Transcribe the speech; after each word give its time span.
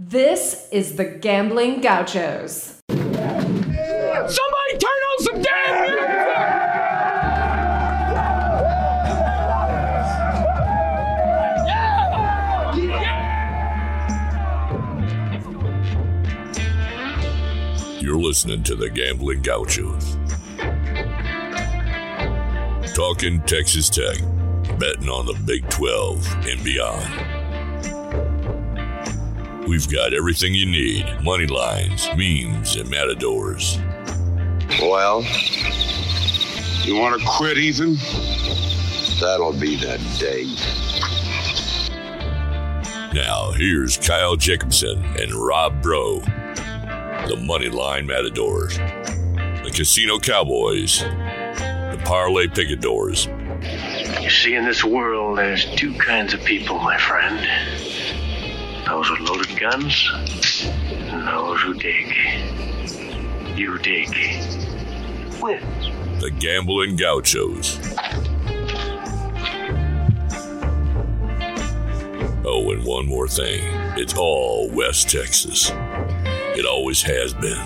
This 0.00 0.68
is 0.70 0.94
the 0.94 1.04
Gambling 1.04 1.80
Gauchos. 1.80 2.80
Somebody 2.88 3.48
turn 4.78 4.90
on 4.90 5.24
some 5.24 5.42
damn 5.42 5.82
music! 5.82 5.98
You're 18.00 18.20
listening 18.20 18.62
to 18.62 18.76
the 18.76 18.90
Gambling 18.90 19.42
Gauchos. 19.42 20.16
Talking 22.94 23.42
Texas 23.46 23.90
Tech, 23.90 24.18
betting 24.78 25.08
on 25.08 25.26
the 25.26 25.34
Big 25.44 25.68
12 25.68 26.46
and 26.46 26.62
beyond. 26.62 27.37
We've 29.68 29.86
got 29.86 30.14
everything 30.14 30.54
you 30.54 30.64
need 30.64 31.04
money 31.22 31.46
lines, 31.46 32.08
memes, 32.16 32.76
and 32.76 32.88
matadors. 32.88 33.78
Well, 34.80 35.22
you 36.84 36.96
want 36.96 37.20
to 37.20 37.26
quit, 37.28 37.58
Ethan? 37.58 37.96
That'll 39.20 39.52
be 39.52 39.76
the 39.76 39.98
day. 40.18 40.46
Now, 43.12 43.52
here's 43.52 43.98
Kyle 43.98 44.36
Jacobson 44.36 45.04
and 45.04 45.34
Rob 45.34 45.82
Bro, 45.82 46.20
the 46.20 47.36
Moneyline 47.38 48.06
Matadors, 48.06 48.78
the 48.78 49.70
Casino 49.70 50.18
Cowboys, 50.18 51.00
the 51.00 52.00
Parlay 52.06 52.46
Picadors, 52.46 53.26
You 54.22 54.30
see, 54.30 54.54
in 54.54 54.64
this 54.64 54.82
world, 54.82 55.36
there's 55.36 55.66
two 55.76 55.92
kinds 55.98 56.32
of 56.32 56.42
people, 56.42 56.78
my 56.78 56.96
friend. 56.96 57.46
Those 58.88 59.10
with 59.10 59.20
loaded 59.20 59.60
guns, 59.60 60.10
and 60.64 61.28
those 61.28 61.60
who 61.60 61.74
dig. 61.74 62.10
You 63.54 63.76
dig. 63.78 64.08
With. 65.42 65.62
the 66.20 66.30
Gambling 66.30 66.96
Gauchos. 66.96 67.78
Oh, 72.46 72.70
and 72.72 72.82
one 72.84 73.06
more 73.06 73.28
thing. 73.28 73.60
It's 73.98 74.14
all 74.16 74.70
West 74.70 75.10
Texas. 75.10 75.70
It 76.56 76.64
always 76.64 77.02
has 77.02 77.34
been. 77.34 77.58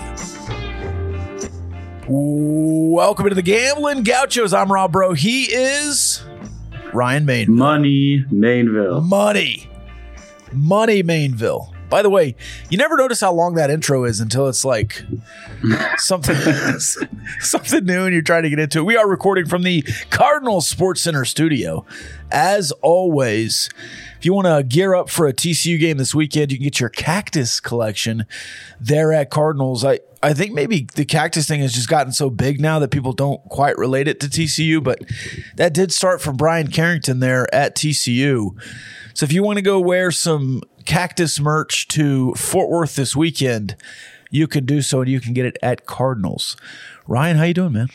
Welcome 2.05 3.29
to 3.29 3.35
the 3.35 3.41
Gambling 3.41 4.03
Gauchos. 4.03 4.51
I'm 4.51 4.69
Rob 4.69 4.91
Bro. 4.91 5.13
He 5.13 5.45
is 5.45 6.21
Ryan 6.91 7.23
Main. 7.25 7.49
Money, 7.55 8.25
Mainville. 8.29 9.01
Money. 9.07 9.69
Money 10.53 11.03
Mainville. 11.03 11.73
By 11.89 12.01
the 12.01 12.09
way, 12.09 12.35
you 12.71 12.77
never 12.79 12.97
notice 12.97 13.19
how 13.21 13.33
long 13.33 13.53
that 13.53 13.69
intro 13.69 14.03
is 14.03 14.19
until 14.19 14.47
it's 14.47 14.65
like 14.65 15.03
something 15.97 16.35
something 17.39 17.85
new 17.85 18.05
and 18.05 18.13
you're 18.13 18.23
trying 18.23 18.43
to 18.43 18.49
get 18.49 18.57
into 18.57 18.79
it. 18.79 18.85
We 18.85 18.97
are 18.97 19.07
recording 19.07 19.45
from 19.45 19.61
the 19.61 19.83
Cardinal 20.09 20.61
Sports 20.61 21.01
Center 21.01 21.23
studio. 21.23 21.85
As 22.31 22.71
always, 22.81 23.69
if 24.17 24.25
you 24.25 24.33
want 24.33 24.47
to 24.47 24.63
gear 24.63 24.95
up 24.95 25.09
for 25.09 25.27
a 25.27 25.33
TCU 25.33 25.79
game 25.79 25.97
this 25.97 26.15
weekend, 26.15 26.51
you 26.51 26.57
can 26.57 26.63
get 26.63 26.79
your 26.79 26.89
cactus 26.89 27.59
collection 27.59 28.25
there 28.79 29.13
at 29.13 29.29
Cardinals. 29.29 29.85
I 29.85 29.99
I 30.23 30.33
think 30.33 30.53
maybe 30.53 30.87
the 30.95 31.03
cactus 31.05 31.47
thing 31.47 31.59
has 31.59 31.73
just 31.73 31.89
gotten 31.89 32.13
so 32.13 32.29
big 32.29 32.61
now 32.61 32.79
that 32.79 32.91
people 32.91 33.11
don't 33.11 33.43
quite 33.49 33.77
relate 33.77 34.07
it 34.07 34.21
to 34.21 34.27
TCU, 34.27 34.81
but 34.81 34.99
that 35.57 35.73
did 35.73 35.91
start 35.91 36.21
from 36.21 36.37
Brian 36.37 36.71
Carrington 36.71 37.19
there 37.19 37.53
at 37.53 37.75
TCU. 37.75 38.55
So 39.13 39.23
if 39.23 39.31
you 39.31 39.43
want 39.43 39.57
to 39.57 39.61
go 39.61 39.79
wear 39.79 40.11
some 40.11 40.61
cactus 40.85 41.39
merch 41.39 41.87
to 41.89 42.33
Fort 42.33 42.69
Worth 42.69 42.95
this 42.95 43.15
weekend, 43.15 43.75
you 44.31 44.47
can 44.47 44.65
do 44.65 44.81
so 44.81 45.01
and 45.01 45.09
you 45.09 45.19
can 45.19 45.33
get 45.33 45.45
it 45.45 45.57
at 45.61 45.85
Cardinals. 45.85 46.57
Ryan, 47.07 47.37
how 47.37 47.43
you 47.43 47.53
doing, 47.53 47.73
man? 47.73 47.89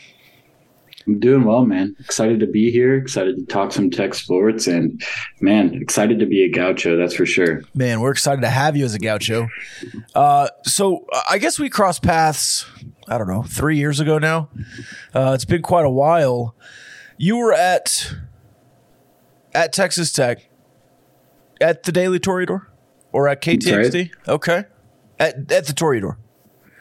I'm 1.05 1.19
doing 1.19 1.43
well, 1.43 1.65
man. 1.65 1.95
Excited 1.99 2.39
to 2.39 2.47
be 2.47 2.71
here. 2.71 2.95
Excited 2.95 3.35
to 3.37 3.45
talk 3.45 3.71
some 3.71 3.89
tech 3.89 4.13
sports, 4.13 4.67
and 4.67 5.01
man, 5.41 5.73
excited 5.73 6.19
to 6.19 6.27
be 6.27 6.43
a 6.43 6.49
gaucho. 6.49 6.97
That's 6.97 7.15
for 7.15 7.25
sure. 7.25 7.63
Man, 7.73 7.99
we're 7.99 8.11
excited 8.11 8.41
to 8.41 8.49
have 8.49 8.77
you 8.77 8.85
as 8.85 8.93
a 8.93 8.99
gaucho. 8.99 9.47
Uh, 10.13 10.49
so 10.63 11.05
I 11.29 11.39
guess 11.39 11.57
we 11.57 11.69
crossed 11.69 12.03
paths. 12.03 12.65
I 13.07 13.17
don't 13.17 13.27
know, 13.27 13.41
three 13.41 13.77
years 13.77 13.99
ago 13.99 14.19
now. 14.19 14.49
Uh, 15.13 15.31
it's 15.33 15.45
been 15.45 15.63
quite 15.63 15.85
a 15.85 15.89
while. 15.89 16.55
You 17.17 17.37
were 17.37 17.53
at 17.53 18.13
at 19.53 19.73
Texas 19.73 20.11
Tech 20.11 20.48
at 21.61 21.83
the 21.83 21.91
Daily 21.91 22.19
Toreador 22.19 22.67
or 23.11 23.27
at 23.27 23.41
KTXT? 23.41 24.11
Okay, 24.27 24.65
at 25.19 25.51
at 25.51 25.65
the 25.65 25.73
Toreador. 25.73 26.17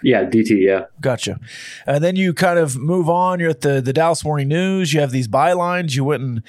Yeah, 0.00 0.25
DT. 0.25 0.62
Yeah, 0.65 0.84
Gotcha. 1.00 1.41
And 1.84 2.05
then 2.05 2.15
you 2.15 2.33
kind 2.33 2.56
of 2.56 2.77
move 2.77 3.09
on. 3.09 3.41
You're 3.41 3.50
at 3.50 3.62
the, 3.62 3.81
the 3.81 3.93
Dallas 3.93 4.25
Morning 4.25 4.47
News. 4.47 4.93
You 4.93 5.00
have 5.00 5.11
these 5.11 5.27
bylines. 5.27 5.97
You 5.97 6.05
went 6.05 6.22
and 6.22 6.43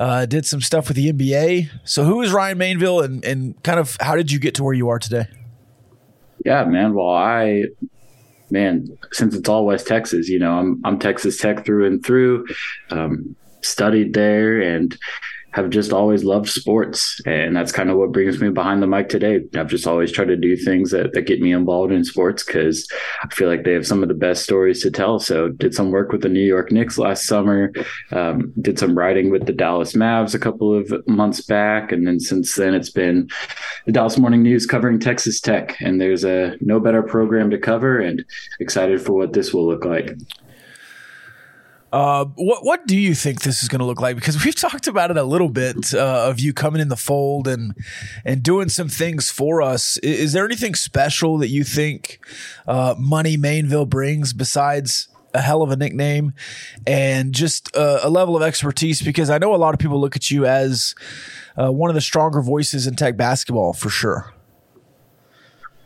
uh, 0.00 0.26
did 0.26 0.44
some 0.44 0.60
stuff 0.60 0.88
with 0.88 0.96
the 0.96 1.12
NBA. 1.12 1.70
So 1.84 2.02
who 2.02 2.20
is 2.22 2.32
Ryan 2.32 2.58
Mainville 2.58 3.04
and, 3.04 3.24
and 3.24 3.62
kind 3.62 3.78
of 3.78 3.96
how 4.00 4.16
did 4.16 4.32
you 4.32 4.40
get 4.40 4.56
to 4.56 4.64
where 4.64 4.74
you 4.74 4.88
are 4.88 4.98
today? 4.98 5.28
yeah, 6.44 6.64
man. 6.64 6.94
Well, 6.94 7.10
I, 7.10 7.64
man, 8.50 8.86
since 9.12 9.34
it's 9.34 9.48
all 9.48 9.66
West 9.66 9.86
Texas, 9.86 10.28
you 10.28 10.38
know, 10.38 10.52
I'm 10.52 10.80
I'm 10.84 10.98
Texas 10.98 11.38
Tech 11.38 11.64
through 11.64 11.86
and 11.86 12.04
through. 12.04 12.46
Um, 12.90 13.36
studied 13.62 14.14
there 14.14 14.60
and 14.60 14.96
have 15.52 15.70
just 15.70 15.92
always 15.92 16.24
loved 16.24 16.48
sports 16.48 17.20
and 17.26 17.56
that's 17.56 17.72
kind 17.72 17.90
of 17.90 17.96
what 17.96 18.12
brings 18.12 18.40
me 18.40 18.50
behind 18.50 18.82
the 18.82 18.86
mic 18.86 19.08
today. 19.08 19.40
I've 19.56 19.68
just 19.68 19.86
always 19.86 20.12
tried 20.12 20.28
to 20.28 20.36
do 20.36 20.56
things 20.56 20.90
that, 20.90 21.12
that 21.14 21.22
get 21.22 21.40
me 21.40 21.52
involved 21.52 21.92
in 21.92 22.04
sports 22.04 22.44
because 22.44 22.86
i 23.22 23.34
feel 23.34 23.48
like 23.48 23.64
they 23.64 23.72
have 23.72 23.86
some 23.86 24.02
of 24.02 24.08
the 24.08 24.14
best 24.14 24.42
stories 24.42 24.82
to 24.82 24.90
tell. 24.90 25.18
So 25.18 25.48
did 25.48 25.74
some 25.74 25.90
work 25.90 26.12
with 26.12 26.22
the 26.22 26.28
new 26.28 26.44
york 26.44 26.70
knicks 26.70 26.98
last 26.98 27.26
summer 27.26 27.72
um, 28.12 28.52
did 28.60 28.78
some 28.78 28.96
writing 28.96 29.30
with 29.30 29.46
the 29.46 29.52
dallas 29.52 29.94
mavs 29.94 30.34
a 30.34 30.38
couple 30.38 30.74
of 30.74 30.92
months 31.06 31.40
back 31.40 31.92
and 31.92 32.06
then 32.06 32.20
since 32.20 32.54
then 32.56 32.74
it's 32.74 32.90
been 32.90 33.28
the 33.86 33.92
dallas 33.92 34.18
morning 34.18 34.42
news 34.42 34.66
covering 34.66 34.98
texas 34.98 35.40
tech 35.40 35.80
and 35.80 36.00
there's 36.00 36.24
a 36.24 36.56
no 36.60 36.80
better 36.80 37.02
program 37.02 37.50
to 37.50 37.58
cover 37.58 37.98
and 37.98 38.24
excited 38.60 39.00
for 39.00 39.12
what 39.12 39.32
this 39.32 39.52
will 39.52 39.66
look 39.66 39.84
like 39.84 40.16
Uh, 41.92 42.26
what 42.36 42.64
what 42.64 42.86
do 42.86 42.96
you 42.96 43.14
think 43.14 43.40
this 43.42 43.62
is 43.62 43.68
going 43.68 43.78
to 43.78 43.84
look 43.86 44.00
like? 44.00 44.14
Because 44.16 44.44
we've 44.44 44.54
talked 44.68 44.86
about 44.86 45.10
it 45.10 45.16
a 45.16 45.22
little 45.22 45.48
bit 45.48 45.94
uh, 45.94 46.28
of 46.28 46.38
you 46.38 46.52
coming 46.52 46.82
in 46.82 46.88
the 46.88 46.96
fold 46.96 47.48
and 47.48 47.74
and 48.24 48.42
doing 48.42 48.68
some 48.68 48.88
things 48.88 49.30
for 49.30 49.62
us. 49.62 49.98
I- 50.04 50.08
Is, 50.08 50.32
there 50.32 50.44
anything 50.44 50.74
special 50.74 51.38
that 51.38 51.48
you 51.48 51.64
think 51.64 52.20
uh, 52.66 52.94
Money 52.98 53.36
Mainville 53.38 53.88
brings 53.88 54.32
besides 54.32 55.08
a 55.34 55.40
hell 55.40 55.62
of 55.62 55.70
a 55.70 55.76
nickname 55.76 56.32
and 56.86 57.34
just 57.34 57.74
uh, 57.76 58.00
a 58.02 58.10
level 58.10 58.36
of 58.36 58.42
expertise? 58.42 59.00
Because 59.00 59.30
I 59.30 59.38
know 59.38 59.54
a 59.54 59.56
lot 59.56 59.72
of 59.72 59.80
people 59.80 59.98
look 60.00 60.14
at 60.16 60.30
you 60.30 60.44
as 60.44 60.94
uh, 61.56 61.72
one 61.72 61.88
of 61.90 61.94
the 61.94 62.00
stronger 62.02 62.42
voices 62.42 62.86
in 62.86 62.96
tech 62.96 63.16
basketball 63.16 63.72
for 63.72 63.88
sure. 63.88 64.34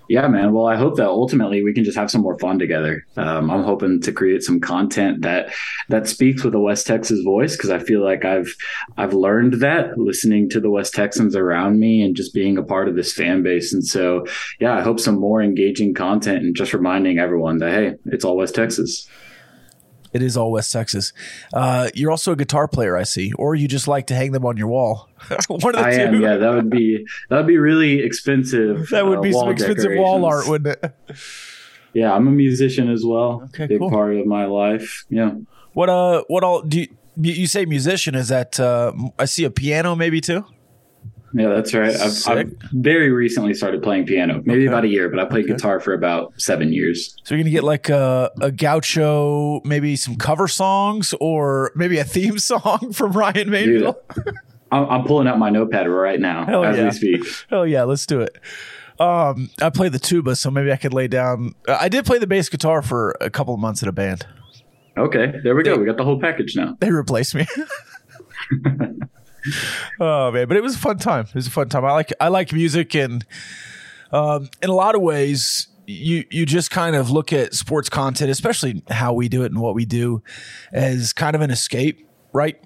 Yeah, 0.08 0.26
man. 0.28 0.52
Well, 0.52 0.66
I 0.66 0.76
hope 0.76 0.96
that 0.96 1.08
ultimately 1.08 1.62
we 1.62 1.72
can 1.72 1.84
just 1.84 1.96
have 1.96 2.10
some 2.10 2.22
more 2.22 2.38
fun 2.38 2.58
together. 2.58 3.06
Um, 3.16 3.50
I'm 3.50 3.62
hoping 3.62 4.00
to 4.02 4.12
create 4.12 4.42
some 4.42 4.60
content 4.60 5.22
that 5.22 5.52
that 5.88 6.08
speaks 6.08 6.44
with 6.44 6.54
a 6.54 6.60
West 6.60 6.86
Texas 6.86 7.22
voice 7.22 7.56
because 7.56 7.70
I 7.70 7.78
feel 7.78 8.04
like 8.04 8.24
I've 8.24 8.54
I've 8.96 9.14
learned 9.14 9.54
that 9.54 9.96
listening 9.98 10.48
to 10.50 10.60
the 10.60 10.70
West 10.70 10.92
Texans 10.92 11.36
around 11.36 11.78
me 11.78 12.02
and 12.02 12.16
just 12.16 12.34
being 12.34 12.58
a 12.58 12.62
part 12.62 12.88
of 12.88 12.96
this 12.96 13.12
fan 13.12 13.42
base. 13.42 13.72
And 13.72 13.84
so, 13.84 14.26
yeah, 14.60 14.76
I 14.76 14.82
hope 14.82 15.00
some 15.00 15.18
more 15.18 15.40
engaging 15.40 15.94
content 15.94 16.42
and 16.44 16.54
just 16.54 16.74
reminding 16.74 17.18
everyone 17.18 17.58
that 17.58 17.72
hey, 17.72 17.94
it's 18.06 18.24
all 18.24 18.36
West 18.36 18.54
Texas. 18.54 19.08
It 20.12 20.22
is 20.22 20.36
all 20.36 20.52
West 20.52 20.72
Texas. 20.72 21.12
Uh, 21.52 21.88
you're 21.94 22.10
also 22.10 22.32
a 22.32 22.36
guitar 22.36 22.68
player, 22.68 22.96
I 22.96 23.04
see, 23.04 23.32
or 23.34 23.54
you 23.54 23.66
just 23.66 23.88
like 23.88 24.06
to 24.08 24.14
hang 24.14 24.32
them 24.32 24.44
on 24.44 24.56
your 24.56 24.68
wall. 24.68 25.08
One 25.48 25.74
of 25.74 25.80
the 25.80 25.86
I 25.86 25.92
two. 25.92 26.00
am. 26.00 26.20
Yeah, 26.20 26.36
that 26.36 26.50
would 26.50 26.70
be 26.70 27.06
that 27.30 27.36
would 27.38 27.46
be 27.46 27.58
really 27.58 28.00
expensive. 28.00 28.88
That 28.90 29.06
would 29.06 29.18
uh, 29.18 29.22
be 29.22 29.32
some 29.32 29.48
expensive 29.48 29.92
wall 29.96 30.24
art, 30.24 30.46
wouldn't 30.48 30.78
it? 30.82 30.92
Yeah, 31.94 32.14
I'm 32.14 32.26
a 32.26 32.30
musician 32.30 32.90
as 32.90 33.04
well. 33.04 33.42
Okay, 33.48 33.66
big 33.66 33.78
cool. 33.78 33.90
part 33.90 34.16
of 34.16 34.24
my 34.24 34.46
life. 34.46 35.04
Yeah. 35.10 35.32
What 35.74 35.90
uh? 35.90 36.24
What 36.28 36.42
all 36.42 36.62
do 36.62 36.80
you, 36.80 36.88
you 37.20 37.32
you 37.32 37.46
say? 37.46 37.66
Musician 37.66 38.14
is 38.14 38.28
that? 38.28 38.58
Uh, 38.58 38.92
I 39.18 39.26
see 39.26 39.44
a 39.44 39.50
piano, 39.50 39.94
maybe 39.94 40.22
too. 40.22 40.46
Yeah, 41.34 41.48
that's 41.48 41.72
right. 41.72 41.94
I've, 41.94 42.28
I've 42.28 42.52
very 42.72 43.10
recently 43.10 43.54
started 43.54 43.82
playing 43.82 44.06
piano, 44.06 44.42
maybe 44.44 44.66
about 44.66 44.84
a 44.84 44.88
year, 44.88 45.08
but 45.08 45.18
I 45.18 45.24
played 45.24 45.46
guitar 45.46 45.80
for 45.80 45.94
about 45.94 46.34
seven 46.40 46.72
years. 46.72 47.16
So 47.24 47.34
you're 47.34 47.42
gonna 47.42 47.50
get 47.50 47.64
like 47.64 47.88
a, 47.88 48.30
a 48.40 48.50
gaucho, 48.50 49.60
maybe 49.64 49.96
some 49.96 50.16
cover 50.16 50.48
songs, 50.48 51.14
or 51.20 51.72
maybe 51.74 51.98
a 51.98 52.04
theme 52.04 52.38
song 52.38 52.92
from 52.92 53.12
Ryan 53.12 53.50
Dude, 53.50 53.82
Mainville. 53.82 53.96
I'm, 54.72 55.04
pulling 55.04 55.28
out 55.28 55.38
my 55.38 55.50
notepad 55.50 55.86
right 55.86 56.18
now 56.18 56.46
Hell 56.46 56.64
as 56.64 56.78
yeah. 56.78 56.84
we 56.84 56.90
speak. 56.90 57.46
Hell 57.50 57.66
yeah, 57.66 57.82
let's 57.82 58.06
do 58.06 58.22
it. 58.22 58.38
Um, 58.98 59.50
I 59.60 59.68
play 59.68 59.88
the 59.88 59.98
tuba, 59.98 60.34
so 60.36 60.50
maybe 60.50 60.72
I 60.72 60.76
could 60.76 60.94
lay 60.94 61.08
down. 61.08 61.54
uh, 61.68 61.76
I 61.78 61.88
did 61.88 62.06
play 62.06 62.18
the 62.18 62.26
bass 62.26 62.48
guitar 62.48 62.82
for 62.82 63.16
a 63.20 63.28
couple 63.28 63.52
of 63.52 63.60
months 63.60 63.82
in 63.82 63.88
a 63.88 63.92
band. 63.92 64.26
Okay, 64.96 65.34
there 65.42 65.54
we 65.54 65.62
go. 65.62 65.76
We 65.76 65.86
got 65.86 65.96
the 65.96 66.04
whole 66.04 66.20
package 66.20 66.56
now. 66.56 66.76
They 66.80 66.90
replaced 66.90 67.34
me. 67.34 67.46
oh 70.00 70.30
man, 70.30 70.48
but 70.48 70.56
it 70.56 70.62
was 70.62 70.76
a 70.76 70.78
fun 70.78 70.98
time. 70.98 71.26
It 71.26 71.34
was 71.34 71.46
a 71.46 71.50
fun 71.50 71.68
time. 71.68 71.84
I 71.84 71.92
like 71.92 72.12
I 72.20 72.28
like 72.28 72.52
music 72.52 72.94
and 72.94 73.24
Um, 74.12 74.50
in 74.62 74.68
a 74.68 74.74
lot 74.74 74.94
of 74.94 75.00
ways, 75.00 75.68
you 75.86 76.24
you 76.30 76.44
just 76.44 76.70
kind 76.70 76.94
of 76.94 77.10
look 77.10 77.32
at 77.32 77.54
sports 77.54 77.88
content, 77.88 78.30
especially 78.30 78.82
how 78.90 79.14
we 79.14 79.28
do 79.28 79.42
it 79.42 79.52
and 79.52 79.60
what 79.60 79.74
we 79.74 79.84
do, 79.86 80.22
as 80.72 81.12
kind 81.12 81.34
of 81.34 81.40
an 81.40 81.50
escape, 81.50 82.06
right? 82.32 82.62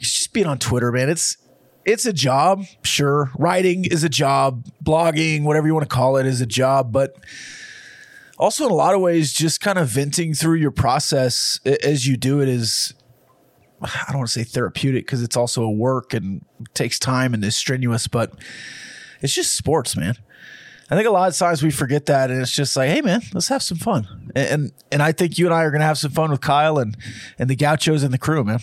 It's 0.00 0.12
just 0.12 0.32
being 0.32 0.46
on 0.46 0.58
Twitter, 0.58 0.90
man. 0.90 1.08
It's 1.08 1.36
it's 1.84 2.06
a 2.06 2.12
job, 2.12 2.64
sure. 2.82 3.30
Writing 3.38 3.84
is 3.84 4.02
a 4.04 4.08
job, 4.08 4.66
blogging, 4.82 5.44
whatever 5.44 5.66
you 5.66 5.74
want 5.74 5.88
to 5.88 5.94
call 5.94 6.16
it, 6.16 6.26
is 6.26 6.40
a 6.40 6.46
job, 6.46 6.92
but 6.92 7.14
also 8.36 8.64
in 8.64 8.72
a 8.72 8.74
lot 8.74 8.94
of 8.94 9.00
ways, 9.00 9.32
just 9.32 9.60
kind 9.60 9.78
of 9.78 9.88
venting 9.88 10.34
through 10.34 10.56
your 10.56 10.72
process 10.72 11.60
as 11.64 12.06
you 12.06 12.16
do 12.16 12.40
it 12.40 12.48
is 12.48 12.94
I 13.84 14.06
don't 14.08 14.18
want 14.18 14.30
to 14.30 14.32
say 14.32 14.44
therapeutic 14.44 15.06
because 15.06 15.22
it's 15.22 15.36
also 15.36 15.62
a 15.62 15.70
work 15.70 16.14
and 16.14 16.44
takes 16.74 16.98
time 16.98 17.34
and 17.34 17.44
is 17.44 17.56
strenuous, 17.56 18.08
but 18.08 18.32
it's 19.20 19.32
just 19.32 19.54
sports, 19.54 19.96
man. 19.96 20.16
I 20.90 20.96
think 20.96 21.08
a 21.08 21.10
lot 21.10 21.30
of 21.30 21.36
times 21.36 21.62
we 21.62 21.70
forget 21.70 22.06
that, 22.06 22.30
and 22.30 22.42
it's 22.42 22.52
just 22.52 22.76
like, 22.76 22.90
hey, 22.90 23.00
man, 23.00 23.22
let's 23.32 23.48
have 23.48 23.62
some 23.62 23.78
fun. 23.78 24.30
And 24.36 24.72
and, 24.92 25.02
I 25.02 25.12
think 25.12 25.38
you 25.38 25.46
and 25.46 25.54
I 25.54 25.62
are 25.62 25.70
going 25.70 25.80
to 25.80 25.86
have 25.86 25.98
some 25.98 26.10
fun 26.10 26.30
with 26.30 26.42
Kyle 26.42 26.78
and 26.78 26.96
and 27.38 27.48
the 27.48 27.56
Gauchos 27.56 28.02
and 28.02 28.12
the 28.12 28.18
crew, 28.18 28.44
man. 28.44 28.60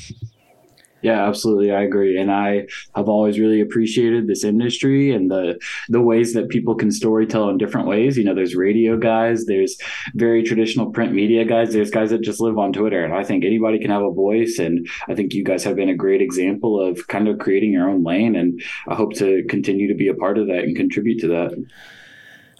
Yeah, 1.01 1.27
absolutely. 1.27 1.71
I 1.71 1.81
agree. 1.81 2.19
And 2.19 2.31
I 2.31 2.67
have 2.95 3.09
always 3.09 3.39
really 3.39 3.61
appreciated 3.61 4.27
this 4.27 4.43
industry 4.43 5.11
and 5.11 5.31
the 5.31 5.59
the 5.89 6.01
ways 6.01 6.33
that 6.33 6.49
people 6.49 6.75
can 6.75 6.89
storytell 6.89 7.49
in 7.49 7.57
different 7.57 7.87
ways. 7.87 8.17
You 8.17 8.23
know, 8.23 8.35
there's 8.35 8.55
radio 8.55 8.97
guys, 8.97 9.45
there's 9.45 9.77
very 10.15 10.43
traditional 10.43 10.91
print 10.91 11.13
media 11.13 11.45
guys, 11.45 11.73
there's 11.73 11.91
guys 11.91 12.11
that 12.11 12.21
just 12.21 12.39
live 12.39 12.57
on 12.57 12.73
Twitter. 12.73 13.03
And 13.03 13.13
I 13.13 13.23
think 13.23 13.43
anybody 13.43 13.79
can 13.79 13.89
have 13.89 14.03
a 14.03 14.11
voice. 14.11 14.59
And 14.59 14.87
I 15.07 15.15
think 15.15 15.33
you 15.33 15.43
guys 15.43 15.63
have 15.63 15.75
been 15.75 15.89
a 15.89 15.95
great 15.95 16.21
example 16.21 16.79
of 16.79 17.07
kind 17.07 17.27
of 17.27 17.39
creating 17.39 17.71
your 17.71 17.89
own 17.89 18.03
lane. 18.03 18.35
And 18.35 18.61
I 18.87 18.95
hope 18.95 19.13
to 19.15 19.43
continue 19.49 19.87
to 19.87 19.95
be 19.95 20.07
a 20.07 20.13
part 20.13 20.37
of 20.37 20.47
that 20.47 20.63
and 20.63 20.75
contribute 20.75 21.19
to 21.21 21.27
that. 21.29 21.65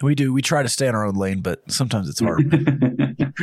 We 0.01 0.15
do. 0.15 0.33
We 0.33 0.41
try 0.41 0.63
to 0.63 0.69
stay 0.69 0.87
in 0.87 0.95
our 0.95 1.05
own 1.05 1.15
lane, 1.15 1.41
but 1.41 1.71
sometimes 1.71 2.09
it's 2.09 2.19
hard. 2.19 2.49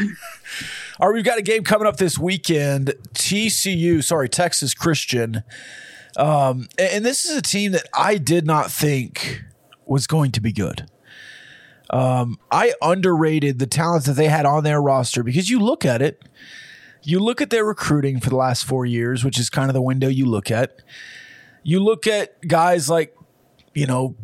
All 1.01 1.09
right, 1.09 1.15
we've 1.15 1.25
got 1.25 1.39
a 1.39 1.43
game 1.43 1.63
coming 1.63 1.87
up 1.87 1.99
this 1.99 2.19
weekend. 2.19 2.93
TCU, 3.15 4.03
sorry, 4.03 4.29
Texas 4.29 4.75
Christian. 4.75 5.45
Um, 6.17 6.69
and 6.77 7.05
this 7.05 7.25
is 7.25 7.37
a 7.37 7.43
team 7.43 7.71
that 7.71 7.87
I 7.97 8.17
did 8.17 8.45
not 8.45 8.69
think 8.73 9.45
was 9.87 10.09
going 10.09 10.33
to 10.33 10.41
be 10.41 10.53
good. 10.53 10.91
Um, 11.91 12.39
I 12.51 12.75
underrated 12.83 13.61
the 13.61 13.67
talent 13.69 14.07
that 14.07 14.15
they 14.15 14.27
had 14.27 14.45
on 14.45 14.65
their 14.65 14.83
roster 14.83 15.23
because 15.23 15.49
you 15.49 15.61
look 15.61 15.85
at 15.85 16.03
it, 16.03 16.21
you 17.05 17.21
look 17.21 17.41
at 17.41 17.51
their 17.51 17.65
recruiting 17.65 18.19
for 18.19 18.29
the 18.29 18.37
last 18.37 18.65
four 18.65 18.85
years, 18.85 19.25
which 19.25 19.39
is 19.39 19.49
kind 19.49 19.71
of 19.71 19.75
the 19.75 19.83
window 19.83 20.09
you 20.09 20.27
look 20.27 20.51
at. 20.51 20.83
You 21.63 21.79
look 21.79 22.09
at 22.09 22.41
guys 22.47 22.91
like, 22.91 23.15
you 23.73 23.87
know, 23.87 24.17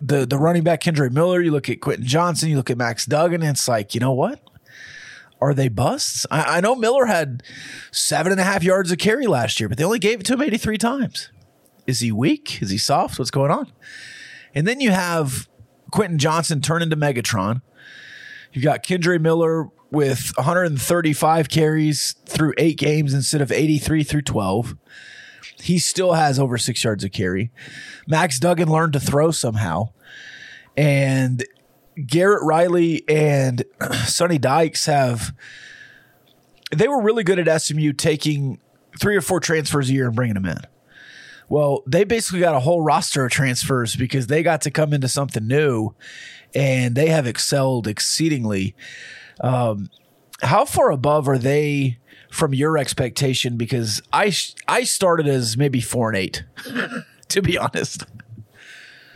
the 0.00 0.26
the 0.26 0.38
running 0.38 0.64
back 0.64 0.82
Kendre 0.82 1.10
Miller, 1.10 1.40
you 1.40 1.52
look 1.52 1.70
at 1.70 1.80
Quentin 1.80 2.04
Johnston, 2.04 2.48
you 2.48 2.56
look 2.56 2.68
at 2.68 2.76
Max 2.76 3.06
Duggan, 3.06 3.42
and 3.42 3.52
it's 3.52 3.68
like, 3.68 3.94
you 3.94 4.00
know 4.00 4.12
what? 4.12 4.40
Are 5.44 5.52
they 5.52 5.68
busts? 5.68 6.24
I, 6.30 6.56
I 6.56 6.60
know 6.62 6.74
Miller 6.74 7.04
had 7.04 7.42
seven 7.92 8.32
and 8.32 8.40
a 8.40 8.44
half 8.44 8.62
yards 8.62 8.90
of 8.90 8.96
carry 8.96 9.26
last 9.26 9.60
year, 9.60 9.68
but 9.68 9.76
they 9.76 9.84
only 9.84 9.98
gave 9.98 10.20
it 10.20 10.26
to 10.26 10.32
him 10.32 10.40
83 10.40 10.78
times. 10.78 11.30
Is 11.86 12.00
he 12.00 12.10
weak? 12.10 12.62
Is 12.62 12.70
he 12.70 12.78
soft? 12.78 13.18
What's 13.18 13.30
going 13.30 13.50
on? 13.50 13.70
And 14.54 14.66
then 14.66 14.80
you 14.80 14.90
have 14.90 15.46
Quentin 15.90 16.18
Johnston 16.18 16.62
turn 16.62 16.80
into 16.80 16.96
Megatron. 16.96 17.60
You've 18.54 18.64
got 18.64 18.82
Kendre 18.82 19.20
Miller 19.20 19.68
with 19.90 20.32
135 20.36 21.50
carries 21.50 22.14
through 22.24 22.54
eight 22.56 22.78
games 22.78 23.12
instead 23.12 23.42
of 23.42 23.52
83 23.52 24.02
through 24.02 24.22
12. 24.22 24.76
He 25.60 25.78
still 25.78 26.14
has 26.14 26.38
over 26.38 26.56
six 26.56 26.82
yards 26.82 27.04
of 27.04 27.12
carry. 27.12 27.50
Max 28.08 28.38
Duggan 28.38 28.70
learned 28.70 28.94
to 28.94 29.00
throw 29.00 29.30
somehow. 29.30 29.90
And 30.74 31.44
Garrett 32.06 32.42
Riley 32.42 33.02
and 33.08 33.64
Sonny 34.06 34.38
Dykes 34.38 34.86
have 34.86 35.34
they 36.72 36.88
were 36.88 37.02
really 37.02 37.24
good 37.24 37.38
at 37.38 37.62
SMU 37.62 37.92
taking 37.92 38.58
three 39.00 39.16
or 39.16 39.20
four 39.20 39.40
transfers 39.40 39.90
a 39.90 39.92
year 39.92 40.06
and 40.06 40.16
bringing 40.16 40.34
them 40.34 40.46
in. 40.46 40.58
Well, 41.48 41.82
they 41.86 42.04
basically 42.04 42.40
got 42.40 42.54
a 42.54 42.60
whole 42.60 42.80
roster 42.80 43.26
of 43.26 43.30
transfers 43.30 43.96
because 43.96 44.26
they 44.26 44.42
got 44.42 44.62
to 44.62 44.70
come 44.70 44.92
into 44.92 45.08
something 45.08 45.46
new 45.46 45.94
and 46.54 46.94
they 46.94 47.08
have 47.08 47.26
excelled 47.26 47.86
exceedingly. 47.86 48.74
Um, 49.40 49.90
how 50.42 50.64
far 50.64 50.90
above 50.90 51.28
are 51.28 51.38
they 51.38 51.98
from 52.30 52.54
your 52.54 52.78
expectation? 52.78 53.56
Because 53.56 54.02
I 54.12 54.32
I 54.66 54.84
started 54.84 55.26
as 55.26 55.56
maybe 55.56 55.80
four 55.80 56.08
and 56.08 56.16
eight, 56.16 56.44
to 57.28 57.42
be 57.42 57.58
honest. 57.58 58.04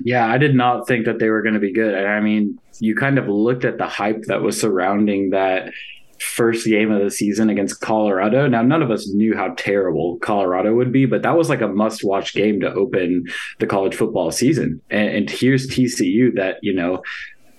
Yeah, 0.04 0.26
I 0.28 0.38
did 0.38 0.54
not 0.54 0.86
think 0.86 1.06
that 1.06 1.19
they 1.19 1.28
were 1.28 1.42
going 1.42 1.54
to 1.54 1.60
be 1.60 1.72
good. 1.72 1.94
I 1.94 2.20
mean, 2.20 2.58
you 2.80 2.94
kind 2.94 3.19
of 3.19 3.28
looked 3.28 3.64
at 3.64 3.78
the 3.78 3.86
hype 3.86 4.22
that 4.25 4.42
was 4.42 4.60
surrounding 4.60 5.30
that 5.30 5.72
first 6.20 6.66
game 6.66 6.90
of 6.90 7.02
the 7.02 7.10
season 7.10 7.48
against 7.48 7.80
Colorado. 7.80 8.48
Now, 8.48 8.62
none 8.62 8.82
of 8.82 8.90
us 8.90 9.08
knew 9.08 9.36
how 9.36 9.54
terrible 9.56 10.19
Colorado 10.19 10.75
would 10.75 10.92
be, 10.92 11.06
but 11.06 11.22
that 11.22 11.36
was 11.36 11.48
like 11.48 11.60
a 11.60 11.69
must 11.69 12.04
watch 12.04 12.34
game 12.34 12.60
to 12.60 12.72
open 12.72 13.25
the 13.58 13.66
college 13.66 13.94
football 13.94 14.30
season. 14.30 14.80
And, 14.90 15.08
and 15.08 15.30
here's 15.30 15.69
TCU 15.69 16.34
that, 16.34 16.56
you 16.62 16.75
know, 16.75 17.02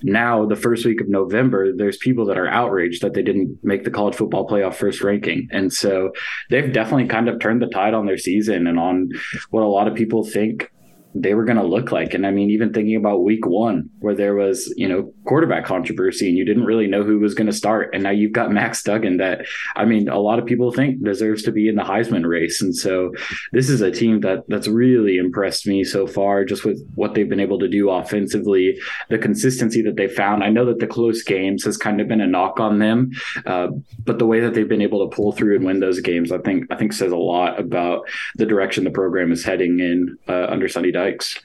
now 0.02 0.46
the 0.46 0.56
first 0.56 0.86
week 0.86 1.02
of 1.02 1.10
November, 1.10 1.74
there's 1.76 1.98
people 1.98 2.26
that 2.26 2.38
are 2.38 2.48
outraged 2.48 3.02
that 3.02 3.14
they 3.14 3.22
didn't 3.22 3.60
make 3.64 3.84
the 3.84 3.92
college 3.92 4.16
football 4.16 4.48
playoff 4.48 4.76
first 4.76 5.02
ranking. 5.02 5.48
And 5.52 5.74
so 5.74 6.12
they've 6.50 6.72
definitely 6.72 7.08
kind 7.08 7.28
of 7.28 7.40
turned 7.40 7.62
the 7.62 7.68
tide 7.68 7.94
on 7.94 8.06
their 8.06 8.18
season 8.18 8.68
and 8.68 8.80
on 8.80 9.10
what 9.50 9.64
a 9.64 9.68
lot 9.68 9.88
of 9.88 9.96
people 9.96 10.24
think 10.24 10.72
they 11.16 11.34
were 11.34 11.46
going 11.46 11.58
to 11.58 11.64
look 11.64 11.92
like. 11.92 12.14
And 12.14 12.26
I 12.26 12.32
mean, 12.32 12.52
even 12.52 12.72
thinking 12.72 12.96
about 12.96 13.24
week 13.24 13.46
one, 13.46 13.90
where 14.00 14.14
there 14.14 14.36
was, 14.36 14.72
you 14.78 14.88
know, 14.88 15.12
quarterback 15.26 15.66
controversy 15.66 16.28
and 16.28 16.38
you 16.38 16.46
didn't 16.46 16.66
really 16.66 16.86
know 16.86 17.04
who 17.04 17.20
was 17.20 17.34
going 17.34 17.48
to 17.48 17.54
start. 17.54 17.90
And 17.94 18.04
now 18.04 18.12
you've 18.12 18.32
got 18.32 18.52
Max 18.52 18.84
Duggan 18.84 19.18
that, 19.18 19.46
I 19.76 19.86
mean, 19.86 20.08
a 20.08 20.20
lot 20.20 20.38
of 20.38 20.46
people 20.46 20.72
think 20.72 21.04
deserves 21.04 21.42
to 21.44 21.52
be 21.52 21.68
in 21.68 21.76
the 21.76 21.84
Heisman 21.84 22.28
race. 22.28 22.62
And 22.62 22.76
so 22.76 23.12
this 23.54 23.70
is 23.70 23.82
a 23.82 23.92
team 23.92 24.20
that 24.22 24.44
that's 24.50 24.68
really 24.68 25.18
impressed 25.18 25.66
me 25.66 25.84
so 25.84 26.06
far, 26.06 26.46
just 26.46 26.64
with 26.64 26.80
what 26.94 27.16
they've 27.16 27.30
been 27.30 27.40
able 27.40 27.60
to 27.60 27.68
do 27.68 27.90
offensively, 27.90 28.78
the 29.10 29.18
consistency 29.18 29.82
that 29.82 29.96
they 29.96 30.08
found. 30.08 30.44
I 30.44 30.50
know 30.50 30.66
that 30.66 30.80
the 30.80 30.88
close 30.88 31.24
games 31.24 31.64
has 31.64 31.76
kind 31.76 32.00
of 32.02 32.08
been 32.08 32.22
a 32.22 32.28
knock 32.28 32.60
on 32.60 32.78
them, 32.78 33.12
uh, 33.48 33.70
but 34.04 34.20
the 34.20 34.28
way 34.28 34.40
that 34.42 34.54
they've 34.54 34.70
been 34.70 34.82
able 34.82 35.10
to 35.10 35.16
pull 35.16 35.32
through 35.32 35.56
and 35.56 35.66
win 35.66 35.80
those 35.80 36.02
games, 36.02 36.32
I 36.32 36.38
think, 36.38 36.66
I 36.70 36.76
think 36.76 36.94
says 36.94 37.12
a 37.12 37.18
lot 37.18 37.60
about 37.60 38.08
the 38.36 38.46
direction 38.46 38.84
the 38.84 38.92
program 38.92 39.32
is 39.32 39.44
heading 39.44 39.80
in 39.80 40.18
uh, 40.28 40.46
under 40.50 40.68
Sonny 40.68 40.92
Dykes. 41.00 41.40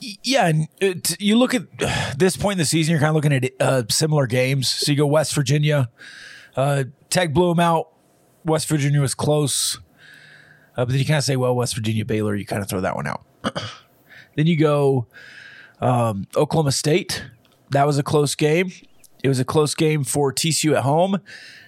Yeah, 0.00 0.46
and 0.46 0.68
it, 0.80 1.20
you 1.20 1.36
look 1.36 1.54
at 1.54 1.62
this 2.16 2.36
point 2.36 2.52
in 2.52 2.58
the 2.58 2.64
season, 2.64 2.92
you're 2.92 3.00
kind 3.00 3.08
of 3.08 3.16
looking 3.16 3.32
at 3.32 3.50
uh, 3.60 3.82
similar 3.90 4.26
games. 4.26 4.68
So 4.68 4.92
you 4.92 4.98
go 4.98 5.06
West 5.06 5.34
Virginia, 5.34 5.88
uh, 6.54 6.84
Tech 7.10 7.32
blew 7.32 7.48
them 7.48 7.60
out. 7.60 7.88
West 8.44 8.68
Virginia 8.68 9.00
was 9.00 9.14
close, 9.14 9.80
uh, 10.76 10.84
but 10.84 10.88
then 10.90 10.98
you 10.98 11.04
kind 11.04 11.18
of 11.18 11.24
say, 11.24 11.34
well, 11.34 11.56
West 11.56 11.74
Virginia, 11.74 12.04
Baylor, 12.04 12.36
you 12.36 12.46
kind 12.46 12.62
of 12.62 12.68
throw 12.68 12.80
that 12.80 12.94
one 12.94 13.08
out. 13.08 13.24
then 14.36 14.46
you 14.46 14.56
go 14.56 15.08
um, 15.80 16.28
Oklahoma 16.36 16.70
State. 16.72 17.24
That 17.70 17.86
was 17.86 17.98
a 17.98 18.04
close 18.04 18.36
game. 18.36 18.70
It 19.24 19.28
was 19.28 19.40
a 19.40 19.44
close 19.44 19.74
game 19.74 20.04
for 20.04 20.32
TCU 20.32 20.76
at 20.76 20.84
home. 20.84 21.18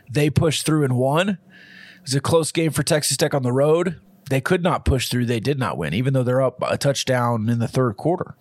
They 0.09 0.31
pushed 0.31 0.65
through 0.65 0.85
and 0.85 0.97
won. 0.97 1.31
It 1.31 2.03
was 2.03 2.15
a 2.15 2.21
close 2.21 2.53
game 2.53 2.71
for 2.71 2.85
Texas 2.85 3.17
Tech 3.17 3.35
on 3.35 3.43
the 3.43 3.53
road 3.53 4.01
they 4.29 4.41
could 4.41 4.63
not 4.63 4.85
push 4.85 5.09
through. 5.09 5.27
They 5.27 5.41
did 5.41 5.59
not 5.59 5.77
win, 5.77 5.95
even 5.95 6.15
though 6.15 6.23
they're 6.23 6.43
up 6.43 6.59
a 6.63 6.77
touchdown 6.79 7.49
in 7.49 7.59
the 7.59 7.69
third 7.69 7.97
quarter. 7.97 8.37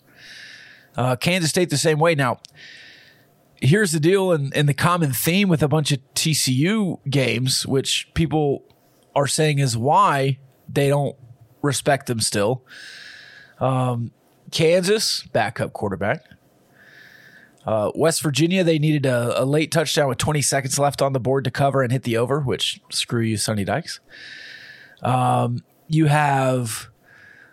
Uh, 0.95 1.15
Kansas 1.15 1.49
State 1.49 1.69
the 1.69 1.77
same 1.77 1.99
way. 1.99 2.15
Now, 2.15 2.39
here's 3.61 3.91
the 3.91 3.99
deal, 3.99 4.31
and, 4.31 4.55
and 4.55 4.67
the 4.67 4.73
common 4.73 5.13
theme 5.13 5.49
with 5.49 5.61
a 5.61 5.67
bunch 5.67 5.91
of 5.91 5.99
TCU 6.15 6.99
games, 7.09 7.65
which 7.65 8.09
people 8.13 8.63
are 9.15 9.27
saying 9.27 9.59
is 9.59 9.77
why 9.77 10.39
they 10.67 10.89
don't 10.89 11.15
respect 11.61 12.07
them 12.07 12.19
still. 12.19 12.63
Um, 13.59 14.11
Kansas, 14.51 15.23
backup 15.33 15.73
quarterback. 15.73 16.23
Uh, 17.65 17.91
West 17.95 18.21
Virginia, 18.21 18.63
they 18.63 18.79
needed 18.79 19.05
a, 19.05 19.43
a, 19.43 19.43
late 19.43 19.73
touchdown 19.73 20.07
with 20.07 20.17
20 20.17 20.41
seconds 20.41 20.79
left 20.79 21.01
on 21.01 21.11
the 21.11 21.19
board 21.19 21.43
to 21.43 21.51
cover 21.51 21.83
and 21.83 21.91
hit 21.91 22.03
the 22.03 22.15
over, 22.15 22.39
which 22.39 22.79
screw 22.89 23.21
you, 23.21 23.35
Sonny 23.35 23.65
Dykes. 23.65 23.99
Um, 25.01 25.63
you 25.87 26.05
have 26.05 26.89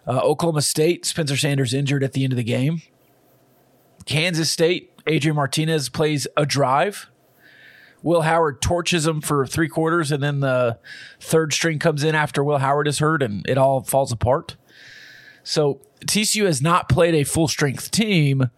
uh, 0.07 0.21
Oklahoma 0.21 0.63
State, 0.63 1.07
Spencer 1.07 1.37
Sanders 1.37 1.73
injured 1.73 2.03
at 2.03 2.13
the 2.13 2.25
end 2.25 2.33
of 2.33 2.37
the 2.37 2.45
game. 2.45 2.83
Kansas 4.05 4.51
State, 4.51 4.93
Adrian 5.07 5.37
Martinez 5.37 5.89
plays 5.89 6.27
a 6.37 6.45
drive. 6.45 7.09
Will 8.03 8.23
Howard 8.23 8.61
torches 8.61 9.07
him 9.07 9.23
for 9.23 9.47
three 9.47 9.69
quarters, 9.69 10.13
and 10.13 10.23
then 10.23 10.41
the 10.41 10.79
third 11.21 11.55
string 11.55 11.79
comes 11.79 12.05
in 12.05 12.15
after 12.15 12.45
Will 12.45 12.59
Howard 12.59 12.87
is 12.87 12.99
hurt, 12.99 13.23
and 13.23 13.49
it 13.49 13.57
all 13.57 13.83
falls 13.83 14.13
apart. 14.13 14.57
So 15.43 15.81
TCU 16.07 16.45
has 16.45 16.61
not 16.61 16.91
played 16.91 17.15
a 17.15 17.25
full 17.25 17.49
strength 17.49 17.91
team, 17.91 18.51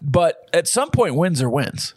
but 0.00 0.48
at 0.54 0.66
some 0.66 0.90
point, 0.90 1.14
wins 1.14 1.42
are 1.42 1.50
wins. 1.50 1.94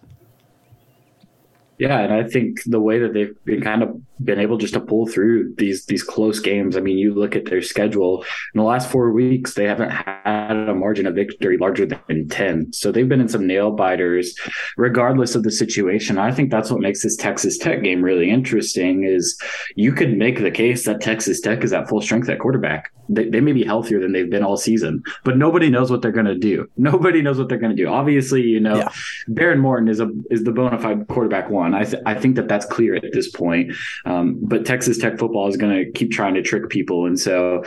Yeah, 1.78 2.00
and 2.00 2.14
I 2.14 2.24
think 2.24 2.64
the 2.66 2.80
way 2.82 3.00
that 3.00 3.14
they've 3.14 3.34
been 3.46 3.62
kind 3.62 3.82
of 3.82 4.00
been 4.24 4.40
able 4.40 4.58
just 4.58 4.74
to 4.74 4.80
pull 4.80 5.08
through 5.08 5.54
these 5.58 5.86
these 5.86 6.04
close 6.04 6.40
games. 6.40 6.78
I 6.78 6.82
mean, 6.82 6.98
you 6.98 7.14
look 7.14 7.36
at 7.36 7.46
their 7.46 7.62
schedule 7.62 8.24
in 8.54 8.58
the 8.60 8.64
last 8.64 8.90
four 8.90 9.12
weeks, 9.12 9.54
they 9.54 9.66
haven't 9.66 9.92
had 9.92 10.70
a 10.70 10.74
margin 10.74 11.08
of 11.08 11.16
victory 11.16 11.58
larger 11.58 11.86
than 11.86 12.28
ten. 12.30 12.72
So 12.74 12.92
they've 12.92 13.08
been 13.08 13.22
in 13.22 13.30
some 13.30 13.48
nail 13.48 13.72
biters, 13.72 14.36
regardless 14.78 15.36
of 15.36 15.44
the 15.44 15.52
situation. 15.52 16.18
I 16.18 16.32
think 16.32 16.52
that's 16.52 16.72
what 16.72 16.82
makes 16.82 17.04
this 17.04 17.16
Texas 17.16 17.58
Tech 17.58 17.84
game 17.84 18.02
really 18.02 18.30
interesting. 18.30 19.04
Is 19.04 19.40
you 19.76 19.92
could 19.92 20.18
make 20.18 20.40
the 20.40 20.52
case 20.52 20.86
that 20.86 21.02
Texas 21.02 21.42
Tech 21.42 21.64
is 21.64 21.74
at 21.74 21.90
full 21.90 22.02
strength 22.02 22.30
at 22.30 22.40
quarterback. 22.40 22.92
They, 23.10 23.28
they 23.28 23.42
may 23.42 23.52
be 23.52 23.64
healthier 23.64 24.00
than 24.00 24.14
they've 24.14 24.30
been 24.30 24.44
all 24.44 24.58
season, 24.58 25.04
but 25.24 25.38
nobody 25.38 25.70
knows 25.70 25.92
what 25.92 26.02
they're 26.02 26.12
going 26.12 26.28
to 26.28 26.38
do. 26.38 26.70
Nobody 26.78 27.22
knows 27.22 27.38
what 27.38 27.50
they're 27.50 27.58
going 27.58 27.76
to 27.76 27.84
do. 27.84 27.90
Obviously, 27.90 28.42
you 28.42 28.60
know, 28.60 28.78
yeah. 28.78 28.90
Behren 29.30 29.60
Morton 29.60 29.88
is 29.88 30.00
a 30.00 30.10
is 30.30 30.44
the 30.44 30.52
bona 30.52 30.80
fide 30.80 31.08
quarterback 31.08 31.50
one. 31.50 31.74
I 31.74 31.84
th- 31.84 32.02
I 32.06 32.16
think 32.16 32.36
that 32.36 32.48
that's 32.48 32.66
clear 32.66 32.96
at 32.96 33.12
this 33.14 33.30
point. 33.30 33.74
Um, 34.06 34.11
but 34.42 34.66
Texas 34.66 34.98
Tech 34.98 35.18
football 35.18 35.48
is 35.48 35.58
going 35.58 35.86
to 35.86 35.92
keep 35.92 36.12
trying 36.12 36.34
to 36.36 36.42
trick 36.42 36.70
people, 36.70 37.06
and 37.06 37.20
so 37.20 37.64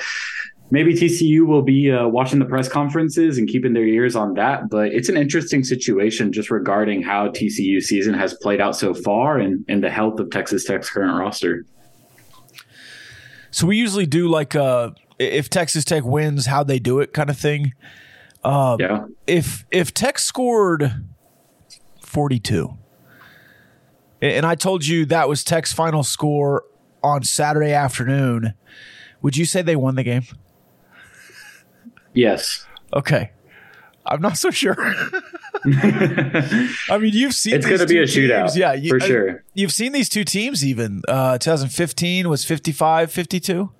maybe 0.70 0.94
TCU 0.94 1.46
will 1.46 1.62
be 1.62 1.90
uh, 1.90 2.06
watching 2.08 2.38
the 2.38 2.44
press 2.44 2.68
conferences 2.68 3.38
and 3.38 3.48
keeping 3.48 3.72
their 3.72 3.86
ears 3.86 4.16
on 4.16 4.34
that. 4.34 4.68
But 4.68 4.88
it's 4.88 5.08
an 5.08 5.16
interesting 5.16 5.62
situation 5.64 6.32
just 6.32 6.50
regarding 6.50 7.02
how 7.02 7.28
TCU 7.28 7.80
season 7.80 8.14
has 8.14 8.34
played 8.34 8.60
out 8.60 8.76
so 8.76 8.94
far 8.94 9.38
and, 9.38 9.64
and 9.68 9.82
the 9.82 9.90
health 9.90 10.18
of 10.20 10.30
Texas 10.30 10.64
Tech's 10.64 10.90
current 10.90 11.18
roster. 11.18 11.64
So 13.50 13.66
we 13.68 13.76
usually 13.76 14.06
do 14.06 14.28
like 14.28 14.54
a 14.54 14.64
uh, 14.64 14.90
if 15.18 15.48
Texas 15.48 15.84
Tech 15.84 16.02
wins, 16.04 16.46
how 16.46 16.64
they 16.64 16.80
do 16.80 16.98
it 16.98 17.12
kind 17.12 17.30
of 17.30 17.38
thing. 17.38 17.72
Um, 18.42 18.78
yeah. 18.80 19.04
If 19.28 19.64
if 19.70 19.94
Tech 19.94 20.18
scored 20.18 20.92
forty 22.00 22.40
two, 22.40 22.76
and 24.24 24.46
I 24.46 24.54
told 24.54 24.86
you 24.86 25.04
that 25.06 25.28
was 25.28 25.44
Tech's 25.44 25.72
final 25.72 26.02
score 26.02 26.64
on 27.02 27.22
Saturday 27.22 27.72
afternoon, 27.72 28.54
would 29.22 29.36
you 29.36 29.44
say 29.44 29.62
they 29.62 29.76
won 29.76 29.94
the 29.94 30.02
game? 30.02 30.24
Yes. 32.14 32.66
Okay. 32.92 33.30
I'm 34.06 34.20
not 34.20 34.36
so 34.36 34.50
sure. 34.50 34.76
I 35.64 36.98
mean, 37.00 37.12
you've 37.14 37.34
seen 37.34 37.54
it's 37.54 37.66
going 37.66 37.78
to 37.78 37.86
be 37.86 37.98
a 37.98 38.06
teams. 38.06 38.30
shootout. 38.30 38.56
Yeah, 38.56 38.74
you, 38.74 38.90
for 38.90 39.00
sure. 39.00 39.30
I, 39.30 39.36
you've 39.54 39.72
seen 39.72 39.92
these 39.92 40.08
two 40.08 40.24
teams 40.24 40.64
even. 40.64 41.02
Uh, 41.08 41.38
2015 41.38 42.28
was 42.28 42.44
55 42.44 43.10
52. 43.10 43.72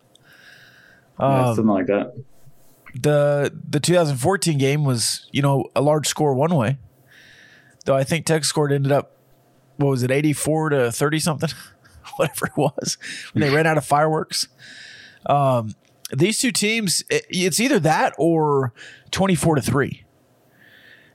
Um, 1.19 1.55
something 1.55 1.67
like 1.67 1.87
that. 1.87 2.15
The 2.95 3.53
the 3.69 3.81
2014 3.81 4.57
game 4.57 4.85
was, 4.85 5.29
you 5.33 5.43
know, 5.43 5.67
a 5.77 5.83
large 5.83 6.07
score 6.09 6.35
one 6.35 6.55
way. 6.55 6.79
Though 7.85 7.97
I 7.97 8.05
think 8.05 8.25
Tech 8.25 8.45
scored 8.45 8.73
ended 8.73 8.93
up 8.93 9.14
what 9.77 9.89
was 9.91 10.03
it, 10.03 10.11
84 10.11 10.71
to 10.71 10.93
30 10.93 11.19
something? 11.19 11.51
Whatever 12.17 12.47
it 12.47 12.57
was. 12.57 12.99
When 13.33 13.41
they 13.41 13.51
ran 13.51 13.67
out 13.67 13.79
of 13.79 13.85
fireworks. 13.85 14.49
Um, 15.27 15.75
these 16.13 16.39
two 16.39 16.53
teams, 16.53 17.03
it's 17.09 17.61
either 17.61 17.81
that 17.81 18.15
or 18.19 18.73
24 19.11 19.57
to 19.57 19.63
3. 19.63 20.05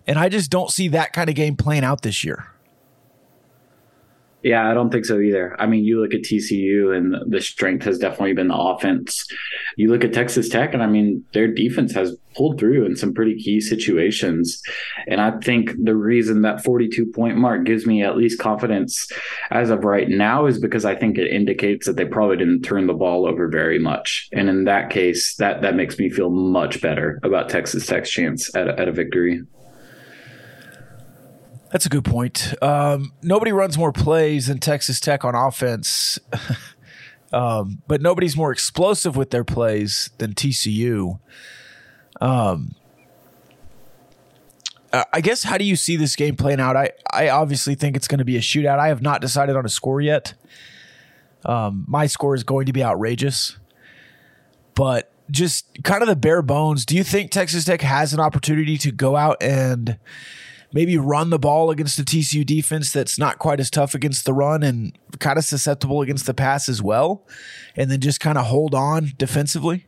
And 0.08 0.18
I 0.18 0.30
just 0.30 0.50
don't 0.50 0.72
see 0.72 0.88
that 0.90 1.14
kind 1.14 1.30
of 1.30 1.36
game 1.36 1.56
playing 1.56 1.84
out 1.84 2.02
this 2.02 2.24
year. 2.24 2.48
Yeah, 4.42 4.70
I 4.70 4.74
don't 4.74 4.90
think 4.90 5.06
so 5.06 5.20
either. 5.20 5.56
I 5.60 5.66
mean, 5.66 5.84
you 5.84 6.02
look 6.02 6.14
at 6.14 6.22
TCU 6.22 6.96
and 6.96 7.14
the 7.30 7.42
strength 7.42 7.84
has 7.84 7.98
definitely 7.98 8.34
been 8.34 8.48
the 8.48 8.58
offense. 8.58 9.28
You 9.76 9.90
look 9.90 10.06
at 10.06 10.14
Texas 10.14 10.48
Tech, 10.48 10.74
and 10.74 10.82
I 10.82 10.88
mean, 10.88 11.26
their 11.34 11.48
defense 11.48 11.94
has 11.94 12.16
pulled 12.36 12.58
through 12.58 12.86
in 12.86 12.96
some 12.96 13.14
pretty 13.14 13.36
key 13.36 13.60
situations. 13.60 14.62
And 15.08 15.20
I 15.20 15.38
think 15.40 15.72
the 15.84 15.96
reason 15.96 16.44
that 16.44 16.64
42 16.64 17.08
point 17.08 17.36
mark 17.38 17.66
gives 17.66 17.86
me 17.86 18.02
at 18.02 18.16
least 18.16 18.40
confidence 18.40 19.10
as 19.52 19.72
of 19.72 19.84
right 19.84 20.08
now 20.08 20.46
is 20.46 20.58
because 20.58 20.86
I 20.86 20.96
think 20.96 21.18
it 21.18 21.34
indicates 21.34 21.86
that 21.86 21.98
they 21.98 22.06
probably 22.06 22.38
didn't 22.38 22.62
turn 22.62 22.88
the 22.88 22.94
ball 22.94 23.26
over 23.28 23.50
very 23.50 23.80
much. 23.80 24.30
And 24.32 24.48
in 24.48 24.64
that 24.66 24.90
case, 24.90 25.36
that, 25.36 25.62
that 25.64 25.76
makes 25.76 26.00
me 26.00 26.10
feel 26.10 26.30
much 26.30 26.82
better 26.82 27.20
about 27.24 27.50
Texas 27.50 27.86
Tech's 27.86 28.10
chance 28.10 28.56
at, 28.56 28.70
at 28.70 28.88
a 28.88 28.94
victory. 28.94 29.42
That's 31.72 31.86
a 31.86 31.90
good 31.90 32.06
point. 32.06 32.54
Um, 32.62 33.14
nobody 33.22 33.52
runs 33.52 33.78
more 33.78 33.92
plays 33.92 34.48
than 34.48 34.60
Texas 34.60 35.00
Tech 35.00 35.24
on 35.24 35.36
offense, 35.36 36.18
um, 37.34 37.82
but 37.88 38.02
nobody's 38.02 38.36
more 38.36 38.52
explosive 38.52 39.16
with 39.16 39.30
their 39.30 39.44
plays 39.44 40.10
than 40.18 40.34
TCU. 40.34 41.20
Um, 42.20 42.76
I 44.92 45.22
guess 45.22 45.44
how 45.44 45.60
do 45.60 45.66
you 45.66 45.76
see 45.76 45.98
this 45.98 46.16
game 46.16 46.36
playing 46.36 46.60
out? 46.60 46.76
I, 46.76 46.92
I 47.14 47.30
obviously 47.30 47.76
think 47.76 47.96
it's 47.96 48.08
going 48.08 48.18
to 48.20 48.26
be 48.26 48.38
a 48.38 48.42
shootout. 48.42 48.80
I 48.80 48.88
have 48.88 49.04
not 49.04 49.22
decided 49.22 49.56
on 49.56 49.64
a 49.64 49.70
score 49.70 50.02
yet. 50.02 50.34
Um, 51.46 51.86
my 51.88 52.08
score 52.08 52.34
is 52.34 52.44
going 52.44 52.66
to 52.66 52.74
be 52.74 52.84
outrageous, 52.84 53.58
but 54.74 55.12
just 55.30 55.84
kind 55.84 56.02
of 56.02 56.08
the 56.08 56.16
bare 56.16 56.42
bones. 56.42 56.86
Do 56.86 56.96
you 56.96 57.04
think 57.04 57.30
Texas 57.30 57.66
Tech 57.66 57.82
has 57.82 58.14
an 58.14 58.20
opportunity 58.20 58.80
to 58.80 58.92
go 58.92 59.16
out 59.16 59.38
and 59.42 60.00
maybe 60.72 60.98
run 60.98 61.30
the 61.30 61.40
ball 61.40 61.72
against 61.72 61.98
the 61.98 62.04
TCU 62.04 62.46
defense 62.46 62.92
that's 62.92 63.18
not 63.18 63.40
quite 63.40 63.60
as 63.60 63.70
tough 63.70 63.96
against 63.96 64.26
the 64.26 64.34
run 64.34 64.64
and 64.64 64.98
kind 65.20 65.38
of 65.38 65.46
susceptible 65.46 66.02
against 66.02 66.26
the 66.26 66.34
pass 66.34 66.70
as 66.70 66.82
well, 66.82 67.26
and 67.76 67.90
then 67.90 68.00
just 68.00 68.20
kind 68.20 68.38
of 68.38 68.46
hold 68.46 68.76
on 68.76 69.12
defensively? 69.18 69.86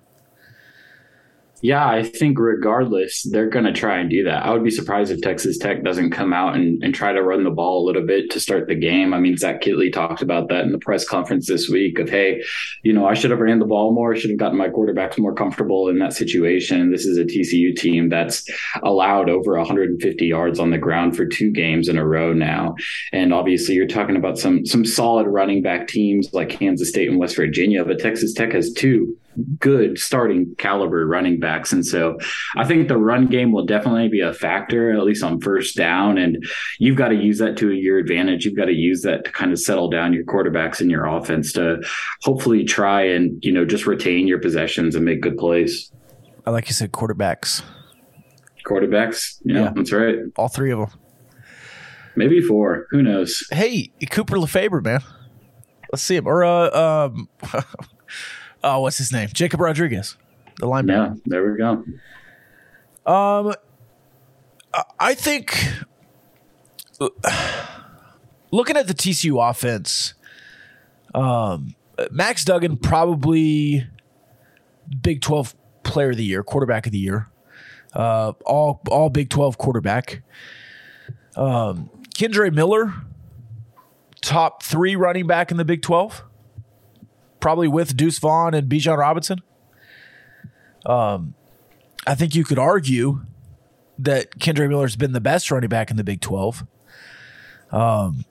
Yeah, 1.62 1.88
I 1.88 2.03
think 2.03 2.39
regardless, 2.39 3.24
they're 3.24 3.50
going 3.50 3.65
to 3.65 3.74
try 3.74 4.00
and 4.00 4.10
do 4.10 4.24
that. 4.24 4.46
I 4.46 4.51
would 4.51 4.63
be 4.63 4.72
surprised 4.72 5.12
if 5.12 5.22
Texas 5.22 5.58
Tech 5.58 5.84
doesn't 5.84 6.10
come 6.12 6.34
out 6.34 6.56
and, 6.56 6.84
and 6.84 6.94
try 6.94 7.13
to 7.13 7.22
run 7.22 7.44
the 7.44 7.51
ball 7.51 7.84
a 7.84 7.86
little 7.86 8.06
bit 8.06 8.32
to 8.32 8.39
start 8.39 8.68
the 8.68 8.75
game. 8.75 9.13
I 9.13 9.20
mean, 9.20 9.38
Zach 9.38 9.62
Kittley 9.62 9.94
talked 9.94 10.22
about 10.22 10.50
that 10.50 10.63
in 10.65 10.72
the 10.72 10.80
press 10.80 11.08
conference 11.08 11.48
this 11.48 11.70
week 11.70 12.00
of, 12.00 12.10
hey, 12.10 12.44
you 12.82 12.94
know, 12.94 13.06
I 13.06 13.13
should 13.13 13.32
have 13.32 13.39
ran 13.39 13.60
the 13.60 13.65
ball 13.65 13.94
more. 13.94 14.13
I 14.13 14.18
should 14.18 14.32
have 14.32 14.39
gotten 14.39 14.58
my 14.58 14.70
quarterbacks 14.70 15.20
more 15.20 15.36
comfortable 15.36 15.88
in 15.88 16.00
that 16.00 16.13
situation. 16.13 16.91
This 16.91 17.06
is 17.06 17.18
a 17.18 17.25
TCU 17.25 17.75
team 17.75 18.10
that's 18.10 18.44
allowed 18.82 19.30
over 19.30 19.58
150 19.58 20.25
yards 20.25 20.60
on 20.60 20.72
the 20.72 20.77
ground 20.77 21.15
for 21.15 21.25
two 21.25 21.51
games 21.51 21.88
in 21.88 21.98
a 21.98 22.06
row 22.06 22.34
now. 22.34 22.75
And 23.13 23.34
obviously, 23.34 23.75
you're 23.75 23.88
talking 23.88 24.15
about 24.15 24.39
some 24.39 24.65
some 24.65 24.86
solid 24.86 25.27
running 25.27 25.62
back 25.62 25.88
teams 25.88 26.34
like 26.34 26.50
Kansas 26.50 26.89
State 26.89 27.10
and 27.10 27.20
West 27.20 27.36
Virginia, 27.36 27.86
but 27.86 28.00
Texas 28.00 28.34
Tech 28.34 28.51
has 28.53 28.74
two 28.74 29.15
good 29.59 29.97
starting 29.97 30.55
caliber 30.57 31.05
running 31.05 31.39
backs. 31.39 31.71
And 31.71 31.85
so 31.85 32.17
I 32.57 32.65
think 32.65 32.88
the 32.88 32.97
run 32.97 33.27
game 33.27 33.51
will 33.51 33.65
definitely 33.65 34.09
be 34.09 34.21
a 34.21 34.33
factor, 34.33 34.91
at 34.91 35.03
least 35.03 35.23
on 35.23 35.39
first 35.39 35.75
down. 35.75 36.17
And 36.17 36.43
you've 36.79 36.97
got 36.97 37.09
to 37.09 37.15
use 37.15 37.39
that 37.39 37.57
to 37.57 37.71
your 37.71 37.97
advantage. 37.97 38.45
You've 38.45 38.57
got 38.57 38.65
to 38.65 38.73
use 38.73 39.01
that 39.03 39.25
to 39.25 39.31
kind 39.31 39.51
of 39.51 39.59
settle 39.59 39.89
down 39.89 40.13
your 40.13 40.25
quarterbacks 40.25 40.81
and 40.81 40.91
your 40.91 41.05
offense 41.05 41.53
to 41.53 41.81
hopefully 42.23 42.63
try 42.63 43.03
and, 43.03 43.43
you 43.43 43.51
know, 43.51 43.65
just 43.65 43.85
retain 43.85 44.27
your 44.27 44.39
possessions 44.39 44.95
and 44.95 45.05
make 45.05 45.21
good 45.21 45.38
plays. 45.38 45.91
I 46.45 46.51
like 46.51 46.67
you 46.67 46.73
said 46.73 46.91
quarterbacks. 46.91 47.61
Quarterbacks. 48.65 49.39
Yeah, 49.43 49.63
yeah. 49.63 49.73
that's 49.75 49.91
right. 49.91 50.15
All 50.35 50.47
three 50.47 50.71
of 50.71 50.79
them. 50.79 51.00
Maybe 52.15 52.41
four. 52.41 52.88
Who 52.91 53.01
knows? 53.01 53.47
Hey, 53.51 53.91
Cooper 54.09 54.38
Lefebvre, 54.39 54.81
man. 54.81 55.01
Let's 55.91 56.03
see 56.03 56.15
him. 56.15 56.27
Or 56.27 56.43
uh 56.43 56.69
um 57.07 57.29
oh, 58.63 58.82
what's 58.82 58.98
his 58.98 59.12
name? 59.12 59.30
Jacob 59.34 59.60
Rodriguez, 59.60 60.18
the 60.60 60.68
linebacker. 60.68 61.15
Yeah, 61.15 61.22
there 61.25 61.51
we 61.51 61.58
go. 61.58 61.84
Um, 63.06 63.53
I 65.00 65.15
think 65.15 65.58
looking 68.51 68.77
at 68.77 68.88
the 68.88 68.94
TCU 68.94 69.50
offense, 69.50 70.13
um, 71.13 71.75
Max 72.12 72.46
Duggan 72.46 72.77
probably 72.77 73.88
Big 75.01 75.22
Twelve 75.22 75.56
Player 75.84 76.12
of 76.12 76.18
the 76.18 76.24
Year, 76.24 76.44
Quarterback 76.44 76.86
of 76.86 76.91
the 76.91 77.00
Year, 77.00 77.30
uh, 77.94 78.34
all 78.46 78.82
all 78.89 79.10
Big 79.10 79.30
Twelve 79.30 79.58
quarterback. 79.58 80.22
Um, 81.36 81.89
Kendre 82.15 82.53
Miller, 82.53 82.94
top 84.22 84.63
three 84.63 84.96
running 84.96 85.27
back 85.27 85.51
in 85.51 85.58
the 85.58 85.65
Big 85.65 85.82
Twelve 85.82 86.24
probably 87.41 87.67
with 87.67 87.98
Deuce 87.98 88.19
Vaughn 88.19 88.53
and 88.53 88.69
Bijan 88.69 88.98
Robinson. 88.98 89.41
Um, 90.86 91.33
I 92.07 92.15
think 92.15 92.33
you 92.33 92.43
could 92.43 92.60
argue 92.60 93.21
that 94.00 94.39
Kendre 94.39 94.67
Miller's 94.69 94.95
been 94.95 95.12
the 95.12 95.21
best 95.21 95.51
running 95.51 95.69
back 95.69 95.91
in 95.91 95.98
the 95.98 96.03
Big 96.03 96.21
12 96.21 96.65
um, 97.71 98.25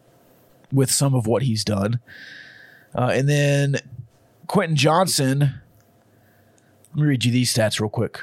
with 0.72 0.90
some 0.90 1.14
of 1.14 1.26
what 1.26 1.42
he's 1.42 1.64
done. 1.64 2.00
Uh, 2.94 3.12
and 3.14 3.28
then 3.28 3.76
Quentin 4.46 4.76
Johnston, 4.76 5.38
let 5.38 6.96
me 6.96 7.02
read 7.02 7.24
you 7.24 7.30
these 7.30 7.54
stats 7.54 7.80
real 7.80 7.90
quick. 7.90 8.18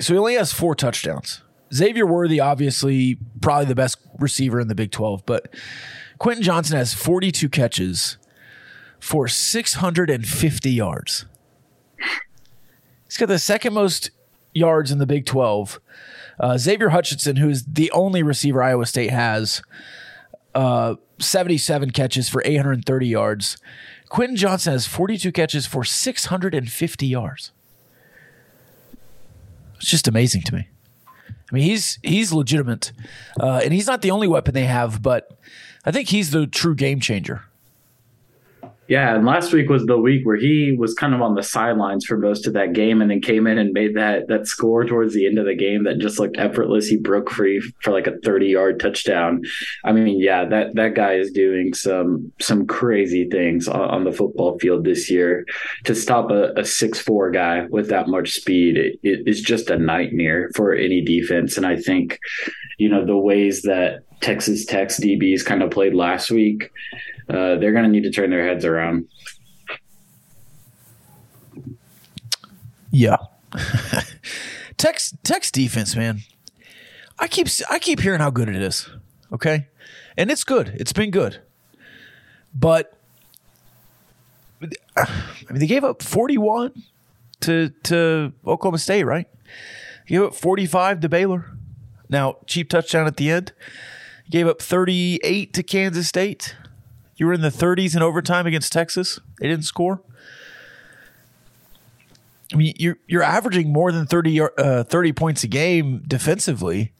So 0.00 0.14
he 0.14 0.18
only 0.18 0.34
has 0.34 0.52
four 0.52 0.74
touchdowns. 0.74 1.42
Xavier 1.72 2.06
Worthy, 2.06 2.40
obviously, 2.40 3.18
probably 3.40 3.66
the 3.66 3.74
best 3.74 3.98
receiver 4.18 4.58
in 4.58 4.68
the 4.68 4.74
Big 4.74 4.90
12, 4.90 5.24
but 5.26 5.54
Quentin 6.18 6.42
Johnston 6.42 6.78
has 6.78 6.94
42 6.94 7.48
catches 7.48 8.16
for 9.00 9.28
650 9.28 10.70
yards. 10.70 11.24
He's 13.04 13.16
got 13.16 13.28
the 13.28 13.38
second 13.38 13.74
most 13.74 14.10
yards 14.52 14.90
in 14.90 14.98
the 14.98 15.06
Big 15.06 15.26
12. 15.26 15.80
Uh, 16.40 16.58
Xavier 16.58 16.90
Hutchinson, 16.90 17.36
who 17.36 17.48
is 17.48 17.64
the 17.64 17.90
only 17.92 18.22
receiver 18.22 18.62
Iowa 18.62 18.86
State 18.86 19.10
has, 19.10 19.62
uh, 20.54 20.96
77 21.18 21.90
catches 21.90 22.28
for 22.28 22.42
830 22.44 23.06
yards. 23.06 23.56
Quentin 24.08 24.36
Johnston 24.36 24.72
has 24.72 24.86
42 24.86 25.32
catches 25.32 25.66
for 25.66 25.84
650 25.84 27.06
yards. 27.06 27.52
It's 29.76 29.90
just 29.90 30.08
amazing 30.08 30.42
to 30.42 30.54
me. 30.54 30.68
I 31.50 31.54
mean, 31.54 31.64
he's 31.64 31.98
he's 32.02 32.32
legitimate, 32.32 32.92
uh, 33.40 33.60
and 33.64 33.72
he's 33.72 33.86
not 33.86 34.02
the 34.02 34.10
only 34.10 34.28
weapon 34.28 34.52
they 34.52 34.66
have, 34.66 35.02
but 35.02 35.38
I 35.84 35.92
think 35.92 36.08
he's 36.08 36.30
the 36.30 36.46
true 36.46 36.74
game 36.74 37.00
changer. 37.00 37.44
Yeah, 38.88 39.14
and 39.14 39.26
last 39.26 39.52
week 39.52 39.68
was 39.68 39.84
the 39.84 39.98
week 39.98 40.24
where 40.24 40.38
he 40.38 40.74
was 40.78 40.94
kind 40.94 41.14
of 41.14 41.20
on 41.20 41.34
the 41.34 41.42
sidelines 41.42 42.06
for 42.06 42.16
most 42.16 42.46
of 42.46 42.54
that 42.54 42.72
game, 42.72 43.02
and 43.02 43.10
then 43.10 43.20
came 43.20 43.46
in 43.46 43.58
and 43.58 43.72
made 43.72 43.94
that 43.96 44.28
that 44.28 44.46
score 44.46 44.84
towards 44.84 45.12
the 45.12 45.26
end 45.26 45.38
of 45.38 45.44
the 45.44 45.54
game 45.54 45.84
that 45.84 45.98
just 45.98 46.18
looked 46.18 46.38
effortless. 46.38 46.86
He 46.86 46.96
broke 46.96 47.28
free 47.28 47.60
for 47.82 47.92
like 47.92 48.06
a 48.06 48.16
thirty 48.24 48.46
yard 48.46 48.80
touchdown. 48.80 49.42
I 49.84 49.92
mean, 49.92 50.18
yeah, 50.18 50.46
that 50.46 50.74
that 50.76 50.94
guy 50.94 51.14
is 51.14 51.30
doing 51.30 51.74
some 51.74 52.32
some 52.40 52.66
crazy 52.66 53.28
things 53.28 53.68
on, 53.68 53.90
on 53.90 54.04
the 54.04 54.12
football 54.12 54.58
field 54.58 54.84
this 54.84 55.10
year. 55.10 55.44
To 55.84 55.94
stop 55.94 56.30
a, 56.30 56.64
six 56.64 56.98
four 56.98 57.30
guy 57.30 57.66
with 57.70 57.88
that 57.90 58.08
much 58.08 58.32
speed 58.32 58.76
it, 58.76 58.98
it 59.02 59.28
is 59.28 59.42
just 59.42 59.68
a 59.68 59.78
nightmare 59.78 60.50
for 60.54 60.72
any 60.72 61.02
defense. 61.02 61.56
And 61.56 61.66
I 61.66 61.76
think, 61.76 62.18
you 62.78 62.88
know, 62.88 63.04
the 63.04 63.18
ways 63.18 63.62
that 63.62 64.00
Texas 64.20 64.64
Tech's 64.64 64.98
DBs 65.00 65.44
kind 65.44 65.62
of 65.62 65.70
played 65.70 65.94
last 65.94 66.30
week 66.30 66.70
uh, 67.28 67.56
they're 67.56 67.72
going 67.72 67.84
to 67.84 67.90
need 67.90 68.04
to 68.04 68.10
turn 68.10 68.30
their 68.30 68.46
heads 68.46 68.64
around. 68.64 69.06
Yeah. 72.90 73.18
Tex 74.78 75.14
Tex 75.22 75.50
defense, 75.50 75.94
man. 75.94 76.20
I 77.18 77.28
keep 77.28 77.48
I 77.68 77.78
keep 77.78 78.00
hearing 78.00 78.20
how 78.20 78.30
good 78.30 78.48
it 78.48 78.56
is. 78.56 78.88
Okay? 79.32 79.66
And 80.16 80.30
it's 80.30 80.44
good. 80.44 80.68
It's 80.76 80.92
been 80.92 81.10
good. 81.10 81.40
But 82.54 82.96
I 84.96 85.06
mean 85.50 85.58
they 85.58 85.66
gave 85.66 85.84
up 85.84 86.02
41 86.02 86.82
to 87.40 87.68
to 87.84 88.32
Oklahoma 88.46 88.78
State, 88.78 89.04
right? 89.04 89.28
They 90.08 90.14
gave 90.14 90.22
up 90.22 90.34
45 90.34 91.00
to 91.00 91.08
Baylor. 91.08 91.52
Now, 92.08 92.38
cheap 92.46 92.70
touchdown 92.70 93.06
at 93.06 93.18
the 93.18 93.30
end. 93.30 93.52
Gave 94.30 94.46
up 94.46 94.60
38 94.60 95.52
to 95.52 95.62
Kansas 95.62 96.08
State. 96.08 96.56
You 97.16 97.26
were 97.26 97.32
in 97.32 97.40
the 97.40 97.48
30s 97.48 97.96
in 97.96 98.02
overtime 98.02 98.46
against 98.46 98.72
Texas. 98.72 99.18
They 99.38 99.48
didn't 99.48 99.64
score. 99.64 100.00
I 102.52 102.56
mean, 102.56 102.74
you're 102.78 102.96
you're 103.06 103.22
averaging 103.22 103.72
more 103.72 103.92
than 103.92 104.06
30, 104.06 104.40
uh, 104.40 104.84
30 104.84 105.12
points 105.12 105.44
a 105.44 105.48
game 105.48 106.02
defensively. 106.06 106.92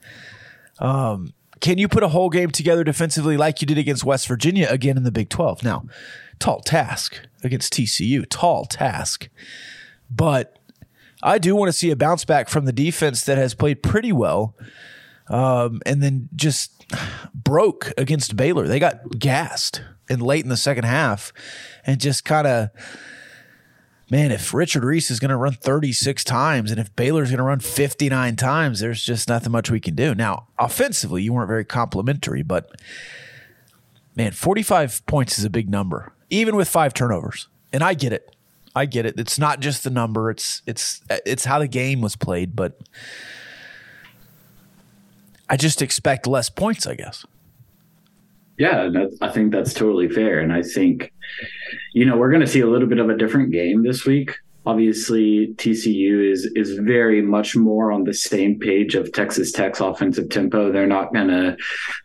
Um, 0.77 1.33
can 1.59 1.77
you 1.77 1.87
put 1.87 2.03
a 2.03 2.09
whole 2.09 2.29
game 2.29 2.51
together 2.51 2.83
defensively 2.83 3.35
like 3.35 3.61
you 3.61 3.67
did 3.67 3.77
against 3.77 4.03
West 4.03 4.27
Virginia 4.27 4.67
again 4.69 4.95
in 4.95 5.03
the 5.03 5.11
Big 5.11 5.29
12? 5.29 5.63
Now, 5.63 5.85
tall 6.37 6.61
task 6.61 7.19
against 7.43 7.73
TCU, 7.73 8.25
tall 8.29 8.65
task. 8.65 9.29
But 10.09 10.57
I 11.23 11.37
do 11.37 11.55
want 11.55 11.69
to 11.69 11.73
see 11.73 11.89
a 11.89 11.95
bounce 11.95 12.25
back 12.25 12.47
from 12.47 12.65
the 12.65 12.71
defense 12.71 13.23
that 13.23 13.37
has 13.37 13.53
played 13.53 13.81
pretty 13.81 14.11
well 14.11 14.55
um, 15.29 15.81
and 15.85 16.01
then 16.01 16.29
just 16.35 16.78
broke 17.33 17.91
against 17.97 18.35
Baylor. 18.35 18.67
They 18.67 18.79
got 18.79 19.19
gassed 19.19 19.81
and 20.09 20.21
late 20.21 20.43
in 20.43 20.49
the 20.49 20.57
second 20.57 20.85
half 20.85 21.31
and 21.85 21.99
just 21.99 22.25
kind 22.25 22.47
of 22.47 22.69
man, 24.09 24.31
if 24.31 24.53
Richard 24.53 24.83
Reese 24.83 25.11
is 25.11 25.19
going 25.19 25.29
to 25.29 25.37
run 25.37 25.53
36 25.53 26.23
times 26.23 26.71
and 26.71 26.79
if 26.79 26.95
Baylor's 26.95 27.29
going 27.29 27.37
to 27.37 27.43
run 27.43 27.59
59 27.59 28.35
times, 28.35 28.79
there's 28.79 29.03
just 29.03 29.29
nothing 29.29 29.51
much 29.51 29.69
we 29.69 29.79
can 29.79 29.95
do. 29.95 30.15
Now, 30.15 30.47
offensively, 30.57 31.21
you 31.21 31.33
weren't 31.33 31.47
very 31.47 31.65
complimentary, 31.65 32.41
but 32.41 32.81
man, 34.15 34.31
45 34.31 35.05
points 35.05 35.37
is 35.37 35.45
a 35.45 35.49
big 35.49 35.69
number, 35.69 36.11
even 36.29 36.55
with 36.55 36.67
five 36.67 36.93
turnovers. 36.93 37.47
And 37.71 37.83
I 37.83 37.93
get 37.93 38.13
it. 38.13 38.35
I 38.75 38.85
get 38.85 39.05
it. 39.05 39.19
It's 39.19 39.37
not 39.37 39.59
just 39.59 39.83
the 39.83 39.89
number, 39.89 40.29
it's 40.29 40.61
it's 40.65 41.01
it's 41.09 41.45
how 41.45 41.59
the 41.59 41.67
game 41.67 42.01
was 42.01 42.15
played, 42.15 42.55
but 42.55 42.79
I 45.49 45.57
just 45.57 45.81
expect 45.81 46.27
less 46.27 46.49
points, 46.49 46.85
I 46.85 46.95
guess. 46.95 47.25
Yeah, 48.57 48.89
I 49.21 49.29
think 49.29 49.51
that's 49.51 49.73
totally 49.73 50.09
fair. 50.09 50.39
And 50.39 50.51
I 50.51 50.61
think, 50.61 51.13
you 51.93 52.05
know, 52.05 52.17
we're 52.17 52.29
going 52.29 52.41
to 52.41 52.47
see 52.47 52.59
a 52.59 52.67
little 52.67 52.87
bit 52.87 52.99
of 52.99 53.09
a 53.09 53.17
different 53.17 53.51
game 53.51 53.83
this 53.83 54.05
week 54.05 54.35
obviously 54.69 55.53
TCU 55.55 56.31
is 56.31 56.49
is 56.55 56.77
very 56.79 57.21
much 57.21 57.55
more 57.55 57.91
on 57.91 58.03
the 58.03 58.13
same 58.13 58.59
page 58.59 58.93
of 58.95 59.11
Texas 59.11 59.51
Tech's 59.51 59.81
offensive 59.81 60.29
tempo. 60.29 60.71
They're 60.71 60.87
not 60.87 61.13
going 61.13 61.29
to 61.29 61.57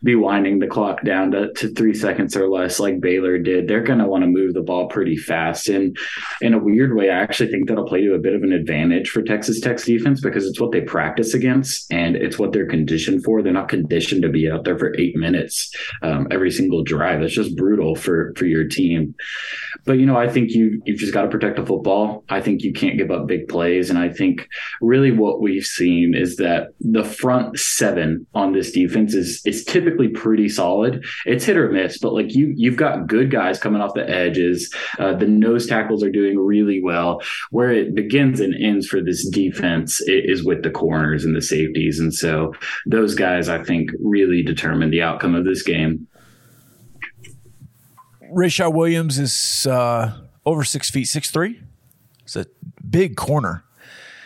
be 0.03 0.15
winding 0.15 0.59
the 0.59 0.67
clock 0.67 1.03
down 1.03 1.31
to, 1.31 1.53
to 1.53 1.73
three 1.73 1.93
seconds 1.93 2.35
or 2.35 2.49
less 2.49 2.79
like 2.79 2.99
Baylor 2.99 3.37
did. 3.37 3.67
They're 3.67 3.83
going 3.83 3.99
to 3.99 4.07
want 4.07 4.23
to 4.23 4.27
move 4.27 4.53
the 4.53 4.61
ball 4.61 4.87
pretty 4.87 5.15
fast. 5.15 5.69
And 5.69 5.95
in 6.41 6.53
a 6.53 6.63
weird 6.63 6.95
way, 6.95 7.09
I 7.09 7.21
actually 7.21 7.51
think 7.51 7.67
that'll 7.67 7.87
play 7.87 8.01
to 8.01 8.15
a 8.15 8.19
bit 8.19 8.33
of 8.33 8.41
an 8.41 8.51
advantage 8.51 9.09
for 9.09 9.21
Texas 9.21 9.59
Tech's 9.59 9.85
defense 9.85 10.21
because 10.21 10.45
it's 10.45 10.59
what 10.59 10.71
they 10.71 10.81
practice 10.81 11.33
against 11.33 11.91
and 11.91 12.15
it's 12.15 12.39
what 12.39 12.51
they're 12.51 12.67
conditioned 12.67 13.23
for. 13.23 13.41
They're 13.41 13.53
not 13.53 13.69
conditioned 13.69 14.23
to 14.23 14.29
be 14.29 14.49
out 14.49 14.63
there 14.63 14.77
for 14.77 14.95
eight 14.97 15.15
minutes 15.15 15.71
um, 16.01 16.27
every 16.31 16.51
single 16.51 16.83
drive. 16.83 17.21
It's 17.21 17.35
just 17.35 17.55
brutal 17.55 17.95
for 17.95 18.33
for 18.35 18.45
your 18.45 18.67
team. 18.67 19.13
But 19.85 19.99
you 19.99 20.05
know, 20.05 20.17
I 20.17 20.27
think 20.27 20.51
you 20.51 20.81
you've 20.85 20.99
just 20.99 21.13
got 21.13 21.23
to 21.23 21.29
protect 21.29 21.57
the 21.57 21.65
football. 21.65 22.23
I 22.29 22.41
think 22.41 22.54
you 22.63 22.73
can't 22.73 22.97
give 22.97 23.11
up 23.11 23.27
big 23.27 23.47
plays. 23.47 23.89
And 23.89 23.99
I 23.99 24.09
think 24.09 24.47
really 24.81 25.11
what 25.11 25.41
we've 25.41 25.63
seen 25.63 26.13
is 26.15 26.35
that 26.37 26.69
the 26.79 27.03
front 27.03 27.59
seven 27.59 28.25
on 28.33 28.53
this 28.53 28.71
defense 28.71 29.13
is 29.13 29.41
is 29.45 29.63
typically 29.63 30.07
pretty 30.09 30.49
solid. 30.49 31.03
It's 31.25 31.45
hit 31.45 31.57
or 31.57 31.71
miss, 31.71 31.97
but 31.97 32.13
like 32.13 32.33
you 32.35 32.53
you've 32.55 32.77
got 32.77 33.07
good 33.07 33.31
guys 33.31 33.59
coming 33.59 33.81
off 33.81 33.93
the 33.93 34.09
edges. 34.09 34.73
Uh, 34.99 35.13
the 35.15 35.27
nose 35.27 35.67
tackles 35.67 36.03
are 36.03 36.11
doing 36.11 36.37
really 36.37 36.81
well. 36.81 37.21
Where 37.51 37.71
it 37.71 37.95
begins 37.95 38.39
and 38.39 38.55
ends 38.63 38.87
for 38.87 39.01
this 39.01 39.27
defense 39.29 40.01
is 40.07 40.43
with 40.43 40.63
the 40.63 40.71
corners 40.71 41.25
and 41.25 41.35
the 41.35 41.41
safeties. 41.41 41.99
And 41.99 42.13
so 42.13 42.53
those 42.85 43.15
guys 43.15 43.49
I 43.49 43.63
think 43.63 43.91
really 43.99 44.43
determine 44.43 44.89
the 44.89 45.01
outcome 45.01 45.35
of 45.35 45.45
this 45.45 45.63
game. 45.63 46.07
Rayshad 48.33 48.73
Williams 48.73 49.17
is 49.17 49.65
uh, 49.65 50.13
over 50.45 50.63
six 50.63 50.89
feet, 50.89 51.05
six 51.05 51.31
three. 51.31 51.61
It's 52.25 52.35
a 52.35 52.45
big 52.87 53.15
corner. 53.15 53.63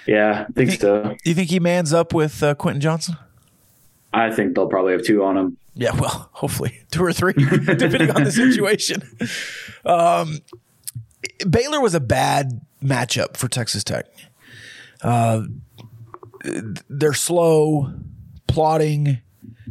Yeah, 0.08 0.46
I 0.50 0.52
think, 0.54 0.70
think 0.72 0.82
so. 0.82 1.16
You 1.24 1.36
think 1.36 1.50
he 1.50 1.60
mans 1.60 1.94
up 1.94 2.14
with 2.14 2.42
uh, 2.42 2.56
Quentin 2.56 2.82
Johnston? 2.82 3.16
I 4.12 4.32
think 4.32 4.56
they'll 4.56 4.68
probably 4.68 4.94
have 4.94 5.04
two 5.04 5.24
on 5.24 5.38
him. 5.38 5.58
Yeah, 5.76 5.92
well, 6.00 6.30
hopefully 6.34 6.82
two 6.92 7.04
or 7.04 7.14
three, 7.14 7.34
depending 7.34 8.12
on 8.12 8.24
the 8.24 8.32
situation. 8.32 9.02
Um, 9.86 10.40
Baylor 11.50 11.80
was 11.80 11.96
a 11.96 12.02
bad 12.02 12.62
matchup 12.84 13.38
for 13.38 13.48
Texas 13.48 13.82
Tech. 13.82 14.06
Uh, 15.02 15.44
they're 16.90 17.14
slow, 17.14 17.94
plotting, 18.48 19.22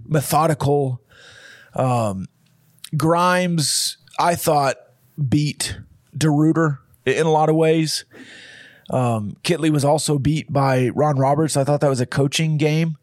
methodical. 0.06 1.02
Um, 1.74 2.26
Grimes, 2.96 3.98
I 4.18 4.34
thought, 4.34 4.76
beat 5.28 5.78
DeRuyter 6.16 6.78
in 7.16 7.26
a 7.26 7.30
lot 7.30 7.48
of 7.48 7.56
ways. 7.56 8.04
Um, 8.90 9.36
Kittley 9.44 9.70
was 9.70 9.84
also 9.84 10.18
beat 10.18 10.52
by 10.52 10.88
Ron 10.90 11.18
Roberts. 11.18 11.56
I 11.56 11.64
thought 11.64 11.80
that 11.80 11.90
was 11.90 12.00
a 12.00 12.06
coaching 12.06 12.56
game. 12.56 12.96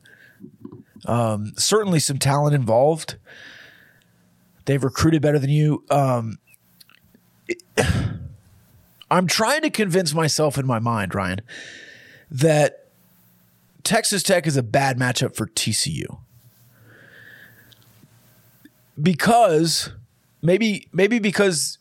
Um, 1.05 1.53
certainly 1.57 1.99
some 1.99 2.17
talent 2.17 2.55
involved. 2.55 3.17
They've 4.65 4.83
recruited 4.83 5.21
better 5.21 5.37
than 5.37 5.51
you. 5.51 5.83
Um, 5.89 6.39
it, 7.47 7.61
I'm 9.11 9.27
trying 9.27 9.61
to 9.61 9.69
convince 9.69 10.13
myself 10.13 10.57
in 10.57 10.65
my 10.65 10.79
mind, 10.79 11.13
Ryan, 11.13 11.41
that 12.31 12.87
Texas 13.83 14.23
Tech 14.23 14.47
is 14.47 14.57
a 14.57 14.63
bad 14.63 14.97
matchup 14.97 15.35
for 15.35 15.45
TCU. 15.45 16.19
Because 18.99 19.91
maybe 20.41 20.87
maybe 20.91 21.19
because 21.19 21.77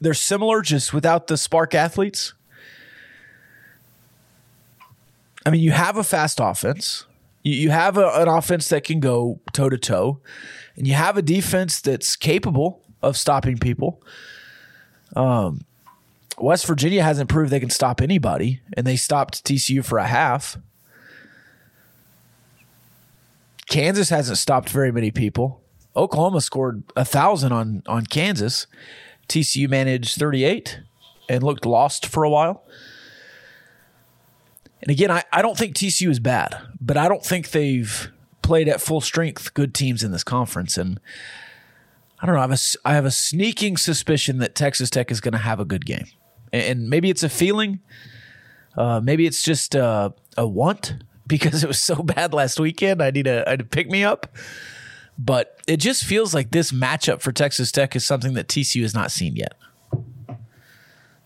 they're 0.00 0.14
similar 0.14 0.62
just 0.62 0.92
without 0.92 1.26
the 1.26 1.36
spark 1.36 1.74
athletes. 1.74 2.34
I 5.44 5.50
mean, 5.50 5.60
you 5.60 5.72
have 5.72 5.96
a 5.96 6.04
fast 6.04 6.38
offense. 6.40 7.06
You, 7.42 7.54
you 7.54 7.70
have 7.70 7.96
a, 7.96 8.08
an 8.14 8.28
offense 8.28 8.68
that 8.68 8.84
can 8.84 9.00
go 9.00 9.40
toe 9.52 9.68
to 9.68 9.78
toe, 9.78 10.20
and 10.76 10.86
you 10.86 10.94
have 10.94 11.16
a 11.16 11.22
defense 11.22 11.80
that's 11.80 12.16
capable 12.16 12.82
of 13.02 13.16
stopping 13.16 13.58
people. 13.58 14.02
Um, 15.16 15.64
West 16.38 16.66
Virginia 16.66 17.02
hasn't 17.02 17.28
proved 17.28 17.50
they 17.50 17.60
can 17.60 17.70
stop 17.70 18.00
anybody, 18.00 18.60
and 18.74 18.86
they 18.86 18.96
stopped 18.96 19.44
TCU 19.44 19.84
for 19.84 19.98
a 19.98 20.06
half. 20.06 20.58
Kansas 23.68 24.08
hasn't 24.10 24.38
stopped 24.38 24.68
very 24.68 24.90
many 24.90 25.10
people. 25.10 25.62
Oklahoma 25.96 26.40
scored 26.40 26.82
a 26.96 27.04
thousand 27.04 27.52
on 27.52 27.82
on 27.86 28.06
Kansas. 28.06 28.66
TCU 29.30 29.68
managed 29.68 30.18
38 30.18 30.80
and 31.28 31.42
looked 31.42 31.64
lost 31.64 32.04
for 32.04 32.24
a 32.24 32.30
while. 32.30 32.64
And 34.82 34.90
again, 34.90 35.10
I, 35.10 35.24
I 35.32 35.40
don't 35.40 35.56
think 35.56 35.76
TCU 35.76 36.10
is 36.10 36.18
bad, 36.18 36.56
but 36.80 36.96
I 36.96 37.08
don't 37.08 37.24
think 37.24 37.50
they've 37.50 38.10
played 38.42 38.68
at 38.68 38.80
full 38.80 39.00
strength 39.00 39.54
good 39.54 39.74
teams 39.74 40.02
in 40.02 40.10
this 40.10 40.24
conference. 40.24 40.76
And 40.76 40.98
I 42.20 42.26
don't 42.26 42.34
know. 42.34 42.40
I 42.40 42.44
have 42.44 42.52
a, 42.52 42.88
I 42.88 42.94
have 42.94 43.04
a 43.04 43.10
sneaking 43.10 43.76
suspicion 43.76 44.38
that 44.38 44.54
Texas 44.54 44.90
Tech 44.90 45.10
is 45.10 45.20
going 45.20 45.32
to 45.32 45.38
have 45.38 45.60
a 45.60 45.64
good 45.64 45.86
game, 45.86 46.06
and, 46.52 46.90
maybe 46.90 47.08
it's 47.08 47.22
a 47.22 47.28
feeling. 47.28 47.80
Uh, 48.76 49.00
maybe 49.02 49.26
it's 49.26 49.42
just 49.42 49.74
uh, 49.74 50.10
a 50.36 50.46
want 50.46 50.94
because 51.26 51.62
it 51.62 51.68
was 51.68 51.80
so 51.80 52.02
bad 52.02 52.34
last 52.34 52.58
weekend. 52.58 53.02
I 53.02 53.10
need 53.10 53.26
a 53.26 53.48
I 53.48 53.52
need 53.52 53.58
to 53.58 53.64
pick 53.64 53.88
me 53.88 54.02
up, 54.04 54.34
but 55.22 55.60
it 55.66 55.76
just 55.76 56.04
feels 56.04 56.32
like 56.32 56.50
this 56.50 56.72
matchup 56.72 57.20
for 57.20 57.30
Texas 57.30 57.70
Tech 57.70 57.94
is 57.94 58.06
something 58.06 58.32
that 58.34 58.48
TCU 58.48 58.80
has 58.80 58.94
not 58.94 59.10
seen 59.10 59.36
yet. 59.36 59.54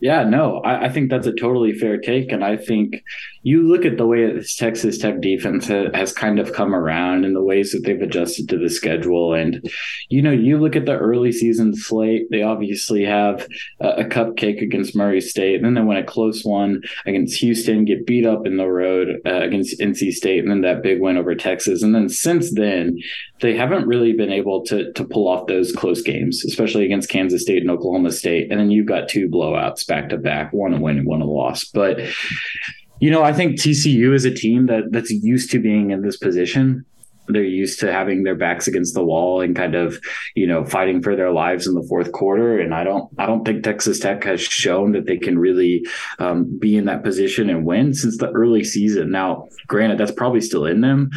Yeah, 0.05 0.23
no, 0.23 0.59
I, 0.59 0.85
I 0.85 0.89
think 0.91 1.09
that's 1.09 1.27
a 1.27 1.33
totally 1.33 1.73
fair 1.73 1.97
take. 1.97 2.31
And 2.31 2.45
I 2.45 2.59
think 2.59 3.03
you 3.43 3.63
look 3.63 3.87
at 3.87 3.97
the 3.97 4.07
way 4.07 4.31
this 4.31 4.55
Texas 4.55 4.99
Tech 4.99 5.23
defense 5.23 5.67
ha- 5.67 5.89
has 5.95 6.13
kind 6.13 6.39
of 6.39 6.53
come 6.53 6.75
around 6.75 7.25
and 7.25 7.35
the 7.35 7.43
ways 7.43 7.73
that 7.73 7.85
they've 7.85 8.03
adjusted 8.03 8.47
to 8.51 8.59
the 8.59 8.69
schedule. 8.69 9.33
And, 9.33 9.67
you 10.11 10.21
know, 10.21 10.31
you 10.31 10.59
look 10.59 10.77
at 10.77 10.85
the 10.85 10.99
early 10.99 11.33
season 11.33 11.75
slate, 11.75 12.31
they 12.31 12.43
obviously 12.43 13.03
have 13.03 13.47
a, 13.81 13.89
a 14.01 14.05
cupcake 14.05 14.61
against 14.61 14.95
Murray 14.95 15.23
State. 15.23 15.57
And 15.57 15.65
then 15.65 15.73
they 15.73 15.81
win 15.81 15.97
a 15.97 16.05
close 16.05 16.45
one 16.45 16.83
against 17.07 17.41
Houston, 17.41 17.87
get 17.87 18.07
beat 18.07 18.27
up 18.27 18.47
in 18.47 18.59
the 18.59 18.69
road 18.69 19.23
uh, 19.25 19.41
against 19.41 19.81
NC 19.81 20.13
State, 20.13 20.41
and 20.41 20.51
then 20.51 20.61
that 20.61 20.83
big 20.83 21.01
win 21.01 21.17
over 21.17 21.35
Texas. 21.35 21.83
And 21.83 21.95
then 21.95 22.11
since 22.11 22.53
then, 22.53 22.99
they 23.41 23.57
haven't 23.57 23.87
really 23.87 24.13
been 24.13 24.33
able 24.33 24.65
to, 24.65 24.93
to 24.93 25.05
pull 25.05 25.29
off 25.29 25.47
those 25.47 25.73
close 25.73 26.03
games, 26.03 26.45
especially 26.45 26.85
against 26.85 27.09
Kansas 27.09 27.43
State 27.43 27.63
and 27.63 27.71
Oklahoma 27.71 28.13
State. 28.13 28.51
And 28.51 28.61
then 28.61 28.71
you've 28.71 28.87
got 28.87 29.09
two 29.09 29.29
blowouts 29.29 29.87
back 29.95 30.09
to 30.11 30.19
back, 30.19 30.53
one 30.53 30.75
a 30.75 30.81
win 30.81 31.05
one 31.05 31.21
a 31.21 31.25
loss. 31.25 31.65
But 31.65 32.01
you 33.01 33.11
know, 33.11 33.23
I 33.23 33.33
think 33.33 33.59
TCU 33.59 34.15
is 34.15 34.25
a 34.25 34.35
team 34.35 34.67
that 34.67 34.85
that's 34.91 35.11
used 35.11 35.51
to 35.53 35.59
being 35.61 35.91
in 35.91 36.03
this 36.03 36.17
position. 36.17 36.85
They're 37.29 37.43
used 37.43 37.81
to 37.81 37.91
having 37.91 38.23
their 38.23 38.35
backs 38.35 38.67
against 38.69 38.95
the 38.95 39.05
wall 39.05 39.41
and 39.41 39.57
kind 39.57 39.75
of, 39.75 39.99
you 40.35 40.47
know, 40.47 40.65
fighting 40.65 41.03
for 41.03 41.17
their 41.17 41.33
lives 41.33 41.67
in 41.67 41.75
the 41.75 41.87
fourth 41.89 42.13
quarter. 42.13 42.59
And 42.59 42.75
I 42.75 42.85
don't, 42.85 43.09
I 43.19 43.25
don't 43.25 43.47
think 43.47 43.65
Texas 43.65 43.99
Tech 43.99 44.25
has 44.25 44.43
shown 44.43 44.93
that 44.93 45.07
they 45.07 45.17
can 45.17 45.39
really 45.39 45.87
um, 46.19 46.59
be 46.59 46.77
in 46.77 46.85
that 46.85 47.03
position 47.03 47.49
and 47.49 47.65
win 47.65 47.95
since 47.95 48.19
the 48.19 48.31
early 48.31 48.63
season. 48.63 49.11
Now, 49.11 49.49
granted, 49.69 49.97
that's 49.99 50.13
probably 50.13 50.43
still 50.43 50.67
in 50.67 50.83
them, 50.83 51.11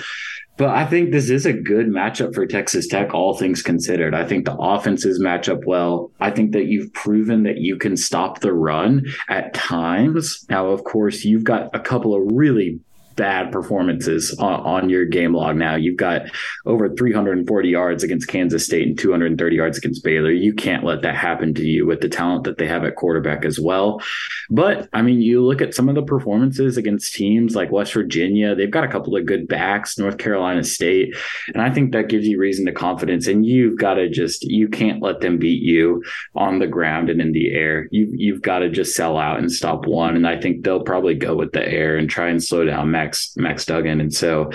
but 0.57 0.69
I 0.69 0.85
think 0.85 1.11
this 1.11 1.29
is 1.29 1.45
a 1.45 1.53
good 1.53 1.87
matchup 1.87 2.33
for 2.33 2.45
Texas 2.45 2.87
Tech, 2.87 3.13
all 3.13 3.35
things 3.35 3.61
considered. 3.61 4.13
I 4.13 4.25
think 4.25 4.45
the 4.45 4.57
offenses 4.57 5.19
match 5.19 5.47
up 5.47 5.65
well. 5.65 6.11
I 6.19 6.31
think 6.31 6.51
that 6.53 6.65
you've 6.65 6.91
proven 6.93 7.43
that 7.43 7.57
you 7.57 7.77
can 7.77 7.95
stop 7.95 8.39
the 8.39 8.53
run 8.53 9.05
at 9.29 9.53
times. 9.53 10.45
Now, 10.49 10.67
of 10.67 10.83
course, 10.83 11.23
you've 11.23 11.43
got 11.43 11.73
a 11.75 11.79
couple 11.79 12.15
of 12.15 12.23
really 12.33 12.79
bad 13.17 13.51
performances 13.51 14.33
on, 14.39 14.61
on 14.61 14.89
your 14.89 15.05
game 15.05 15.33
log 15.33 15.57
now. 15.57 15.75
You've 15.75 15.97
got 15.97 16.21
over 16.65 16.87
340 16.87 17.69
yards 17.69 18.03
against 18.03 18.29
Kansas 18.29 18.65
State 18.65 18.87
and 18.87 18.97
230 18.97 19.55
yards 19.55 19.77
against 19.77 20.03
Baylor. 20.03 20.31
You 20.31 20.53
can't 20.53 20.85
let 20.85 21.01
that 21.01 21.15
happen 21.15 21.53
to 21.55 21.63
you 21.63 21.85
with 21.85 21.99
the 21.99 22.09
talent 22.09 22.45
that 22.45 22.57
they 22.57 22.67
have 22.67 22.85
at 22.85 22.95
quarterback 22.95 23.43
as 23.43 23.59
well. 23.59 24.01
But 24.49 24.87
I 24.93 25.01
mean, 25.01 25.21
you 25.21 25.43
look 25.43 25.61
at 25.61 25.73
some 25.73 25.89
of 25.89 25.95
the 25.95 26.03
performances 26.03 26.77
against 26.77 27.13
teams 27.13 27.55
like 27.55 27.71
West 27.71 27.93
Virginia, 27.93 28.55
they've 28.55 28.71
got 28.71 28.85
a 28.85 28.89
couple 28.89 29.15
of 29.17 29.25
good 29.25 29.47
backs, 29.47 29.97
North 29.97 30.17
Carolina 30.17 30.63
State. 30.63 31.15
And 31.53 31.61
I 31.61 31.71
think 31.73 31.91
that 31.91 32.09
gives 32.09 32.27
you 32.27 32.39
reason 32.39 32.65
to 32.67 32.71
confidence. 32.71 33.27
And 33.27 33.45
you've 33.45 33.77
got 33.77 33.95
to 33.95 34.09
just, 34.09 34.43
you 34.43 34.67
can't 34.67 35.01
let 35.01 35.19
them 35.19 35.37
beat 35.37 35.63
you 35.63 36.03
on 36.35 36.59
the 36.59 36.67
ground 36.67 37.09
and 37.09 37.19
in 37.19 37.31
the 37.31 37.51
air. 37.51 37.87
You, 37.91 38.09
you've 38.13 38.41
got 38.41 38.59
to 38.59 38.69
just 38.69 38.95
sell 38.95 39.17
out 39.17 39.39
and 39.39 39.51
stop 39.51 39.85
one. 39.85 40.15
And 40.15 40.27
I 40.27 40.39
think 40.39 40.63
they'll 40.63 40.83
probably 40.83 41.15
go 41.15 41.35
with 41.35 41.51
the 41.51 41.67
air 41.67 41.97
and 41.97 42.09
try 42.09 42.29
and 42.29 42.43
slow 42.43 42.65
down 42.65 42.91
Max, 43.07 43.33
Max 43.37 43.65
Duggan. 43.65 44.01
And 44.01 44.13
so, 44.13 44.51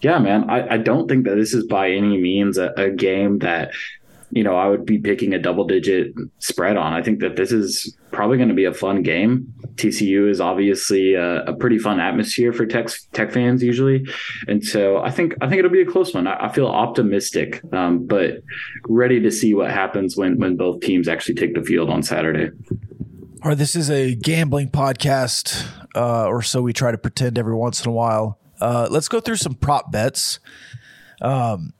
yeah, 0.00 0.18
man, 0.18 0.50
I, 0.50 0.74
I 0.74 0.78
don't 0.78 1.08
think 1.08 1.24
that 1.26 1.36
this 1.36 1.54
is 1.54 1.64
by 1.66 1.90
any 1.90 2.20
means 2.20 2.58
a, 2.58 2.72
a 2.76 2.90
game 2.90 3.38
that 3.38 3.72
you 4.34 4.42
know, 4.42 4.56
I 4.56 4.66
would 4.66 4.86
be 4.86 4.96
picking 4.96 5.34
a 5.34 5.38
double 5.38 5.66
digit 5.66 6.14
spread 6.38 6.78
on. 6.78 6.94
I 6.94 7.02
think 7.02 7.20
that 7.20 7.36
this 7.36 7.52
is 7.52 7.94
probably 8.12 8.38
going 8.38 8.48
to 8.48 8.54
be 8.54 8.64
a 8.64 8.72
fun 8.72 9.02
game. 9.02 9.52
TCU 9.74 10.26
is 10.30 10.40
obviously 10.40 11.12
a, 11.12 11.44
a, 11.44 11.52
pretty 11.54 11.78
fun 11.78 12.00
atmosphere 12.00 12.50
for 12.54 12.64
tech 12.64 12.88
tech 13.12 13.30
fans 13.30 13.62
usually, 13.62 14.06
and 14.48 14.64
so 14.64 15.02
I 15.02 15.10
think 15.10 15.34
I 15.42 15.48
think 15.48 15.58
it'll 15.58 15.70
be 15.70 15.82
a 15.82 15.86
close 15.86 16.14
one. 16.14 16.26
I, 16.26 16.46
I 16.46 16.48
feel 16.50 16.66
optimistic, 16.66 17.60
um, 17.74 18.06
but 18.06 18.36
ready 18.88 19.20
to 19.20 19.30
see 19.30 19.52
what 19.52 19.70
happens 19.70 20.16
when 20.16 20.38
when 20.38 20.56
both 20.56 20.80
teams 20.80 21.08
actually 21.08 21.34
take 21.34 21.54
the 21.54 21.62
field 21.62 21.90
on 21.90 22.02
Saturday. 22.02 22.48
All 23.42 23.50
right, 23.50 23.58
this 23.58 23.76
is 23.76 23.90
a 23.90 24.14
gambling 24.14 24.70
podcast, 24.70 25.66
uh, 25.94 26.26
or 26.26 26.42
so 26.42 26.62
we 26.62 26.72
try 26.72 26.90
to 26.90 26.98
pretend 26.98 27.38
every 27.38 27.54
once 27.54 27.84
in 27.84 27.88
a 27.88 27.92
while. 27.92 28.38
Uh, 28.60 28.88
let's 28.90 29.08
go 29.08 29.20
through 29.20 29.36
some 29.36 29.54
prop 29.54 29.90
bets. 29.90 30.38
Um, 31.20 31.72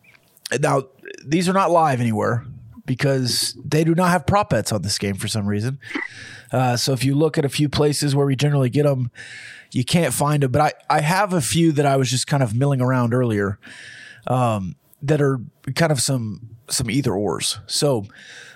now 0.60 0.84
these 1.24 1.48
are 1.48 1.52
not 1.52 1.70
live 1.70 2.00
anywhere 2.00 2.44
because 2.84 3.56
they 3.64 3.84
do 3.84 3.94
not 3.94 4.10
have 4.10 4.26
prop 4.26 4.50
bets 4.50 4.72
on 4.72 4.82
this 4.82 4.98
game 4.98 5.14
for 5.14 5.28
some 5.28 5.46
reason. 5.46 5.78
Uh, 6.50 6.76
so 6.76 6.92
if 6.92 7.04
you 7.04 7.14
look 7.14 7.38
at 7.38 7.44
a 7.44 7.48
few 7.48 7.68
places 7.68 8.14
where 8.14 8.26
we 8.26 8.36
generally 8.36 8.68
get 8.68 8.84
them, 8.84 9.10
you 9.72 9.84
can't 9.84 10.12
find 10.12 10.42
them. 10.42 10.52
But 10.52 10.60
I, 10.90 10.96
I 10.98 11.00
have 11.00 11.32
a 11.32 11.40
few 11.40 11.72
that 11.72 11.86
I 11.86 11.96
was 11.96 12.10
just 12.10 12.26
kind 12.26 12.42
of 12.42 12.54
milling 12.54 12.80
around 12.80 13.14
earlier 13.14 13.58
um, 14.26 14.76
that 15.02 15.22
are 15.22 15.40
kind 15.74 15.92
of 15.92 16.00
some 16.00 16.56
some 16.68 16.90
either 16.90 17.14
ors. 17.14 17.58
So 17.66 18.06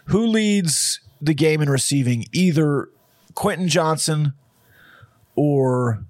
who 0.06 0.26
leads 0.26 1.00
the 1.20 1.34
game 1.34 1.62
in 1.62 1.70
receiving? 1.70 2.26
Either 2.32 2.88
Quentin 3.34 3.68
Johnston 3.68 4.34
or 5.36 6.04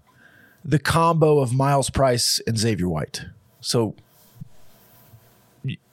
the 0.64 0.78
combo 0.78 1.38
of 1.38 1.52
Myles 1.52 1.90
Price 1.90 2.40
and 2.46 2.58
Xavier 2.58 2.88
White. 2.88 3.26
So 3.60 3.94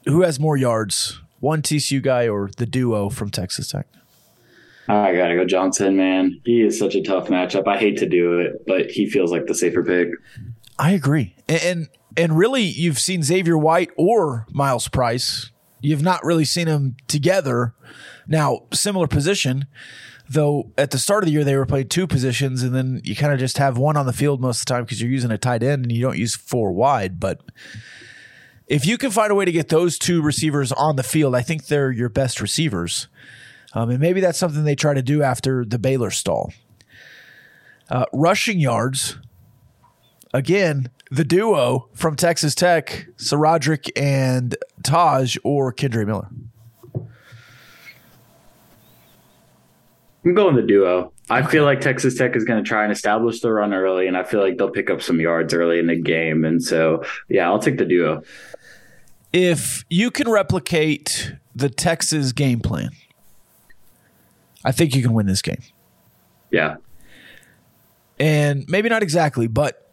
who 0.06 0.22
has 0.22 0.40
more 0.40 0.58
yards, 0.58 1.20
one 1.40 1.62
TCU 1.62 2.02
guy 2.02 2.28
or 2.28 2.50
the 2.58 2.66
duo 2.66 3.10
from 3.10 3.30
Texas 3.30 3.70
Tech? 3.70 3.88
I 4.88 5.16
gotta 5.16 5.36
go 5.36 5.46
Johnston, 5.46 5.96
man. 5.96 6.42
He 6.44 6.62
is 6.62 6.78
such 6.78 6.96
a 6.96 7.02
tough 7.02 7.28
matchup. 7.28 7.68
I 7.68 7.78
hate 7.78 7.98
to 8.00 8.10
do 8.10 8.40
it, 8.40 8.66
but 8.68 8.92
he 8.92 9.10
feels 9.10 9.32
like 9.32 9.46
the 9.46 9.56
safer 9.56 9.84
pick. 9.84 10.10
I 10.78 10.92
agree, 10.92 11.36
and 11.48 11.62
and, 11.62 11.90
and 12.18 12.38
really, 12.38 12.64
you've 12.64 13.00
seen 13.00 13.24
Xavier 13.24 13.58
White 13.58 13.92
or 13.98 14.46
Myles 14.52 14.90
Price. 14.90 15.52
You've 15.80 16.04
not 16.04 16.24
really 16.24 16.46
seen 16.46 16.68
them 16.68 16.98
together. 17.08 17.74
Now, 18.28 18.64
similar 18.74 19.08
position, 19.08 19.68
though. 20.30 20.72
At 20.78 20.92
the 20.92 21.00
start 21.00 21.24
of 21.24 21.28
the 21.28 21.34
year, 21.34 21.44
they 21.44 21.56
were 21.56 21.66
playing 21.66 21.90
two 21.90 22.08
positions, 22.08 22.64
and 22.64 22.74
then 22.74 23.02
you 23.04 23.16
kind 23.16 23.34
of 23.34 23.40
just 23.40 23.58
have 23.58 23.78
one 23.78 23.98
on 23.98 24.06
the 24.06 24.14
field 24.14 24.42
most 24.42 24.62
of 24.62 24.66
the 24.66 24.74
time 24.74 24.84
because 24.84 25.02
you're 25.02 25.12
using 25.12 25.32
a 25.32 25.38
tight 25.38 25.64
end 25.64 25.84
and 25.84 25.92
you 25.92 26.02
don't 26.02 26.18
use 26.18 26.36
four 26.36 26.72
wide, 26.72 27.20
but 27.20 27.42
if 28.68 28.86
you 28.86 28.98
can 28.98 29.12
find 29.12 29.32
a 29.32 29.36
way 29.36 29.46
to 29.46 29.52
get 29.52 29.70
those 29.70 30.00
two 30.00 30.22
receivers 30.22 30.72
on 30.72 30.96
the 30.96 31.04
field, 31.04 31.36
I 31.36 31.42
think 31.42 31.68
they're 31.68 31.92
your 31.92 32.10
best 32.10 32.42
receivers. 32.42 33.08
Um, 33.74 33.90
and 33.90 34.00
maybe 34.00 34.22
that's 34.22 34.38
something 34.38 34.64
they 34.64 34.76
try 34.76 34.94
to 34.94 35.02
do 35.02 35.22
after 35.22 35.66
the 35.66 35.80
Baylor 35.80 36.12
stall. 36.12 36.54
Uh, 37.90 38.06
rushing 38.14 38.60
yards, 38.60 39.18
again, 40.34 40.90
the 41.12 41.24
duo 41.24 41.90
from 41.94 42.16
Texas 42.16 42.56
Tech, 42.56 43.08
SaRodorick 43.18 43.92
and 43.96 44.56
Tahj 44.82 45.38
or 45.44 45.74
Kendre 45.74 46.06
Miller. 46.06 46.30
I'm 50.26 50.34
going 50.34 50.56
the 50.56 50.62
duo. 50.62 51.12
I 51.30 51.42
feel 51.42 51.64
like 51.64 51.82
Texas 51.82 52.18
Tech 52.18 52.36
is 52.36 52.44
going 52.44 52.64
to 52.64 52.68
try 52.68 52.84
and 52.84 52.92
establish 52.92 53.40
the 53.40 53.52
run 53.52 53.74
early, 53.74 54.08
and 54.08 54.18
I 54.18 54.24
feel 54.24 54.42
like 54.42 54.58
they'll 54.58 54.70
pick 54.70 54.90
up 54.90 55.02
some 55.02 55.20
yards 55.20 55.54
early 55.54 55.80
in 55.80 55.88
the 55.88 55.96
game. 55.96 56.46
And 56.46 56.64
so, 56.64 57.04
yeah, 57.30 57.48
I'll 57.48 57.60
take 57.60 57.78
the 57.78 57.86
duo. 57.86 58.24
If 59.32 59.84
you 59.90 60.12
can 60.12 60.30
replicate 60.30 61.34
the 61.56 61.70
Texas 61.70 62.32
game 62.32 62.60
plan, 62.60 62.92
I 64.64 64.72
think 64.72 64.96
you 64.96 65.02
can 65.02 65.14
win 65.14 65.26
this 65.26 65.42
game. 65.42 65.62
Yeah. 66.52 66.76
And 68.20 68.66
maybe 68.70 68.90
not 68.90 69.02
exactly, 69.02 69.48
but 69.48 69.92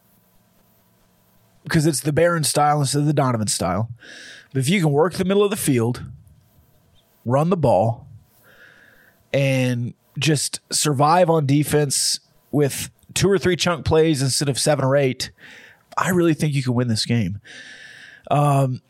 because 1.64 1.86
it's 1.86 2.00
the 2.00 2.12
Behren 2.12 2.44
style 2.44 2.80
instead 2.80 3.00
of 3.00 3.06
the 3.06 3.12
Donovan 3.12 3.48
style. 3.48 3.88
But 4.52 4.60
if 4.60 4.68
you 4.68 4.80
can 4.80 4.90
work 4.90 5.14
the 5.14 5.24
middle 5.24 5.44
of 5.44 5.50
the 5.50 5.56
field, 5.56 6.02
run 7.24 7.50
the 7.50 7.56
ball, 7.56 8.06
and 9.32 9.94
just 10.20 10.60
survive 10.70 11.28
on 11.30 11.46
defense 11.46 12.20
with 12.50 12.90
two 13.14 13.28
or 13.28 13.38
three 13.38 13.56
chunk 13.56 13.84
plays 13.84 14.22
instead 14.22 14.48
of 14.48 14.58
seven 14.58 14.84
or 14.84 14.96
eight, 14.96 15.30
I 15.96 16.10
really 16.10 16.34
think 16.34 16.54
you 16.54 16.62
can 16.62 16.74
win 16.74 16.88
this 16.88 17.04
game. 17.04 17.40
Um, 18.30 18.80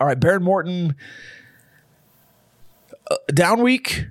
all 0.00 0.06
right, 0.06 0.18
Behren 0.18 0.42
Morton, 0.42 0.96
uh, 3.10 3.16
down 3.32 3.62
week, 3.62 4.06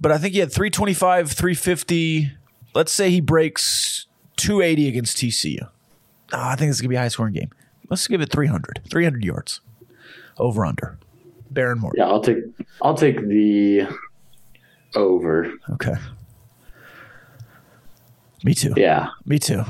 but 0.00 0.10
I 0.10 0.18
think 0.18 0.34
he 0.34 0.40
had 0.40 0.52
325, 0.52 1.30
350. 1.30 2.32
Let's 2.74 2.92
say 2.92 3.10
he 3.10 3.20
breaks 3.20 4.06
280 4.36 4.88
against 4.88 5.16
TCU. 5.18 5.58
Oh, 5.62 5.68
I 6.32 6.56
think 6.56 6.70
it's 6.70 6.80
going 6.80 6.86
to 6.86 6.88
be 6.88 6.96
a 6.96 7.00
high 7.00 7.08
scoring 7.08 7.34
game. 7.34 7.50
Let's 7.90 8.06
give 8.08 8.20
it 8.20 8.30
300, 8.30 8.80
300 8.90 9.24
yards 9.24 9.60
over 10.38 10.64
under. 10.64 10.98
Behren 11.52 11.78
Morton. 11.78 11.98
Yeah, 11.98 12.08
I'll 12.08 12.22
take 12.22 12.38
I'll 12.80 12.96
take 12.96 13.16
the 13.28 13.86
over. 14.94 15.52
Okay. 15.72 15.94
Me 18.44 18.54
too. 18.54 18.74
Yeah. 18.76 19.08
Me 19.24 19.38
too. 19.38 19.64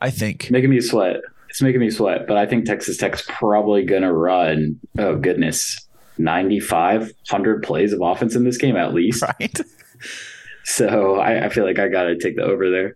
I 0.00 0.10
think. 0.10 0.50
Making 0.50 0.70
me 0.70 0.80
sweat. 0.80 1.16
It's 1.48 1.60
making 1.60 1.80
me 1.80 1.90
sweat, 1.90 2.26
but 2.28 2.36
I 2.36 2.46
think 2.46 2.64
Texas 2.64 2.96
Tech's 2.96 3.24
probably 3.28 3.84
going 3.84 4.02
to 4.02 4.12
run. 4.12 4.78
Oh, 4.98 5.16
goodness. 5.16 5.86
95, 6.18 7.00
100 7.02 7.62
plays 7.62 7.92
of 7.92 8.00
offense 8.00 8.36
in 8.36 8.44
this 8.44 8.56
game 8.56 8.76
at 8.76 8.94
least. 8.94 9.22
Right. 9.40 9.60
So 10.62 11.16
I, 11.16 11.46
I 11.46 11.48
feel 11.48 11.64
like 11.64 11.80
I 11.80 11.88
got 11.88 12.04
to 12.04 12.16
take 12.16 12.36
the 12.36 12.42
over 12.42 12.70
there. 12.70 12.94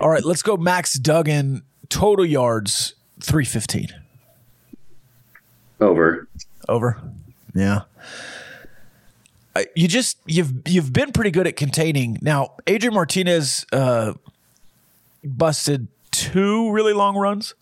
All 0.00 0.08
right, 0.08 0.24
let's 0.24 0.42
go 0.42 0.56
Max 0.56 0.94
Duggan 0.94 1.62
total 1.88 2.24
yards 2.24 2.94
315. 3.20 3.88
Over. 5.80 6.26
Over. 6.68 7.00
Yeah. 7.54 7.82
You 9.76 9.86
just 9.88 10.18
you've 10.26 10.52
you've 10.66 10.92
been 10.92 11.12
pretty 11.12 11.30
good 11.30 11.46
at 11.46 11.56
containing. 11.56 12.18
Now, 12.22 12.54
Adrian 12.66 12.94
Martinez 12.94 13.66
uh 13.72 14.14
busted 15.24 15.88
two 16.10 16.70
really 16.72 16.92
long 16.92 17.16
runs, 17.16 17.54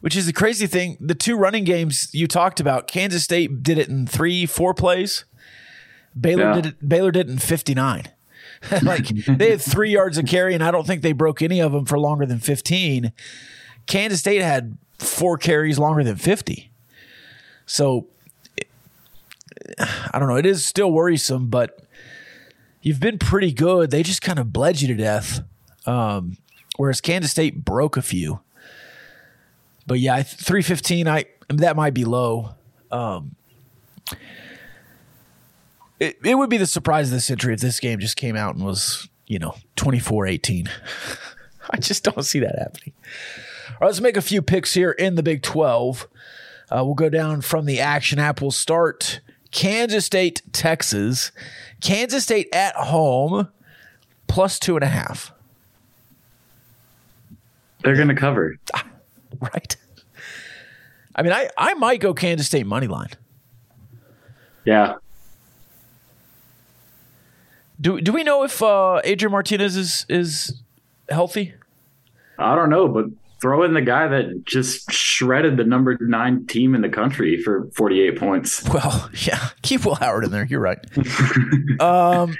which 0.00 0.16
is 0.16 0.26
the 0.26 0.32
crazy 0.32 0.66
thing. 0.66 0.96
The 1.00 1.14
two 1.14 1.36
running 1.36 1.64
games 1.64 2.08
you 2.14 2.26
talked 2.26 2.58
about, 2.60 2.88
Kansas 2.88 3.22
State 3.24 3.62
did 3.62 3.78
it 3.78 3.88
in 3.88 4.06
3 4.06 4.46
4 4.46 4.74
plays. 4.74 5.24
Baylor 6.18 6.44
Yeah. 6.44 6.54
did 6.54 6.66
it 6.66 6.88
Baylor 6.88 7.10
did 7.10 7.28
it 7.28 7.32
in 7.32 7.38
59. 7.38 8.08
like 8.82 9.06
they 9.08 9.50
had 9.50 9.60
3 9.60 9.90
yards 9.90 10.18
of 10.18 10.26
carry 10.26 10.52
and 10.54 10.64
I 10.64 10.70
don't 10.70 10.86
think 10.86 11.02
they 11.02 11.12
broke 11.12 11.42
any 11.42 11.60
of 11.60 11.72
them 11.72 11.84
for 11.84 11.98
longer 11.98 12.26
than 12.26 12.38
15. 12.40 13.12
Kansas 13.86 14.20
State 14.20 14.42
had 14.42 14.78
4 14.98 15.38
carries 15.38 15.78
longer 15.78 16.02
than 16.02 16.16
50. 16.16 16.70
So 17.66 18.06
I 19.78 20.18
don't 20.18 20.28
know. 20.28 20.36
It 20.36 20.46
is 20.46 20.64
still 20.64 20.90
worrisome, 20.90 21.48
but 21.48 21.80
you've 22.82 23.00
been 23.00 23.18
pretty 23.18 23.52
good. 23.52 23.90
They 23.90 24.02
just 24.02 24.22
kind 24.22 24.38
of 24.38 24.52
bled 24.52 24.80
you 24.80 24.88
to 24.88 24.94
death. 24.94 25.40
Um, 25.86 26.36
whereas 26.76 27.00
Kansas 27.00 27.30
State 27.30 27.64
broke 27.64 27.96
a 27.96 28.02
few. 28.02 28.40
But 29.86 30.00
yeah, 30.00 30.22
three 30.22 30.62
fifteen. 30.62 31.08
I 31.08 31.24
that 31.48 31.76
might 31.76 31.94
be 31.94 32.04
low. 32.04 32.50
Um, 32.90 33.34
it 35.98 36.18
it 36.22 36.34
would 36.34 36.50
be 36.50 36.58
the 36.58 36.66
surprise 36.66 37.08
of 37.08 37.14
the 37.14 37.20
century 37.20 37.54
if 37.54 37.60
this 37.60 37.80
game 37.80 37.98
just 37.98 38.16
came 38.16 38.36
out 38.36 38.54
and 38.54 38.64
was 38.64 39.08
you 39.26 39.38
know 39.38 39.54
24-18. 39.76 40.68
I 41.70 41.76
just 41.78 42.04
don't 42.04 42.22
see 42.24 42.40
that 42.40 42.58
happening. 42.58 42.92
All 43.68 43.76
right, 43.80 43.86
let's 43.86 44.00
make 44.00 44.16
a 44.16 44.22
few 44.22 44.42
picks 44.42 44.74
here 44.74 44.90
in 44.90 45.14
the 45.14 45.22
Big 45.22 45.42
Twelve. 45.42 46.06
Uh, 46.70 46.82
we'll 46.84 46.94
go 46.94 47.08
down 47.08 47.40
from 47.40 47.64
the 47.64 47.80
action 47.80 48.18
app. 48.18 48.42
We'll 48.42 48.50
start 48.50 49.20
Kansas 49.50 50.04
State, 50.04 50.42
Texas. 50.52 51.32
Kansas 51.80 52.24
State 52.24 52.48
at 52.52 52.74
home, 52.74 53.48
plus 54.26 54.58
two 54.58 54.76
and 54.76 54.84
a 54.84 54.88
half. 54.88 55.32
They're 57.82 57.96
going 57.96 58.08
to 58.08 58.14
cover. 58.14 58.56
Right. 59.40 59.76
I 61.14 61.22
mean, 61.22 61.32
I, 61.32 61.48
I 61.56 61.74
might 61.74 62.00
go 62.00 62.14
Kansas 62.14 62.46
State 62.46 62.66
money 62.66 62.86
line. 62.86 63.10
Yeah. 64.64 64.96
Do 67.80 68.00
do 68.00 68.12
we 68.12 68.24
know 68.24 68.42
if 68.42 68.62
uh, 68.62 69.00
Adrian 69.04 69.32
Martinez 69.32 69.76
is 69.76 70.04
is 70.08 70.60
healthy? 71.08 71.54
I 72.38 72.54
don't 72.56 72.70
know, 72.70 72.88
but 72.88 73.06
throw 73.40 73.62
in 73.62 73.74
the 73.74 73.80
guy 73.82 74.08
that 74.08 74.44
just 74.44 74.90
shredded 74.90 75.56
the 75.56 75.64
number 75.64 75.96
nine 76.00 76.46
team 76.46 76.74
in 76.74 76.80
the 76.82 76.88
country 76.88 77.40
for 77.42 77.68
48 77.74 78.18
points. 78.18 78.68
Well, 78.72 79.10
yeah, 79.14 79.48
keep 79.62 79.84
Will 79.84 79.94
Howard 79.96 80.24
in 80.24 80.30
there. 80.30 80.44
You're 80.44 80.60
right. 80.60 80.78
um, 81.80 82.36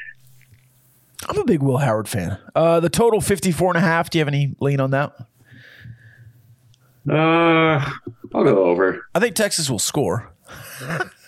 I'm 1.29 1.39
a 1.39 1.45
big 1.45 1.63
Will 1.63 1.79
Howard 1.79 2.09
fan. 2.09 2.39
Uh, 2.55 2.81
the 2.81 2.91
total 2.91 3.21
54 3.21 3.71
and 3.73 3.79
a 3.79 3.81
half. 3.81 4.11
Do 4.11 4.19
you 4.19 4.21
have 4.21 4.29
any 4.29 4.55
lean 4.61 4.81
on 4.81 4.91
that? 4.93 5.15
Uh, 7.11 7.91
I'll 8.35 8.45
go 8.45 8.65
over. 8.65 9.07
I 9.15 9.21
think 9.21 9.35
Texas 9.35 9.71
will 9.71 9.79
score. 9.79 10.33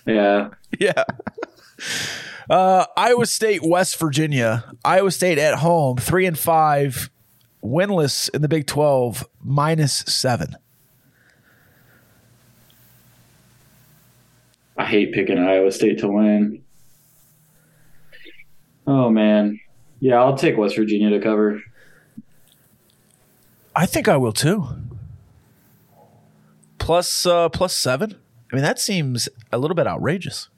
Yeah. 0.06 0.50
Yeah. 0.78 1.02
Uh, 2.48 2.87
Iowa 2.96 3.26
State, 3.26 3.61
West 3.62 3.98
Virginia. 3.98 4.72
Iowa 4.85 5.11
State 5.11 5.37
at 5.38 5.56
home, 5.59 5.96
three 5.96 6.26
and 6.26 6.38
five, 6.38 7.11
winless 7.62 8.29
in 8.35 8.42
the 8.42 8.49
Big 8.49 8.66
Twelve, 8.66 9.27
minus 9.42 9.99
seven. 10.07 10.57
I 14.77 14.87
hate 14.87 15.12
picking 15.12 15.38
Iowa 15.38 15.70
State 15.73 15.99
to 15.99 16.09
win. 16.09 16.62
Oh, 18.87 19.11
man. 19.11 19.61
Yeah, 20.01 20.20
I'll 20.20 20.37
take 20.37 20.57
West 20.57 20.75
Virginia 20.77 21.11
to 21.11 21.20
cover. 21.20 21.62
I 23.77 23.85
think 23.85 24.09
I 24.09 24.16
will 24.16 24.33
too. 24.33 24.66
Plus, 26.79 27.27
uh, 27.27 27.51
plus 27.51 27.77
seven. 27.77 28.16
I 28.51 28.57
mean, 28.57 28.64
that 28.64 28.79
seems 28.81 29.29
a 29.53 29.59
little 29.59 29.75
bit 29.75 29.87
outrageous. 29.87 30.49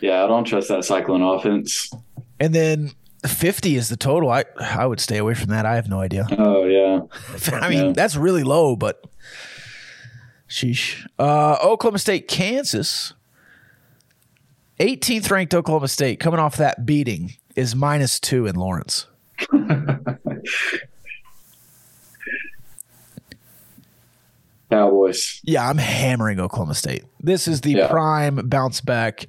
Yeah, 0.00 0.24
I 0.24 0.28
don't 0.28 0.44
trust 0.44 0.68
that 0.68 0.84
cyclone 0.84 1.22
offense. 1.22 1.90
And 2.38 2.54
then 2.54 2.92
fifty 3.26 3.76
is 3.76 3.88
the 3.88 3.96
total. 3.96 4.30
I 4.30 4.44
I 4.60 4.86
would 4.86 5.00
stay 5.00 5.18
away 5.18 5.34
from 5.34 5.48
that. 5.50 5.66
I 5.66 5.74
have 5.76 5.88
no 5.88 6.00
idea. 6.00 6.26
Oh, 6.38 6.64
yeah. 6.64 7.00
I 7.52 7.68
mean, 7.68 7.86
Yeah. 7.86 7.92
that's 7.92 8.16
really 8.16 8.42
low, 8.44 8.76
but 8.76 9.04
sheesh. 10.48 11.06
Uh, 11.18 11.56
Oklahoma 11.62 11.98
State, 11.98 12.28
Kansas. 12.28 13.14
18th 14.80 15.28
ranked 15.32 15.54
Oklahoma 15.54 15.88
State 15.88 16.20
coming 16.20 16.38
off 16.38 16.56
that 16.56 16.86
beating 16.86 17.32
is 17.56 17.74
minus 17.74 18.20
two 18.20 18.46
in 18.46 18.54
Lawrence. 18.54 19.06
Cowboys. 24.70 25.40
Yeah, 25.44 25.68
I'm 25.68 25.78
hammering 25.78 26.40
Oklahoma 26.40 26.74
State. 26.74 27.04
This 27.20 27.48
is 27.48 27.62
the 27.62 27.72
Yeah. 27.72 27.88
prime 27.88 28.36
bounce 28.48 28.80
back. 28.80 29.26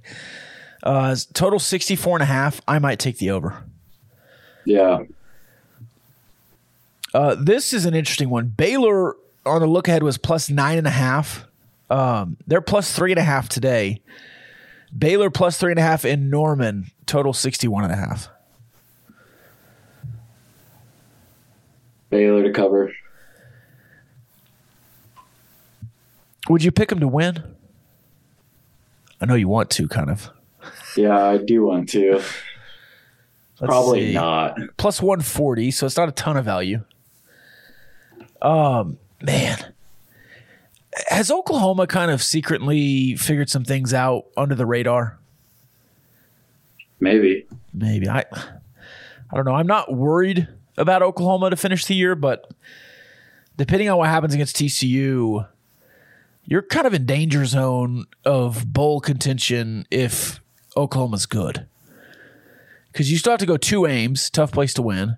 Uh, 0.84 1.16
total 1.34 1.60
64 1.60 2.18
and 2.18 2.24
a 2.24 2.26
half. 2.26 2.62
I 2.68 2.80
might 2.80 3.00
take 3.00 3.18
the 3.18 3.32
over. 3.32 3.64
Yeah. 4.70 5.00
Uh, 7.12 7.34
this 7.34 7.74
is 7.74 7.86
an 7.86 7.96
interesting 7.96 8.30
one. 8.30 8.50
Baylor 8.50 9.16
on 9.44 9.62
the 9.62 9.68
look 9.68 9.88
ahead 9.88 10.04
was 10.04 10.20
plus 10.20 10.48
nine 10.48 10.78
and 10.78 10.86
a 10.86 10.92
half. 10.92 11.48
Um, 11.90 12.38
they're 12.46 12.62
plus 12.62 12.94
three 12.94 13.12
and 13.12 13.18
a 13.18 13.24
half 13.24 13.50
today. 13.50 14.00
Baylor 14.96 15.32
plus 15.32 15.58
three 15.58 15.72
and 15.72 15.80
a 15.80 15.82
half 15.82 16.06
in 16.06 16.30
Norman, 16.30 16.92
total 17.08 17.34
61 17.34 17.84
and 17.86 17.94
a 17.94 17.96
half. 17.96 18.30
Baylor 22.12 22.44
to 22.44 22.52
cover. 22.52 22.94
Would 26.48 26.64
you 26.64 26.72
pick 26.72 26.90
them 26.90 27.00
to 27.00 27.08
win? 27.08 27.56
I 29.20 29.26
know 29.26 29.34
you 29.34 29.48
want 29.48 29.72
to, 29.72 29.88
kind 29.88 30.12
of. 30.12 30.30
Yeah, 30.96 31.18
I 31.18 31.38
do 31.38 31.66
want 31.66 31.90
to. 31.90 32.22
Let's 33.62 33.70
Probably 33.70 34.08
see. 34.08 34.14
not. 34.14 34.58
Plus 34.78 35.02
140, 35.02 35.72
so 35.72 35.86
it's 35.86 35.98
not 35.98 36.08
a 36.10 36.14
ton 36.14 36.38
of 36.38 36.46
value. 36.46 36.84
Um, 38.42 38.98
man. 39.22 39.74
Has 41.08 41.30
Oklahoma 41.30 41.86
kind 41.88 42.10
of 42.10 42.22
secretly 42.24 43.16
figured 43.16 43.50
some 43.50 43.64
things 43.64 43.94
out 43.94 44.26
under 44.36 44.56
the 44.56 44.66
radar? 44.66 45.18
Maybe. 47.00 47.46
Maybe. 47.74 48.10
I 48.10 48.26
I 49.32 49.36
don't 49.36 49.46
know. 49.46 49.56
I'm 49.56 49.68
not 49.68 49.94
worried 49.94 50.48
about 50.78 51.02
Oklahoma 51.02 51.50
to 51.52 51.56
finish 51.56 51.86
the 51.86 51.96
year, 51.96 52.16
but 52.16 52.50
depending 53.58 53.90
on 53.90 53.98
what 53.98 54.10
happens 54.10 54.34
against 54.34 54.56
TCU, 54.56 55.48
you're 56.46 56.62
kind 56.64 56.88
of 56.88 56.94
in 56.94 57.06
danger 57.06 57.46
zone 57.46 58.06
of 58.26 58.74
bowl 58.74 59.00
contention 59.00 59.86
if 59.92 60.40
Oklahoma's 60.76 61.26
good. 61.26 61.68
Because 63.00 63.10
you 63.14 63.18
still 63.18 63.32
have 63.32 63.40
to 63.40 63.46
go 63.46 63.56
to 63.56 63.88
Ames, 63.88 64.30
tough 64.30 64.52
place 64.52 64.74
to 64.74 64.82
win, 64.82 65.16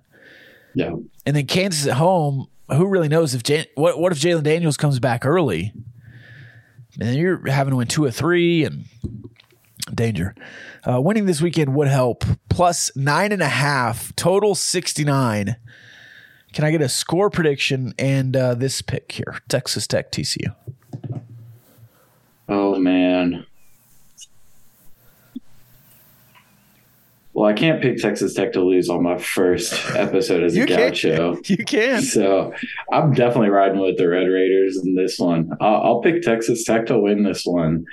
Yeah. 0.72 0.94
and 1.26 1.34
then 1.34 1.46
Kansas 1.46 1.84
at 1.88 1.94
home. 1.94 2.46
Who 2.68 2.86
really 2.86 3.08
knows 3.08 3.34
if 3.34 3.42
Jan- 3.42 3.66
what 3.74 3.98
what 3.98 4.12
if 4.12 4.20
Jalon 4.20 4.44
Daniels 4.44 4.76
comes 4.76 5.00
back 5.00 5.26
early? 5.26 5.72
And 6.94 7.08
then 7.08 7.18
you're 7.18 7.44
having 7.50 7.72
to 7.72 7.76
win 7.78 7.88
two 7.88 8.04
or 8.04 8.12
three 8.12 8.62
and 8.64 8.84
danger. 9.92 10.36
Uh, 10.88 11.00
winning 11.00 11.26
this 11.26 11.42
weekend 11.42 11.74
would 11.74 11.88
help. 11.88 12.24
Plus 12.48 12.92
nine 12.94 13.32
and 13.32 13.42
a 13.42 13.48
half, 13.48 14.14
total 14.14 14.54
69. 14.54 15.56
Can 16.52 16.64
I 16.64 16.70
get 16.70 16.82
a 16.82 16.88
score 16.88 17.30
prediction 17.30 17.94
and 17.98 18.36
uh, 18.36 18.54
this 18.54 18.80
pick 18.80 19.10
here? 19.10 19.38
Texas 19.48 19.88
Tech 19.88 20.12
TCU. 20.12 20.54
Oh 22.48 22.78
man. 22.78 23.44
Well, 27.34 27.48
I 27.48 27.54
can't 27.54 27.80
pick 27.80 27.96
Texas 27.96 28.34
Tech 28.34 28.52
to 28.52 28.60
lose 28.60 28.90
on 28.90 29.02
my 29.02 29.16
first 29.16 29.72
episode 29.96 30.42
as 30.42 30.54
a 30.54 30.58
You 30.58 30.66
can. 30.66 30.76
gaucho. 30.90 31.36
You 31.46 31.56
can. 31.64 32.02
So 32.02 32.52
I'm 32.92 33.14
definitely 33.14 33.48
riding 33.48 33.80
with 33.80 33.96
the 33.96 34.06
Red 34.08 34.26
Raiders 34.26 34.76
in 34.84 34.94
this 34.94 35.18
one. 35.18 35.50
I'll, 35.60 35.76
I'll 35.82 36.00
pick 36.02 36.20
Texas 36.22 36.64
Tech 36.64 36.86
to 36.86 36.98
win 36.98 37.22
this 37.22 37.44
one. 37.46 37.86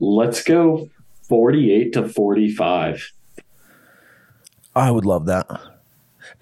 Let's 0.00 0.42
go 0.44 0.90
48 1.28 1.94
to 1.94 2.06
45. 2.08 3.10
I 4.76 4.90
would 4.90 5.04
love 5.06 5.26
that. 5.26 5.46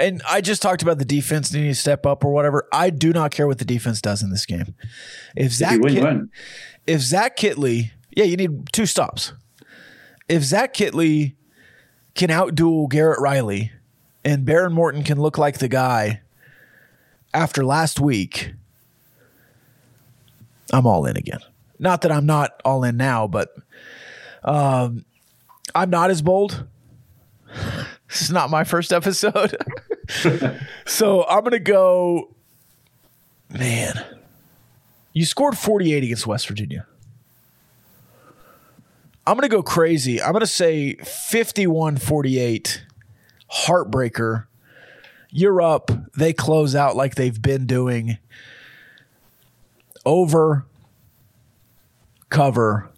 And 0.01 0.23
I 0.29 0.41
just 0.41 0.63
talked 0.63 0.83
about 0.83 0.99
the 0.99 1.05
defense 1.05 1.53
needing 1.53 1.71
to 1.71 1.75
step 1.75 2.07
up 2.07 2.25
or 2.25 2.33
whatever. 2.33 2.67
I 2.73 2.91
do 2.91 3.13
not 3.13 3.31
care 3.31 3.47
what 3.47 3.59
the 3.59 3.65
defense 3.65 4.01
does 4.01 4.23
in 4.23 4.31
this 4.31 4.47
game. 4.47 4.75
If 5.37 5.47
If 5.47 5.53
Zach 5.53 5.75
you 5.75 5.81
win, 5.81 5.95
Kit- 5.95 6.03
win. 6.05 6.31
if 6.87 7.01
Zach 7.03 7.37
Kittley 7.37 7.91
Yeah, 8.17 8.25
you 8.25 8.37
need 8.37 8.73
two 8.73 8.87
stops. 8.87 9.33
If 10.29 10.43
Zach 10.43 10.75
Kittley 10.75 11.35
can 12.15 12.29
outduel 12.29 12.89
Garrett 12.89 13.21
Riley 13.21 13.73
and 14.25 14.47
Behren 14.47 14.73
Morton 14.73 15.03
can 15.03 15.21
look 15.21 15.39
like 15.39 15.59
the 15.59 15.69
guy 15.69 16.21
after 17.35 17.65
last 17.65 18.01
week, 18.01 18.53
I'm 20.73 20.87
all 20.87 21.07
in 21.07 21.17
again. 21.17 21.41
Not 21.79 22.03
that 22.03 22.13
I'm 22.13 22.27
not 22.27 22.61
all 22.65 22.85
in 22.85 22.97
now, 22.97 23.27
but 23.27 23.55
um, 24.45 25.05
I'm 25.75 25.91
not 25.91 26.11
as 26.11 26.23
bold. 26.23 26.67
this 28.09 28.23
is 28.23 28.31
not 28.31 28.51
my 28.51 28.65
first 28.65 28.93
episode. 28.93 29.57
so 30.87 31.25
I'm 31.25 31.41
going 31.41 31.53
to 31.53 31.59
go, 31.59 32.35
man, 33.51 34.05
you 35.13 35.25
scored 35.25 35.57
48 35.59 36.05
against 36.05 36.27
West 36.27 36.47
Virginia. 36.47 36.87
I'm 39.27 39.37
going 39.37 39.49
to 39.49 39.55
go 39.55 39.63
crazy. 39.63 40.21
I'm 40.21 40.33
going 40.33 40.41
to 40.41 40.47
say 40.47 40.95
51 40.95 41.99
48, 41.99 42.85
heartbreaker. 43.51 44.47
You're 45.31 45.63
up. 45.63 45.91
They 46.17 46.33
close 46.33 46.75
out 46.75 46.97
like 46.97 47.15
they've 47.15 47.41
been 47.41 47.67
doing. 47.67 48.19
Over, 50.05 50.67
cover. 52.29 52.91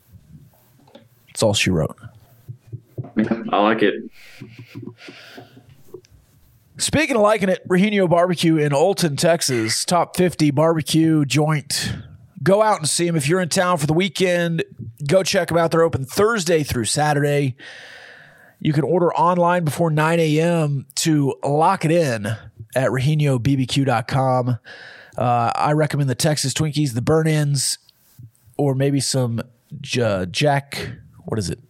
That's 1.28 1.42
all 1.42 1.54
she 1.54 1.70
wrote. 1.70 1.96
I 3.16 3.60
like 3.60 3.82
it. 3.82 3.94
Speaking 6.76 7.14
of 7.14 7.22
liking 7.22 7.48
it, 7.48 7.66
Regino 7.68 8.08
Barbecue 8.08 8.56
in 8.56 8.72
Olton, 8.72 9.16
Texas, 9.16 9.84
top 9.84 10.16
50 10.16 10.50
barbecue 10.50 11.24
joint. 11.24 11.92
Go 12.44 12.62
out 12.62 12.78
and 12.78 12.88
see 12.88 13.06
them. 13.06 13.16
If 13.16 13.26
you're 13.28 13.40
in 13.40 13.48
town 13.48 13.78
for 13.78 13.86
the 13.86 13.92
weekend, 13.94 14.62
go 15.08 15.22
check 15.22 15.48
them 15.48 15.56
out. 15.56 15.70
They're 15.72 15.82
open 15.82 16.04
Thursday 16.04 16.62
through 16.62 16.84
Saturday. 16.84 17.56
You 18.60 18.72
can 18.72 18.84
order 18.84 19.12
online 19.14 19.64
before 19.64 19.90
9 19.90 20.20
a.m. 20.20 20.86
to 20.96 21.34
lock 21.42 21.84
it 21.84 21.90
in 21.90 22.26
at 22.26 22.90
ReginoBBQ.com. 22.90 24.58
Uh, 25.16 25.52
I 25.54 25.72
recommend 25.72 26.10
the 26.10 26.14
Texas 26.14 26.52
Twinkies, 26.52 26.94
the 26.94 27.02
burnt 27.02 27.28
ends, 27.28 27.78
or 28.56 28.74
maybe 28.74 29.00
some 29.00 29.40
J- 29.80 30.26
Jack. 30.30 30.92
What 31.24 31.38
is 31.38 31.50
it? 31.50 31.60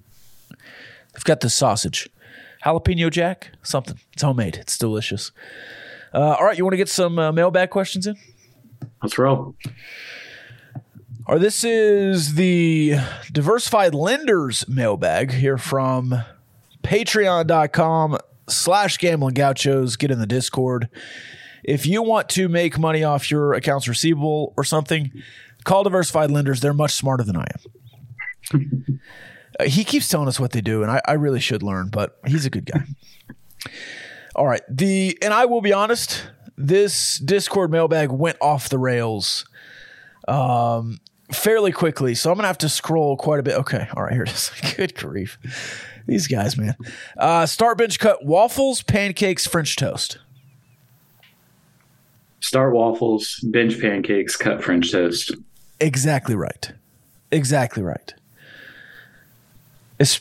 They've 0.51 1.25
got 1.25 1.41
the 1.41 1.51
sausage. 1.51 2.09
Jalapeno 2.65 3.11
Jack? 3.11 3.51
Something. 3.63 4.01
It's 4.13 4.23
homemade. 4.23 4.57
It's 4.57 4.77
delicious. 4.79 5.31
Uh, 6.13 6.37
all 6.39 6.45
right, 6.45 6.57
you 6.57 6.65
want 6.65 6.73
to 6.73 6.79
get 6.79 6.89
some 6.89 7.19
uh, 7.19 7.31
mailbag 7.33 7.71
questions 7.71 8.07
in? 8.07 8.17
Let's 9.03 9.19
roll. 9.19 9.55
Or 11.27 11.39
this 11.39 11.65
is 11.65 12.35
the 12.35 12.97
diversified 13.33 13.95
lenders 13.95 14.69
mailbag 14.69 15.33
here 15.33 15.57
from 15.57 16.23
patreon.com 16.83 18.19
slash 18.47 18.99
gambling 18.99 19.35
gauchos. 19.35 19.97
Get 19.97 20.11
in 20.11 20.19
the 20.19 20.27
Discord. 20.27 20.91
If 21.63 21.87
you 21.87 22.03
want 22.03 22.29
to 22.31 22.49
make 22.51 22.79
money 22.79 23.05
off 23.05 23.31
your 23.31 23.55
accounts 23.55 23.89
receivable 23.89 24.53
or 24.59 24.65
something, 24.65 25.11
call 25.65 25.83
diversified 25.83 26.31
lenders. 26.31 26.61
They're 26.61 26.75
much 26.75 26.93
smarter 26.93 27.25
than 27.25 27.37
I 27.37 27.47
am. 28.53 29.01
Uh, 29.59 29.65
he 29.65 29.83
keeps 29.85 30.09
telling 30.09 30.29
us 30.29 30.39
what 30.39 30.51
they 30.51 30.61
do, 30.61 30.83
and 30.83 30.91
I, 30.91 31.01
I 31.07 31.13
really 31.13 31.41
should 31.41 31.63
learn, 31.63 31.89
but 31.89 32.19
he's 32.27 32.45
a 32.45 32.51
good 32.51 32.67
guy. 32.67 32.85
All 34.37 34.47
right. 34.47 34.63
The 34.69 35.17
and 35.23 35.33
I 35.33 35.47
will 35.47 35.63
be 35.63 35.73
honest, 35.73 36.29
this 36.59 37.19
Discord 37.19 37.71
mailbag 37.71 38.11
went 38.11 38.37
off 38.43 38.69
the 38.69 38.79
rails 38.79 39.47
um 40.27 40.99
fairly 41.33 41.73
quickly. 41.73 42.15
So 42.15 42.31
I'm 42.31 42.37
gonna 42.37 42.49
have 42.49 42.59
to 42.59 42.69
scroll 42.69 43.17
quite 43.17 43.41
a 43.41 43.43
bit. 43.43 43.55
Okay, 43.55 43.89
all 43.97 44.05
right, 44.05 44.13
here 44.13 44.23
it 44.23 44.31
is. 44.31 44.51
Good 44.77 44.95
grief. 44.95 45.39
These 46.07 46.27
guys, 46.27 46.57
man. 46.57 46.77
Uh 47.17 47.47
start 47.47 47.79
bench 47.79 47.99
cut 47.99 48.25
waffles, 48.25 48.83
pancakes, 48.83 49.47
French 49.47 49.77
toast. 49.77 50.19
Start 52.41 52.75
waffles, 52.75 53.41
bench 53.43 53.81
pancakes, 53.81 54.37
cut 54.37 54.63
French 54.63 54.93
toast. 54.93 55.33
Exactly 55.81 56.35
right. 56.35 56.73
Exactly 57.31 57.83
right. 57.83 58.15
It's 59.99 60.21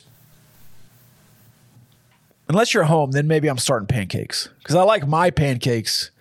unless 2.47 2.73
you're 2.73 2.83
home, 2.85 3.11
then 3.11 3.27
maybe 3.27 3.49
I'm 3.49 3.57
starting 3.57 3.87
pancakes 3.87 4.49
because 4.59 4.75
I 4.75 4.83
like 4.83 5.07
my 5.07 5.31
pancakes. 5.31 6.11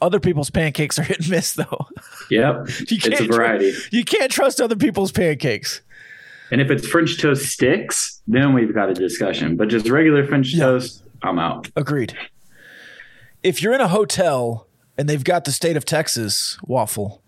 Other 0.00 0.20
people's 0.20 0.50
pancakes 0.50 0.98
are 0.98 1.02
hit 1.10 1.20
and 1.20 1.30
miss 1.30 1.52
though. 1.54 1.86
Yep. 2.30 2.68
You 2.90 2.98
it's 3.04 3.20
a 3.20 3.26
variety. 3.26 3.72
tr- 3.72 3.88
you 3.92 4.04
can't 4.04 4.30
trust 4.30 4.60
other 4.60 4.76
people's 4.76 5.12
pancakes. 5.12 5.80
And 6.50 6.60
if 6.60 6.70
it's 6.70 6.86
French 6.86 7.18
toast 7.20 7.46
sticks, 7.46 8.20
then 8.26 8.52
we've 8.52 8.74
got 8.74 8.90
a 8.90 8.94
discussion. 8.94 9.56
But 9.56 9.68
just 9.68 9.88
regular 9.88 10.26
French 10.26 10.52
Yeah. 10.52 10.66
toast, 10.66 11.02
I'm 11.22 11.38
out. 11.38 11.70
Agreed. 11.76 12.16
If 13.42 13.62
you're 13.62 13.74
in 13.74 13.80
a 13.80 13.88
hotel 13.88 14.66
and 14.98 15.08
they've 15.08 15.24
got 15.24 15.44
the 15.44 15.52
state 15.52 15.76
of 15.76 15.84
Texas 15.84 16.58
waffle, 16.64 17.22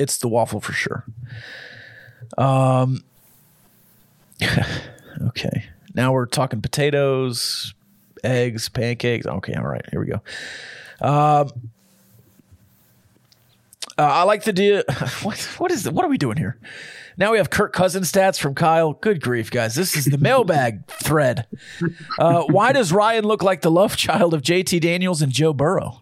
it's 0.00 0.16
the 0.18 0.28
waffle 0.28 0.60
for 0.60 0.72
sure. 0.72 1.04
Um. 2.38 3.04
okay. 5.28 5.64
Now 5.94 6.12
we're 6.12 6.26
talking 6.26 6.60
potatoes, 6.60 7.74
eggs, 8.24 8.68
pancakes. 8.68 9.26
Okay. 9.26 9.54
All 9.54 9.64
right. 9.66 9.84
Here 9.90 10.00
we 10.00 10.06
go. 10.06 10.20
Um. 11.06 11.48
Uh, 13.96 14.02
I 14.02 14.22
like 14.24 14.44
the 14.44 14.52
deal. 14.52 14.82
What, 15.22 15.38
what 15.58 15.70
is 15.70 15.88
What 15.88 16.04
are 16.04 16.08
we 16.08 16.18
doing 16.18 16.36
here? 16.36 16.58
Now 17.16 17.30
we 17.30 17.38
have 17.38 17.48
Kirk 17.48 17.72
Cousins 17.72 18.10
stats 18.10 18.38
from 18.38 18.54
Kyle. 18.54 18.94
Good 18.94 19.20
grief, 19.20 19.50
guys. 19.50 19.76
This 19.76 19.96
is 19.96 20.06
the 20.06 20.18
mailbag 20.18 20.86
thread. 20.88 21.46
Uh, 22.18 22.42
why 22.42 22.72
does 22.72 22.92
Ryan 22.92 23.24
look 23.24 23.42
like 23.42 23.60
the 23.62 23.70
love 23.70 23.96
child 23.96 24.34
of 24.34 24.42
JT 24.42 24.80
Daniels 24.80 25.22
and 25.22 25.30
Joe 25.30 25.52
Burrow? 25.52 26.00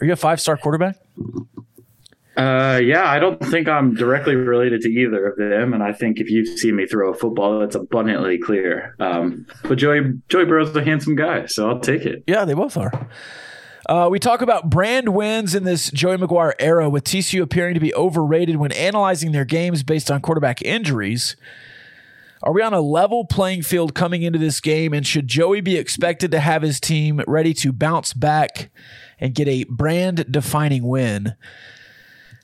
Are 0.00 0.06
you 0.06 0.12
a 0.12 0.16
five 0.16 0.40
star 0.40 0.56
quarterback? 0.56 0.96
Uh, 2.36 2.80
yeah, 2.82 3.04
I 3.04 3.18
don't 3.18 3.38
think 3.44 3.68
I'm 3.68 3.94
directly 3.94 4.34
related 4.34 4.80
to 4.82 4.88
either 4.88 5.26
of 5.26 5.36
them, 5.36 5.74
and 5.74 5.82
I 5.82 5.92
think 5.92 6.20
if 6.20 6.30
you've 6.30 6.58
seen 6.58 6.76
me 6.76 6.86
throw 6.86 7.10
a 7.10 7.14
football, 7.14 7.58
that's 7.58 7.74
abundantly 7.74 8.38
clear. 8.38 8.94
Um, 8.98 9.46
but 9.64 9.76
Joey 9.76 10.14
Joey 10.28 10.44
Burrow's 10.46 10.74
a 10.74 10.82
handsome 10.82 11.16
guy, 11.16 11.46
so 11.46 11.68
I'll 11.68 11.80
take 11.80 12.06
it. 12.06 12.22
Yeah, 12.26 12.44
they 12.46 12.54
both 12.54 12.76
are. 12.78 13.08
Uh, 13.90 14.08
we 14.08 14.20
talk 14.20 14.40
about 14.40 14.70
brand 14.70 15.08
wins 15.08 15.52
in 15.52 15.64
this 15.64 15.90
Joey 15.90 16.16
McGuire 16.16 16.54
era, 16.60 16.88
with 16.88 17.02
TCU 17.02 17.42
appearing 17.42 17.74
to 17.74 17.80
be 17.80 17.92
overrated 17.92 18.54
when 18.54 18.70
analyzing 18.70 19.32
their 19.32 19.44
games 19.44 19.82
based 19.82 20.12
on 20.12 20.20
quarterback 20.20 20.62
injuries. 20.62 21.34
Are 22.40 22.52
we 22.52 22.62
on 22.62 22.72
a 22.72 22.80
level 22.80 23.24
playing 23.24 23.62
field 23.62 23.96
coming 23.96 24.22
into 24.22 24.38
this 24.38 24.60
game? 24.60 24.94
And 24.94 25.04
should 25.04 25.26
Joey 25.26 25.60
be 25.60 25.76
expected 25.76 26.30
to 26.30 26.38
have 26.38 26.62
his 26.62 26.78
team 26.78 27.20
ready 27.26 27.52
to 27.54 27.72
bounce 27.72 28.12
back 28.12 28.70
and 29.18 29.34
get 29.34 29.48
a 29.48 29.64
brand 29.64 30.24
defining 30.30 30.84
win? 30.84 31.34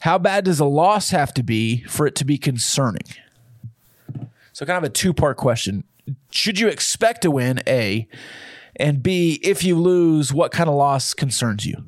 How 0.00 0.18
bad 0.18 0.46
does 0.46 0.58
a 0.58 0.64
loss 0.64 1.10
have 1.10 1.32
to 1.34 1.44
be 1.44 1.84
for 1.84 2.08
it 2.08 2.16
to 2.16 2.24
be 2.24 2.38
concerning? 2.38 3.04
So, 4.52 4.66
kind 4.66 4.78
of 4.78 4.82
a 4.84 4.92
two 4.92 5.14
part 5.14 5.36
question. 5.36 5.84
Should 6.32 6.58
you 6.58 6.66
expect 6.66 7.22
to 7.22 7.30
win? 7.30 7.62
A. 7.68 8.08
And 8.78 9.02
B, 9.02 9.40
if 9.42 9.64
you 9.64 9.76
lose, 9.76 10.32
what 10.32 10.52
kind 10.52 10.68
of 10.68 10.74
loss 10.76 11.14
concerns 11.14 11.64
you? 11.66 11.84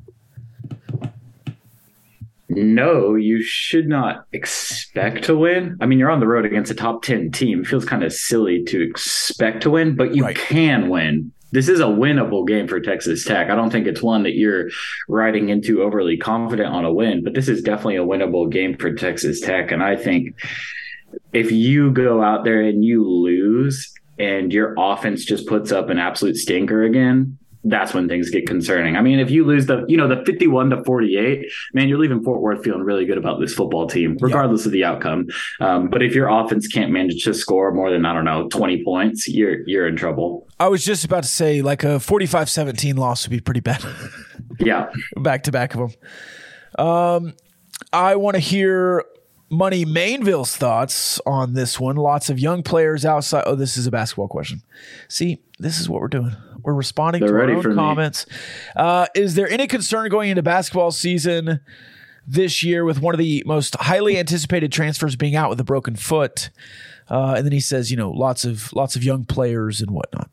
No, 2.51 3.13
you 3.13 3.43
should 3.43 3.87
not 3.87 4.25
expect 4.33 5.23
to 5.25 5.37
win. 5.37 5.77
I 5.81 5.85
mean, 5.85 5.99
you're 5.99 6.09
on 6.09 6.19
the 6.19 6.27
road 6.27 6.45
against 6.45 6.71
a 6.71 6.75
top 6.75 7.03
10 7.03 7.31
team. 7.31 7.61
It 7.61 7.67
feels 7.67 7.85
kind 7.85 8.03
of 8.03 8.11
silly 8.11 8.63
to 8.65 8.81
expect 8.81 9.61
to 9.63 9.69
win, 9.69 9.95
but 9.95 10.15
you 10.15 10.23
Right. 10.23 10.35
can 10.35 10.89
win. 10.89 11.31
This 11.51 11.69
is 11.69 11.79
a 11.79 11.83
winnable 11.85 12.47
game 12.47 12.67
for 12.67 12.79
Texas 12.79 13.23
Tech. 13.23 13.49
I 13.51 13.55
don't 13.55 13.71
think 13.71 13.85
it's 13.85 14.01
one 14.01 14.23
that 14.23 14.33
you're 14.35 14.69
riding 15.07 15.49
into 15.49 15.83
overly 15.83 16.17
confident 16.17 16.69
on 16.73 16.85
a 16.85 16.93
win, 16.93 17.23
but 17.23 17.35
this 17.35 17.47
is 17.47 17.61
definitely 17.61 17.97
a 17.97 18.03
winnable 18.05 18.51
game 18.51 18.75
for 18.77 18.93
Texas 18.93 19.41
Tech. 19.41 19.71
And 19.71 19.83
I 19.83 19.95
think 19.95 20.35
if 21.33 21.51
you 21.51 21.91
go 21.91 22.23
out 22.23 22.45
there 22.45 22.61
and 22.61 22.83
you 22.83 23.07
lose 23.07 23.91
and 24.19 24.51
your 24.51 24.75
offense 24.77 25.25
just 25.25 25.47
puts 25.47 25.71
up 25.71 25.89
an 25.89 25.97
absolute 25.97 26.35
stinker 26.35 26.83
again, 26.83 27.37
that's 27.63 27.93
when 27.93 28.07
things 28.07 28.29
get 28.29 28.47
concerning. 28.47 28.95
I 28.95 29.01
mean, 29.01 29.19
if 29.19 29.29
you 29.29 29.45
lose 29.45 29.65
the, 29.65 29.85
you 29.87 29.97
know, 29.97 30.07
the 30.07 30.23
51 30.25 30.69
to 30.69 30.83
48, 30.83 31.45
man, 31.73 31.89
you're 31.89 31.97
leaving 31.97 32.23
Fort 32.23 32.41
Worth 32.41 32.63
feeling 32.63 32.83
really 32.83 33.05
good 33.05 33.17
about 33.17 33.39
this 33.39 33.53
football 33.53 33.87
team, 33.87 34.17
regardless 34.21 34.65
of 34.65 34.71
the 34.71 34.85
outcome. 34.85 35.27
Um, 35.59 35.89
but 35.89 36.01
if 36.01 36.15
your 36.15 36.29
offense 36.29 36.67
can't 36.67 36.91
manage 36.91 37.23
to 37.25 37.33
score 37.33 37.73
more 37.73 37.91
than, 37.91 38.05
I 38.05 38.13
don't 38.13 38.25
know, 38.25 38.47
20 38.47 38.83
points, 38.83 39.27
you're, 39.27 39.67
you're 39.67 39.87
in 39.87 39.97
trouble. 39.97 40.47
I 40.59 40.67
was 40.67 40.85
just 40.85 41.03
about 41.03 41.23
to 41.23 41.29
say, 41.29 41.61
like 41.61 41.83
a 41.83 41.99
45 41.99 42.49
17 42.49 42.95
loss 42.95 43.25
would 43.25 43.31
be 43.31 43.41
pretty 43.41 43.61
bad. 43.61 43.83
Yeah. 44.59 44.89
back 45.17 45.43
to 45.43 45.51
back 45.51 45.75
of 45.75 45.95
them. 46.77 46.85
Um, 46.85 47.33
I 47.91 48.15
want 48.15 48.35
to 48.35 48.39
hear 48.39 49.03
Money 49.49 49.85
Mainville's 49.85 50.55
thoughts 50.55 51.19
on 51.25 51.53
this 51.53 51.79
one. 51.79 51.95
Lots 51.95 52.29
of 52.29 52.39
young 52.39 52.63
players 52.63 53.05
outside. 53.05 53.43
Oh, 53.45 53.55
this 53.55 53.77
is 53.77 53.87
a 53.87 53.91
basketball 53.91 54.27
question. 54.27 54.61
See, 55.07 55.41
this 55.57 55.79
is 55.79 55.89
what 55.89 56.01
we're 56.01 56.07
doing. 56.07 56.35
We're 56.61 56.73
responding 56.73 57.21
They're 57.21 57.45
to 57.45 57.53
our 57.53 57.69
own 57.69 57.75
comments. 57.75 58.25
Uh, 58.75 59.07
is 59.15 59.35
there 59.35 59.49
any 59.49 59.65
concern 59.65 60.09
going 60.09 60.29
into 60.29 60.43
basketball 60.43 60.91
season 60.91 61.61
this 62.29 62.61
year 62.63 62.85
with 62.85 63.01
one 63.01 63.15
of 63.15 63.17
the 63.17 63.43
most 63.45 63.75
highly 63.75 64.17
anticipated 64.17 64.71
transfers 64.71 65.15
being 65.15 65.35
out 65.35 65.49
with 65.49 65.59
a 65.59 65.63
broken 65.63 65.95
foot. 65.95 66.51
Uh, 67.09 67.33
and 67.35 67.45
then 67.45 67.51
he 67.51 67.59
says, 67.59 67.89
you 67.89 67.97
know, 67.97 68.11
lots 68.11 68.45
of 68.45 68.71
lots 68.73 68.95
of 68.95 69.03
young 69.03 69.25
players 69.25 69.81
and 69.81 69.89
whatnot. 69.89 70.29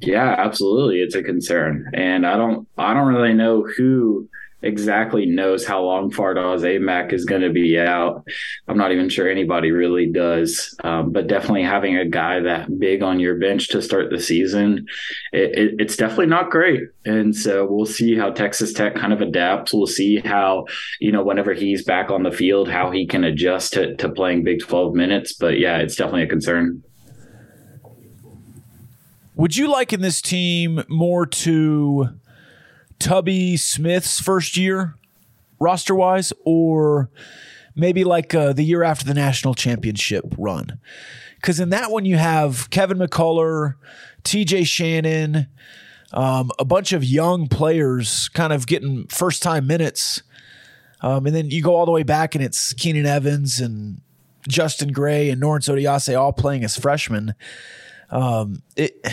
Yeah, 0.00 0.36
absolutely. 0.38 1.00
It's 1.00 1.16
a 1.16 1.22
concern. 1.22 1.90
And 1.94 2.24
I 2.24 2.36
don't 2.36 2.68
I 2.78 2.94
don't 2.94 3.08
really 3.08 3.34
know 3.34 3.64
who 3.64 4.28
exactly 4.62 5.26
knows 5.26 5.64
how 5.64 5.82
long 5.82 6.10
Fardaws 6.10 6.62
Aimaq 6.62 7.12
is 7.12 7.24
going 7.24 7.42
to 7.42 7.50
be 7.50 7.78
out. 7.78 8.26
I'm 8.66 8.76
not 8.76 8.92
even 8.92 9.08
sure 9.08 9.28
anybody 9.28 9.70
really 9.70 10.06
does. 10.06 10.74
Um, 10.82 11.12
but 11.12 11.28
definitely 11.28 11.62
having 11.62 11.96
a 11.96 12.04
guy 12.04 12.40
that 12.40 12.78
big 12.78 13.02
on 13.02 13.20
your 13.20 13.36
bench 13.36 13.68
to 13.68 13.82
start 13.82 14.10
the 14.10 14.20
season, 14.20 14.86
it, 15.32 15.58
it, 15.58 15.74
it's 15.78 15.96
definitely 15.96 16.26
not 16.26 16.50
great. 16.50 16.82
And 17.04 17.34
so 17.34 17.66
we'll 17.66 17.86
see 17.86 18.16
how 18.16 18.30
Texas 18.30 18.72
Tech 18.72 18.96
kind 18.96 19.12
of 19.12 19.20
adapts. 19.20 19.72
We'll 19.72 19.86
see 19.86 20.18
how, 20.18 20.66
you 21.00 21.12
know, 21.12 21.22
whenever 21.22 21.54
he's 21.54 21.84
back 21.84 22.10
on 22.10 22.24
the 22.24 22.32
field, 22.32 22.68
how 22.68 22.90
he 22.90 23.06
can 23.06 23.24
adjust 23.24 23.74
to, 23.74 23.94
to 23.96 24.08
playing 24.08 24.42
Big 24.42 24.60
12 24.60 24.94
minutes. 24.94 25.32
But 25.34 25.58
yeah, 25.58 25.78
it's 25.78 25.94
definitely 25.94 26.24
a 26.24 26.28
concern. 26.28 26.82
Would 29.36 29.56
you 29.56 29.70
liken 29.70 30.00
this 30.00 30.20
team 30.20 30.82
more 30.88 31.24
to 31.24 32.08
Tubby 32.98 33.56
Smith's 33.56 34.20
first 34.20 34.56
year, 34.56 34.94
roster 35.58 35.94
wise, 35.94 36.32
or 36.44 37.10
maybe 37.74 38.04
like 38.04 38.34
uh, 38.34 38.52
the 38.52 38.64
year 38.64 38.82
after 38.82 39.04
the 39.04 39.14
national 39.14 39.54
championship 39.54 40.24
run? 40.36 40.78
Because 41.36 41.60
in 41.60 41.70
that 41.70 41.90
one, 41.90 42.04
you 42.04 42.16
have 42.16 42.68
Kevin 42.70 42.98
McCullar, 42.98 43.74
TJ 44.24 44.66
Shannon, 44.66 45.46
um, 46.12 46.50
a 46.58 46.64
bunch 46.64 46.92
of 46.92 47.04
young 47.04 47.48
players 47.48 48.28
kind 48.30 48.52
of 48.52 48.66
getting 48.66 49.06
first 49.06 49.42
time 49.42 49.66
minutes. 49.66 50.22
Um, 51.00 51.26
and 51.26 51.34
then 51.34 51.50
you 51.50 51.62
go 51.62 51.76
all 51.76 51.86
the 51.86 51.92
way 51.92 52.02
back, 52.02 52.34
and 52.34 52.42
it's 52.42 52.72
Keenan 52.72 53.06
Evans 53.06 53.60
and 53.60 54.00
Justin 54.48 54.90
Gray 54.92 55.30
and 55.30 55.40
Norense 55.40 55.72
Odiase 55.72 56.18
all 56.18 56.32
playing 56.32 56.64
as 56.64 56.76
freshmen. 56.76 57.34
Um, 58.10 58.62
it, 58.74 59.06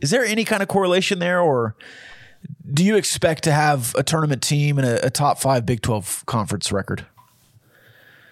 is 0.00 0.10
there 0.10 0.24
any 0.24 0.44
kind 0.44 0.62
of 0.62 0.68
correlation 0.68 1.18
there, 1.18 1.40
or 1.40 1.74
do 2.72 2.84
you 2.84 2.96
expect 2.96 3.44
to 3.44 3.52
have 3.52 3.94
a 3.96 4.02
tournament 4.02 4.42
team 4.42 4.78
and 4.78 4.86
a, 4.86 5.06
a 5.06 5.10
top 5.10 5.38
five 5.38 5.64
Big 5.64 5.82
12 5.82 6.24
conference 6.26 6.72
record? 6.72 7.06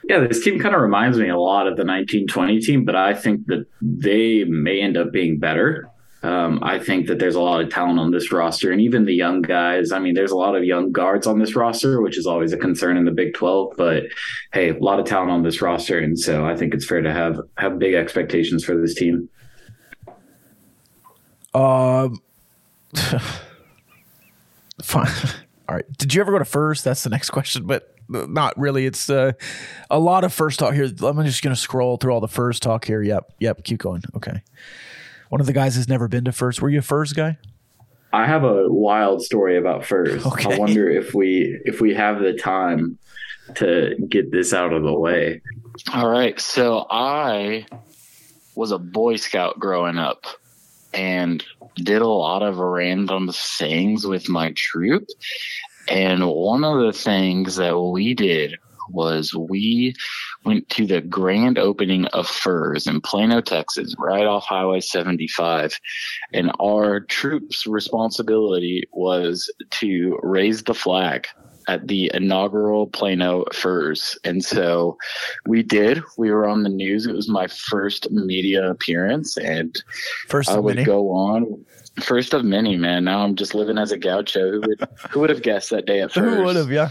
Yeah, 0.08 0.18
this 0.20 0.42
team 0.42 0.58
kind 0.58 0.74
of 0.74 0.80
reminds 0.80 1.16
me 1.18 1.28
a 1.28 1.38
lot 1.38 1.66
of 1.66 1.76
the 1.76 1.84
1920 1.84 2.60
team, 2.60 2.84
but 2.84 2.96
I 2.96 3.14
think 3.14 3.46
that 3.46 3.66
they 3.80 4.44
may 4.44 4.80
end 4.80 4.96
up 4.96 5.12
being 5.12 5.38
better. 5.38 5.88
Um, 6.24 6.60
I 6.62 6.78
think 6.78 7.08
that 7.08 7.18
there's 7.18 7.34
a 7.34 7.40
lot 7.40 7.60
of 7.60 7.70
talent 7.70 7.98
on 7.98 8.10
this 8.12 8.30
roster, 8.30 8.70
and 8.70 8.80
even 8.80 9.04
the 9.04 9.14
young 9.14 9.42
guys. 9.42 9.90
I 9.90 9.98
mean, 9.98 10.14
there's 10.14 10.30
a 10.30 10.36
lot 10.36 10.54
of 10.54 10.64
young 10.64 10.92
guards 10.92 11.26
on 11.26 11.38
this 11.38 11.56
roster, 11.56 12.00
which 12.00 12.16
is 12.16 12.26
always 12.26 12.52
a 12.52 12.56
concern 12.56 12.96
in 12.96 13.04
the 13.04 13.10
Big 13.10 13.34
12. 13.34 13.74
But 13.76 14.04
hey, 14.52 14.70
a 14.70 14.78
lot 14.78 15.00
of 15.00 15.06
talent 15.06 15.32
on 15.32 15.42
this 15.42 15.60
roster, 15.60 15.98
and 15.98 16.18
so 16.18 16.46
I 16.46 16.56
think 16.56 16.74
it's 16.74 16.84
fair 16.84 17.02
to 17.02 17.12
have 17.12 17.40
have 17.56 17.78
big 17.78 17.94
expectations 17.94 18.64
for 18.64 18.76
this 18.76 18.94
team. 18.94 19.28
Um, 21.54 22.22
fine. 24.82 25.10
All 25.68 25.76
right. 25.76 25.84
Did 25.96 26.14
you 26.14 26.20
ever 26.20 26.32
go 26.32 26.38
to 26.38 26.44
Furr's? 26.44 26.82
That's 26.82 27.02
the 27.02 27.10
next 27.10 27.30
question, 27.30 27.66
but 27.66 27.94
not 28.08 28.58
really. 28.58 28.86
It's 28.86 29.08
uh, 29.08 29.32
a 29.90 29.98
lot 29.98 30.24
of 30.24 30.32
Furr's 30.32 30.56
talk 30.56 30.74
here. 30.74 30.84
I'm 30.84 31.24
just 31.24 31.42
going 31.42 31.54
to 31.54 31.60
scroll 31.60 31.96
through 31.96 32.12
all 32.12 32.20
the 32.20 32.28
Furr's 32.28 32.60
talk 32.60 32.84
here. 32.84 33.02
Yep. 33.02 33.32
Yep. 33.38 33.64
Keep 33.64 33.78
going. 33.78 34.02
Okay. 34.16 34.42
One 35.28 35.40
of 35.40 35.46
the 35.46 35.52
guys 35.52 35.76
has 35.76 35.88
never 35.88 36.08
been 36.08 36.24
to 36.24 36.32
Furr's. 36.32 36.60
Were 36.60 36.68
you 36.68 36.80
a 36.80 36.82
Furr's 36.82 37.12
guy? 37.12 37.38
I 38.12 38.26
have 38.26 38.44
a 38.44 38.70
wild 38.70 39.22
story 39.22 39.56
about 39.56 39.86
Furr's. 39.86 40.26
Okay. 40.26 40.54
I 40.54 40.58
wonder 40.58 40.90
if 40.90 41.14
we 41.14 41.58
if 41.64 41.80
we 41.80 41.94
have 41.94 42.20
the 42.20 42.34
time 42.34 42.98
to 43.54 43.96
get 44.08 44.30
this 44.30 44.52
out 44.52 44.72
of 44.72 44.82
the 44.82 44.92
way. 44.92 45.40
All 45.94 46.10
right. 46.10 46.38
So 46.38 46.86
I 46.90 47.66
was 48.54 48.70
a 48.72 48.78
Boy 48.78 49.16
Scout 49.16 49.58
growing 49.58 49.96
up 49.96 50.26
and 50.94 51.44
did 51.76 52.02
a 52.02 52.08
lot 52.08 52.42
of 52.42 52.58
random 52.58 53.30
things 53.32 54.06
with 54.06 54.28
my 54.28 54.52
troop. 54.52 55.06
And 55.88 56.26
one 56.28 56.64
of 56.64 56.80
the 56.80 56.92
things 56.92 57.56
that 57.56 57.78
we 57.78 58.14
did 58.14 58.56
was 58.90 59.34
we 59.34 59.94
went 60.44 60.68
to 60.70 60.86
the 60.86 61.00
grand 61.00 61.58
opening 61.58 62.06
of 62.06 62.26
Furr's 62.26 62.86
in 62.86 63.00
Plano, 63.00 63.40
Texas, 63.40 63.94
right 63.98 64.26
off 64.26 64.44
Highway 64.44 64.80
75. 64.80 65.78
And 66.32 66.52
our 66.60 67.00
troops' 67.00 67.66
responsibility 67.66 68.84
was 68.92 69.52
to 69.70 70.18
raise 70.22 70.64
the 70.64 70.74
flag 70.74 71.28
at 71.68 71.88
the 71.88 72.10
inaugural 72.14 72.86
Plano 72.86 73.44
Furr's. 73.52 74.18
And 74.24 74.44
so 74.44 74.96
we 75.46 75.62
did. 75.62 76.02
We 76.16 76.30
were 76.30 76.46
on 76.46 76.62
the 76.62 76.68
news. 76.68 77.06
It 77.06 77.14
was 77.14 77.28
my 77.28 77.46
first 77.46 78.10
media 78.10 78.70
appearance 78.70 79.36
and 79.36 79.82
First 80.28 80.50
I 80.50 80.58
would 80.58 80.76
many. 80.76 80.84
go 80.86 81.10
on 81.10 81.64
first 82.00 82.32
of 82.32 82.44
many, 82.44 82.76
man. 82.76 83.04
Now 83.04 83.22
I'm 83.22 83.36
just 83.36 83.54
living 83.54 83.78
as 83.78 83.92
a 83.92 83.98
gaucho. 83.98 84.52
Who 84.52 84.60
would 84.60 84.88
who 85.10 85.20
would 85.20 85.30
have 85.30 85.42
guessed 85.42 85.70
that 85.70 85.86
day 85.86 86.00
at 86.00 86.12
Furr's? 86.12 86.34
Who 86.36 86.44
would 86.44 86.56
have? 86.56 86.70
Yeah. 86.70 86.90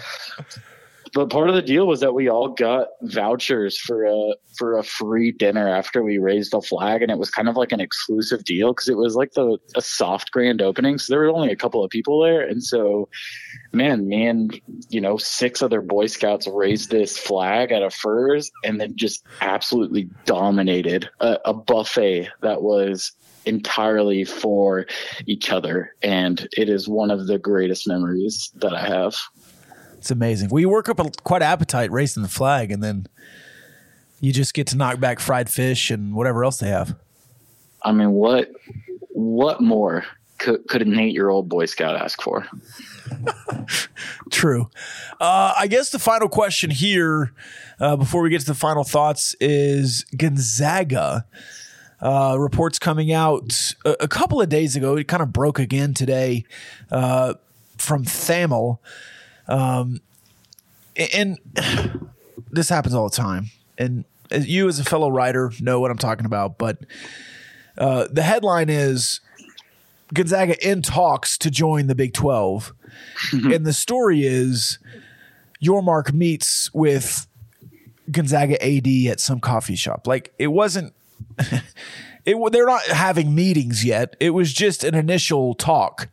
But 1.13 1.29
part 1.29 1.49
of 1.49 1.55
the 1.55 1.61
deal 1.61 1.87
was 1.87 1.99
that 1.99 2.13
we 2.13 2.29
all 2.29 2.47
got 2.47 2.87
vouchers 3.01 3.77
for 3.77 4.05
a 4.05 4.33
for 4.57 4.77
a 4.77 4.83
free 4.83 5.31
dinner 5.31 5.67
after 5.67 6.03
we 6.03 6.17
raised 6.17 6.51
the 6.51 6.61
flag, 6.61 7.01
and 7.01 7.11
it 7.11 7.17
was 7.17 7.29
kind 7.29 7.49
of 7.49 7.57
like 7.57 7.73
an 7.73 7.81
exclusive 7.81 8.45
deal 8.45 8.73
because 8.73 8.87
it 8.87 8.97
was 8.97 9.15
like 9.15 9.33
the 9.33 9.57
a 9.75 9.81
soft 9.81 10.31
grand 10.31 10.61
opening. 10.61 10.97
So 10.97 11.11
there 11.11 11.19
were 11.19 11.29
only 11.29 11.51
a 11.51 11.57
couple 11.57 11.83
of 11.83 11.89
people 11.89 12.21
there, 12.21 12.41
and 12.41 12.63
so 12.63 13.09
man, 13.73 14.07
me 14.07 14.25
and 14.25 14.61
you 14.89 15.01
know 15.01 15.17
six 15.17 15.61
other 15.61 15.81
Boy 15.81 16.07
Scouts 16.07 16.47
raised 16.47 16.91
this 16.91 17.17
flag 17.17 17.73
at 17.73 17.83
a 17.83 17.89
Furr's, 17.89 18.49
and 18.63 18.79
then 18.79 18.95
just 18.95 19.25
absolutely 19.41 20.09
dominated 20.25 21.09
a, 21.19 21.39
a 21.43 21.53
buffet 21.53 22.29
that 22.41 22.61
was 22.61 23.11
entirely 23.45 24.23
for 24.23 24.85
each 25.25 25.51
other, 25.51 25.93
and 26.01 26.47
it 26.57 26.69
is 26.69 26.87
one 26.87 27.11
of 27.11 27.27
the 27.27 27.39
greatest 27.39 27.87
memories 27.87 28.51
that 28.55 28.73
I 28.73 28.85
have. 28.87 29.15
It's 30.01 30.09
amazing. 30.09 30.49
We 30.49 30.65
work 30.65 30.89
up 30.89 30.99
a 30.99 31.11
quite 31.21 31.43
appetite 31.43 31.91
raising 31.91 32.23
the 32.23 32.29
flag, 32.29 32.71
and 32.71 32.81
then 32.81 33.05
you 34.19 34.33
just 34.33 34.55
get 34.55 34.65
to 34.69 34.75
knock 34.75 34.99
back 34.99 35.19
fried 35.19 35.47
fish 35.47 35.91
and 35.91 36.15
whatever 36.15 36.43
else 36.43 36.57
they 36.57 36.69
have. 36.69 36.95
I 37.83 37.91
mean, 37.91 38.09
what 38.13 38.51
what 39.09 39.61
more 39.61 40.03
could, 40.39 40.67
could 40.67 40.81
an 40.81 40.97
eight 40.97 41.13
year 41.13 41.29
old 41.29 41.49
Boy 41.49 41.67
Scout 41.67 41.95
ask 41.95 42.19
for? 42.19 42.47
True. 44.31 44.71
Uh, 45.19 45.53
I 45.55 45.67
guess 45.67 45.91
the 45.91 45.99
final 45.99 46.29
question 46.29 46.71
here, 46.71 47.31
uh, 47.79 47.95
before 47.95 48.23
we 48.23 48.31
get 48.31 48.41
to 48.41 48.47
the 48.47 48.55
final 48.55 48.83
thoughts, 48.83 49.35
is 49.39 50.03
Gonzaga. 50.17 51.27
Uh, 52.01 52.37
reports 52.39 52.79
coming 52.79 53.13
out 53.13 53.75
a, 53.85 54.05
a 54.05 54.07
couple 54.07 54.41
of 54.41 54.49
days 54.49 54.75
ago. 54.75 54.97
It 54.97 55.07
kind 55.07 55.21
of 55.21 55.31
broke 55.31 55.59
again 55.59 55.93
today 55.93 56.45
uh, 56.89 57.35
from 57.77 58.03
Thamel. 58.03 58.79
Um, 59.47 60.01
and 61.13 61.37
this 62.51 62.69
happens 62.69 62.95
all 62.95 63.09
the 63.09 63.15
time. 63.15 63.47
And 63.77 64.05
you, 64.31 64.67
as 64.67 64.79
a 64.79 64.83
fellow 64.83 65.09
writer, 65.09 65.51
know 65.59 65.79
what 65.79 65.91
I'm 65.91 65.97
talking 65.97 66.25
about. 66.25 66.57
But 66.57 66.79
uh, 67.77 68.07
the 68.11 68.21
headline 68.21 68.69
is 68.69 69.19
Gonzaga 70.13 70.55
in 70.67 70.81
talks 70.81 71.37
to 71.39 71.49
join 71.49 71.87
the 71.87 71.95
Big 71.95 72.13
12. 72.13 72.73
and 73.31 73.65
the 73.65 73.73
story 73.73 74.25
is 74.25 74.79
Yormark 75.63 76.13
meets 76.13 76.73
with 76.73 77.27
Gonzaga 78.09 78.61
AD 78.63 78.87
at 79.11 79.19
some 79.19 79.39
coffee 79.39 79.75
shop. 79.75 80.07
Like 80.07 80.33
it 80.37 80.47
wasn't. 80.47 80.93
It, 82.23 82.37
they're 82.51 82.67
not 82.67 82.83
having 82.83 83.33
meetings 83.33 83.83
yet. 83.83 84.15
It 84.19 84.29
was 84.29 84.53
just 84.53 84.83
an 84.83 84.93
initial 84.93 85.55
talk. 85.55 86.07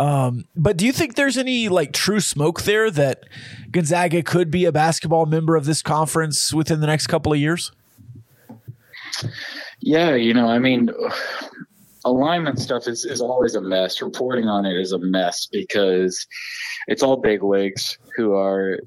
Um, 0.00 0.46
but 0.56 0.78
do 0.78 0.86
you 0.86 0.92
think 0.92 1.14
there's 1.14 1.36
any 1.36 1.68
like 1.68 1.92
true 1.92 2.20
smoke 2.20 2.62
there 2.62 2.90
that 2.90 3.24
Gonzaga 3.70 4.22
could 4.22 4.50
be 4.50 4.64
a 4.64 4.72
basketball 4.72 5.26
member 5.26 5.56
of 5.56 5.66
this 5.66 5.82
conference 5.82 6.54
within 6.54 6.80
the 6.80 6.86
next 6.86 7.06
couple 7.08 7.34
of 7.34 7.38
years? 7.38 7.70
Yeah, 9.80 10.14
you 10.14 10.32
know, 10.32 10.48
I 10.48 10.58
mean, 10.58 10.88
alignment 12.06 12.58
stuff 12.58 12.88
is, 12.88 13.04
is 13.04 13.20
always 13.20 13.54
a 13.54 13.60
mess. 13.60 14.00
Reporting 14.00 14.46
on 14.48 14.64
it 14.64 14.80
is 14.80 14.92
a 14.92 14.98
mess 14.98 15.46
because 15.52 16.26
it's 16.86 17.02
all 17.02 17.18
bigwigs 17.18 17.98
who 18.16 18.32
are, 18.32 18.80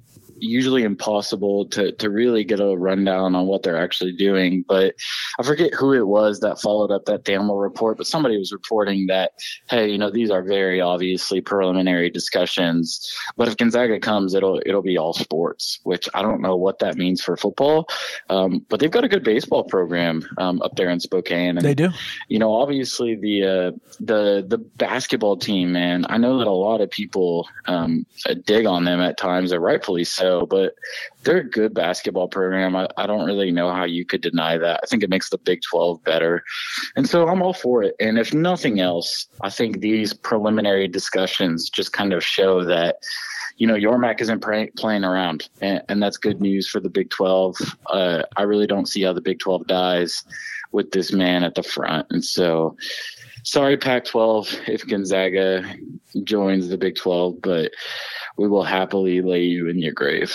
usually 0.43 0.83
impossible 0.83 1.67
to 1.69 1.91
to 1.93 2.09
really 2.09 2.43
get 2.43 2.59
a 2.59 2.75
rundown 2.77 3.35
on 3.35 3.47
what 3.47 3.63
they're 3.63 3.81
actually 3.81 4.13
doing. 4.13 4.63
But 4.67 4.95
I 5.39 5.43
forget 5.43 5.73
who 5.73 5.93
it 5.93 6.07
was 6.07 6.39
that 6.41 6.61
followed 6.61 6.91
up 6.91 7.05
that 7.05 7.23
Danimal 7.23 7.61
report, 7.61 7.97
but 7.97 8.07
somebody 8.07 8.37
was 8.37 8.51
reporting 8.51 9.07
that 9.07 9.31
hey, 9.69 9.89
you 9.89 9.97
know, 9.97 10.11
these 10.11 10.29
are 10.29 10.43
very 10.43 10.81
obviously 10.81 11.41
preliminary 11.41 12.09
discussions. 12.09 13.11
But 13.37 13.47
if 13.47 13.57
Gonzaga 13.57 13.99
comes, 13.99 14.33
it'll 14.33 14.61
it'll 14.65 14.81
be 14.81 14.97
all 14.97 15.13
sports, 15.13 15.79
which 15.83 16.09
I 16.13 16.21
don't 16.21 16.41
know 16.41 16.55
what 16.55 16.79
that 16.79 16.97
means 16.97 17.23
for 17.23 17.37
football. 17.37 17.87
Um, 18.29 18.65
but 18.69 18.79
they've 18.79 18.91
got 18.91 19.03
a 19.03 19.09
good 19.09 19.23
baseball 19.23 19.63
program 19.63 20.23
um, 20.37 20.61
up 20.61 20.75
there 20.75 20.89
in 20.89 20.99
Spokane. 20.99 21.57
And, 21.57 21.65
They 21.65 21.73
do. 21.73 21.89
You 22.27 22.39
know, 22.39 22.53
obviously 22.53 23.15
the 23.15 23.43
uh, 23.43 23.71
the 23.99 24.45
the 24.47 24.57
basketball 24.57 25.37
team, 25.37 25.71
man. 25.71 26.05
I 26.09 26.17
know 26.17 26.37
that 26.39 26.47
a 26.47 26.51
lot 26.51 26.81
of 26.81 26.89
people 26.89 27.47
um, 27.65 28.05
dig 28.45 28.65
on 28.65 28.83
them 28.83 28.99
at 28.99 29.17
times, 29.17 29.51
and 29.51 29.61
rightfully 29.61 30.03
so. 30.03 30.32
But 30.41 30.75
they're 31.23 31.37
a 31.37 31.49
good 31.49 31.73
basketball 31.73 32.27
program. 32.27 32.75
I, 32.75 32.87
I 32.97 33.07
don't 33.07 33.25
really 33.25 33.51
know 33.51 33.71
how 33.71 33.85
you 33.85 34.05
could 34.05 34.21
deny 34.21 34.57
that. 34.57 34.79
I 34.83 34.85
think 34.87 35.03
it 35.03 35.09
makes 35.09 35.29
the 35.29 35.37
Big 35.37 35.61
Twelve 35.61 36.03
better, 36.03 36.43
and 36.95 37.07
so 37.07 37.27
I'm 37.27 37.41
all 37.41 37.53
for 37.53 37.83
it. 37.83 37.95
And 37.99 38.17
if 38.17 38.33
nothing 38.33 38.79
else, 38.79 39.27
I 39.41 39.49
think 39.49 39.79
these 39.79 40.13
preliminary 40.13 40.87
discussions 40.87 41.69
just 41.69 41.93
kind 41.93 42.13
of 42.13 42.23
show 42.23 42.63
that 42.65 42.97
you 43.57 43.67
know, 43.67 43.75
Yormark 43.75 44.19
isn't 44.21 44.41
pray, 44.41 44.71
playing 44.77 45.03
around, 45.03 45.49
and, 45.61 45.81
and, 45.87 46.01
that's 46.01 46.17
good 46.17 46.41
news 46.41 46.67
for 46.67 46.79
the 46.79 46.89
Big 46.89 47.09
12. 47.11 47.55
Uh, 47.87 48.23
I 48.35 48.43
really 48.43 48.67
don't 48.67 48.87
see 48.87 49.03
how 49.03 49.13
the 49.13 49.21
Big 49.21 49.39
12 49.39 49.67
dies 49.67 50.23
with 50.71 50.91
this 50.91 51.11
man 51.11 51.43
at 51.43 51.55
the 51.55 51.63
front. 51.63 52.07
And 52.09 52.25
so, 52.25 52.75
sorry, 53.43 53.77
Pac 53.77 54.05
12, 54.05 54.61
if 54.67 54.87
Gonzaga 54.87 55.63
joins 56.23 56.69
the 56.69 56.77
Big 56.77 56.95
12, 56.95 57.41
but 57.41 57.71
we 58.37 58.47
will 58.47 58.63
happily 58.63 59.21
lay 59.21 59.43
you 59.43 59.67
in 59.67 59.79
your 59.79 59.93
grave. 59.93 60.31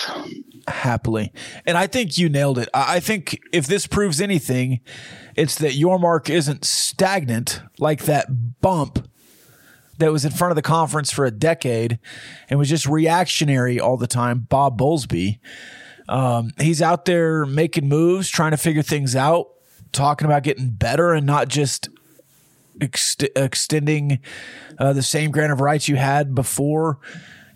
Happily. 0.67 1.31
And 1.65 1.77
I 1.77 1.87
think 1.87 2.17
you 2.17 2.29
nailed 2.29 2.57
it. 2.57 2.69
I 2.73 2.99
think 2.99 3.39
if 3.51 3.67
this 3.67 3.87
proves 3.87 4.21
anything, 4.21 4.79
it's 5.35 5.55
that 5.55 5.73
Yormark 5.73 6.29
isn't 6.29 6.63
stagnant 6.65 7.61
like 7.77 8.05
that 8.05 8.61
bump 8.61 9.07
that 9.97 10.11
was 10.13 10.23
in 10.23 10.31
front 10.31 10.51
of 10.51 10.55
the 10.55 10.61
conference 10.61 11.11
for 11.11 11.25
a 11.25 11.31
decade 11.31 11.99
and 12.49 12.57
was 12.57 12.69
just 12.69 12.85
reactionary 12.87 13.79
all 13.79 13.97
the 13.97 14.07
time, 14.07 14.47
Bob 14.49 14.79
Bowlesby. 14.79 15.39
Um, 16.07 16.53
he's 16.59 16.81
out 16.81 17.05
there 17.05 17.45
making 17.45 17.87
moves, 17.87 18.29
trying 18.29 18.51
to 18.51 18.57
figure 18.57 18.81
things 18.81 19.15
out, 19.15 19.47
talking 19.91 20.25
about 20.25 20.43
getting 20.43 20.69
better 20.69 21.13
and 21.13 21.25
not 21.25 21.49
just 21.49 21.89
ext- 22.79 23.27
extending 23.35 24.19
uh, 24.77 24.93
the 24.93 25.03
same 25.03 25.31
grant 25.31 25.51
of 25.51 25.59
rights 25.59 25.89
you 25.89 25.97
had 25.97 26.33
before 26.33 26.97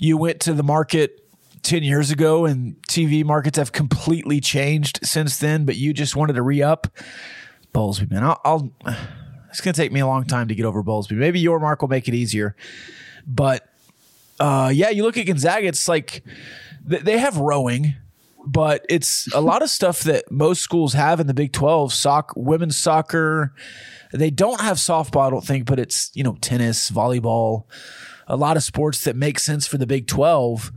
you 0.04 0.18
went 0.18 0.41
to 0.41 0.54
the 0.54 0.64
market 0.64 1.26
10 1.64 1.82
years 1.82 2.12
ago 2.12 2.45
and 2.45 2.76
TV 2.89 3.24
markets 3.24 3.58
have 3.58 3.72
completely 3.72 4.41
changed 4.41 4.99
since 5.01 5.38
then, 5.38 5.64
but 5.64 5.78
you 5.78 5.93
just 5.93 6.14
wanted 6.14 6.34
to 6.34 6.41
re 6.41 6.62
up. 6.62 6.88
Bowlesby, 7.74 8.12
man, 8.12 8.24
I'll, 8.24 8.41
I'll 8.43 8.74
it's 9.49 9.62
going 9.62 9.74
to 9.74 9.80
take 9.80 9.93
me 9.93 10.01
a 10.01 10.08
long 10.08 10.26
time 10.26 10.49
to 10.49 10.56
get 10.56 10.66
over 10.66 10.84
Bowlesby. 10.84 11.14
Maybe 11.14 11.41
Yormark 11.41 11.80
will 11.80 11.88
make 11.88 12.10
it 12.10 12.14
easier. 12.14 12.54
But 13.26 13.66
uh, 14.41 14.72
yeah, 14.74 14.89
you 14.89 15.04
look 15.04 15.18
at 15.18 15.26
Gonzaga, 15.26 15.68
it's 15.68 15.88
like 15.88 16.24
th- 16.89 17.04
they 17.04 17.18
have 17.18 17.38
rowing, 17.38 17.95
but 18.45 18.86
it's 18.89 19.34
a 19.34 19.39
lot 19.39 19.62
of 19.62 19.70
stuff 19.70 20.01
that 20.01 20.30
most 20.30 20.62
schools 20.62 20.91
have 20.93 21.22
in 21.22 21.28
the 21.28 21.34
Big 21.34 21.54
12 21.54 21.93
soccer, 21.93 22.34
women's 22.36 22.76
soccer. 22.76 23.54
They 24.12 24.32
don't 24.32 24.60
have 24.60 24.78
softball, 24.78 25.28
I 25.28 25.30
don't 25.30 25.45
think, 25.45 25.66
but 25.66 25.80
it's, 25.80 26.12
you 26.14 26.26
know, 26.26 26.36
tennis, 26.41 26.91
volleyball, 26.91 27.66
a 28.28 28.36
lot 28.36 28.57
of 28.57 28.63
sports 28.63 29.03
that 29.03 29.15
make 29.15 29.39
sense 29.39 29.67
for 29.67 29.78
the 29.78 29.88
Big 29.88 30.07
12. 30.07 30.71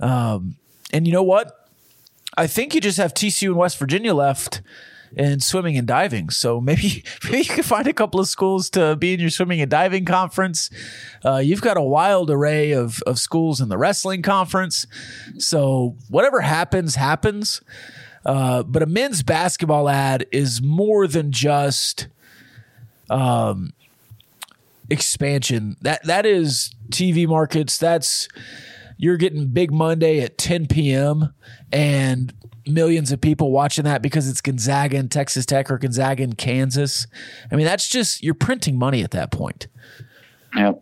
Um, 0.00 0.56
and 0.92 1.06
you 1.06 1.12
know 1.12 1.22
what? 1.22 1.68
I 2.36 2.46
think 2.46 2.74
you 2.74 2.80
just 2.80 2.98
have 2.98 3.14
TCU 3.14 3.48
and 3.48 3.56
West 3.56 3.78
Virginia 3.78 4.14
left 4.14 4.60
in 5.16 5.40
swimming 5.40 5.76
and 5.78 5.86
diving. 5.86 6.30
So 6.30 6.60
maybe 6.60 7.04
maybe 7.24 7.38
you 7.38 7.44
can 7.44 7.62
find 7.62 7.86
a 7.86 7.92
couple 7.92 8.20
of 8.20 8.28
schools 8.28 8.70
to 8.70 8.96
be 8.96 9.14
in 9.14 9.20
your 9.20 9.30
swimming 9.30 9.60
and 9.60 9.70
diving 9.70 10.04
conference. 10.04 10.70
Uh, 11.24 11.38
you've 11.38 11.62
got 11.62 11.76
a 11.76 11.82
wild 11.82 12.30
array 12.30 12.72
of 12.72 13.02
of 13.06 13.18
schools 13.18 13.60
in 13.60 13.68
the 13.68 13.78
wrestling 13.78 14.22
conference. 14.22 14.86
So 15.38 15.96
whatever 16.08 16.40
happens, 16.40 16.96
happens. 16.96 17.62
Uh, 18.24 18.64
but 18.64 18.82
a 18.82 18.86
men's 18.86 19.22
basketball 19.22 19.88
ad 19.88 20.26
is 20.32 20.60
more 20.60 21.06
than 21.06 21.30
just 21.30 22.08
um, 23.08 23.72
expansion. 24.90 25.76
That 25.82 26.04
that 26.04 26.26
is 26.26 26.74
TV 26.90 27.26
markets. 27.26 27.78
That's 27.78 28.28
you're 28.98 29.16
getting 29.16 29.48
Big 29.48 29.72
Monday 29.72 30.20
at 30.20 30.38
10 30.38 30.66
p.m. 30.68 31.34
and 31.72 32.32
millions 32.66 33.12
of 33.12 33.20
people 33.20 33.50
watching 33.52 33.84
that 33.84 34.00
because 34.02 34.28
it's 34.28 34.40
Gonzaga 34.40 34.96
and 34.96 35.10
Texas 35.10 35.44
Tech 35.46 35.70
or 35.70 35.78
Gonzaga 35.78 36.22
and 36.22 36.36
Kansas. 36.36 37.06
I 37.52 37.56
mean, 37.56 37.66
that's 37.66 37.88
just 37.88 38.22
you're 38.22 38.34
printing 38.34 38.78
money 38.78 39.02
at 39.02 39.10
that 39.12 39.30
point. 39.30 39.66
Yep. 40.56 40.80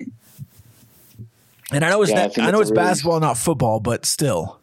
And 1.73 1.85
I 1.85 1.91
know 1.91 2.03
it's 2.03 2.11
Yeah, 2.13 2.19
I 2.19 2.23
not, 2.23 2.35
think 2.35 2.47
I, 2.47 2.51
know 2.53 2.61
it's 2.61 2.71
it's 2.71 2.77
really- 2.79 2.89
basketball, 2.91 3.21
not 3.21 3.37
football, 3.37 3.81
but 3.81 4.05
still. 4.05 4.61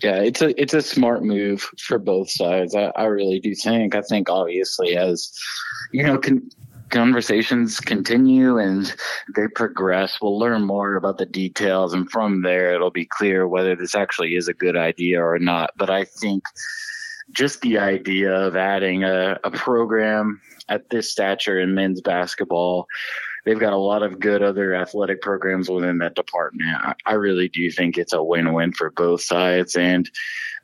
Yeah, 0.00 0.16
it's 0.16 0.42
a 0.42 0.60
it's 0.60 0.74
a 0.74 0.82
smart 0.82 1.22
move 1.24 1.60
for 1.78 1.98
both 1.98 2.28
sides. 2.30 2.74
I, 2.74 2.92
I 2.96 3.04
really 3.04 3.38
do 3.40 3.54
think. 3.54 3.94
I 3.94 4.02
think 4.02 4.28
obviously 4.28 4.96
as 4.96 5.32
you 5.92 6.02
know, 6.04 6.18
con- 6.18 6.50
conversations 6.92 7.80
continue 7.80 8.58
and 8.58 8.94
they 9.34 9.48
progress, 9.48 10.18
we'll 10.22 10.38
learn 10.38 10.62
more 10.62 10.94
about 10.94 11.18
the 11.18 11.26
details, 11.26 11.92
and 11.92 12.10
from 12.10 12.42
there 12.42 12.72
it'll 12.72 12.90
be 12.90 13.06
clear 13.06 13.48
whether 13.48 13.74
this 13.74 13.94
actually 13.94 14.36
is 14.36 14.46
a 14.46 14.54
good 14.54 14.76
idea 14.76 15.20
or 15.20 15.38
not. 15.38 15.70
But 15.76 15.90
I 15.90 16.04
think 16.04 16.44
just 17.32 17.60
the 17.62 17.78
idea 17.78 18.32
of 18.32 18.56
adding 18.56 19.02
a, 19.04 19.40
a 19.42 19.50
program 19.50 20.40
at 20.68 20.90
this 20.90 21.10
stature 21.10 21.58
in 21.58 21.74
men's 21.74 22.00
basketball 22.00 22.86
they've 23.44 23.58
got 23.58 23.72
a 23.72 23.76
lot 23.76 24.02
of 24.02 24.20
good 24.20 24.42
other 24.42 24.74
athletic 24.74 25.20
programs 25.20 25.68
within 25.68 25.98
that 25.98 26.14
department. 26.14 26.68
I, 26.76 26.94
I 27.06 27.12
really 27.14 27.48
do 27.48 27.70
think 27.70 27.98
it's 27.98 28.12
a 28.12 28.22
win-win 28.22 28.72
for 28.72 28.90
both 28.90 29.22
sides. 29.22 29.74
And 29.74 30.08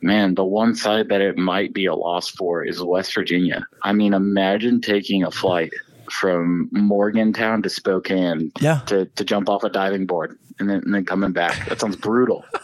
man, 0.01 0.35
the 0.35 0.45
one 0.45 0.75
side 0.75 1.09
that 1.09 1.21
it 1.21 1.37
might 1.37 1.75
be 1.75 1.87
a 1.87 1.95
loss 1.95 2.29
for 2.29 2.65
is 2.65 2.83
West 2.83 3.15
Virginia. 3.15 3.67
I 3.83 3.93
mean, 3.93 4.15
imagine 4.15 4.81
taking 4.81 5.25
a 5.25 5.31
flight 5.31 5.73
from 6.11 6.69
Morgantown 6.73 7.63
to 7.63 7.69
Spokane 7.71 8.53
Yeah. 8.61 8.81
to, 8.87 9.07
to 9.07 9.25
jump 9.25 9.49
off 9.49 9.65
a 9.65 9.69
diving 9.71 10.07
board 10.07 10.39
and 10.59 10.69
then, 10.69 10.83
and 10.85 10.95
then 10.95 11.05
coming 11.05 11.33
back. 11.33 11.69
That 11.69 11.81
sounds 11.81 11.97
brutal. 11.97 12.45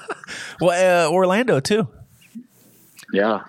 Well, 0.60 1.06
uh, 1.08 1.12
Orlando 1.12 1.60
too. 1.60 1.86
Yeah. 3.12 3.42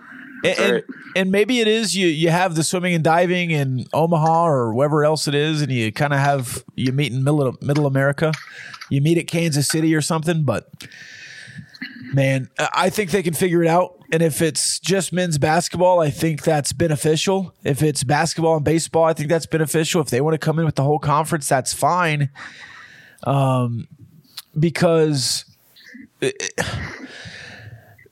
And, 0.44 0.60
and, 0.60 0.84
and 1.16 1.32
maybe 1.32 1.62
it 1.62 1.68
is 1.70 1.96
you 1.96 2.08
you 2.08 2.30
have 2.30 2.54
the 2.56 2.64
swimming 2.64 2.94
and 2.94 3.04
diving 3.04 3.52
in 3.52 3.86
Omaha 3.94 4.46
or 4.46 4.74
wherever 4.74 5.06
else 5.06 5.28
it 5.28 5.36
is, 5.36 5.62
and 5.62 5.72
you 5.72 5.92
kind 5.94 6.12
of 6.14 6.20
have 6.20 6.64
you 6.76 6.92
meet 6.92 7.14
in 7.14 7.24
middle 7.24 7.56
middle 7.62 7.86
America. 7.86 8.34
You 8.90 9.00
meet 9.02 9.18
at 9.18 9.28
Kansas 9.28 9.68
City 9.70 9.96
or 9.96 10.02
something, 10.02 10.44
but 10.44 10.68
man, 12.14 12.50
I 12.60 12.90
think 12.90 13.12
they 13.12 13.24
can 13.24 13.34
figure 13.34 13.64
it 13.64 13.68
out. 13.70 13.98
And 14.12 14.22
if 14.22 14.42
it's 14.42 14.80
just 14.80 15.12
men's 15.12 15.38
basketball, 15.38 16.00
I 16.00 16.10
think 16.10 16.44
that's 16.44 16.74
beneficial. 16.74 17.54
If 17.64 17.82
it's 17.82 18.04
basketball 18.04 18.56
and 18.58 18.66
baseball, 18.66 19.06
I 19.06 19.14
think 19.14 19.30
that's 19.30 19.46
beneficial. 19.46 20.02
If 20.02 20.10
they 20.10 20.22
want 20.22 20.34
to 20.36 20.38
come 20.38 20.60
in 20.60 20.66
with 20.66 20.76
the 20.76 20.84
whole 20.84 21.00
conference, 21.00 21.50
that's 21.50 21.74
fine. 21.74 22.30
Um, 23.24 23.88
because 24.58 25.46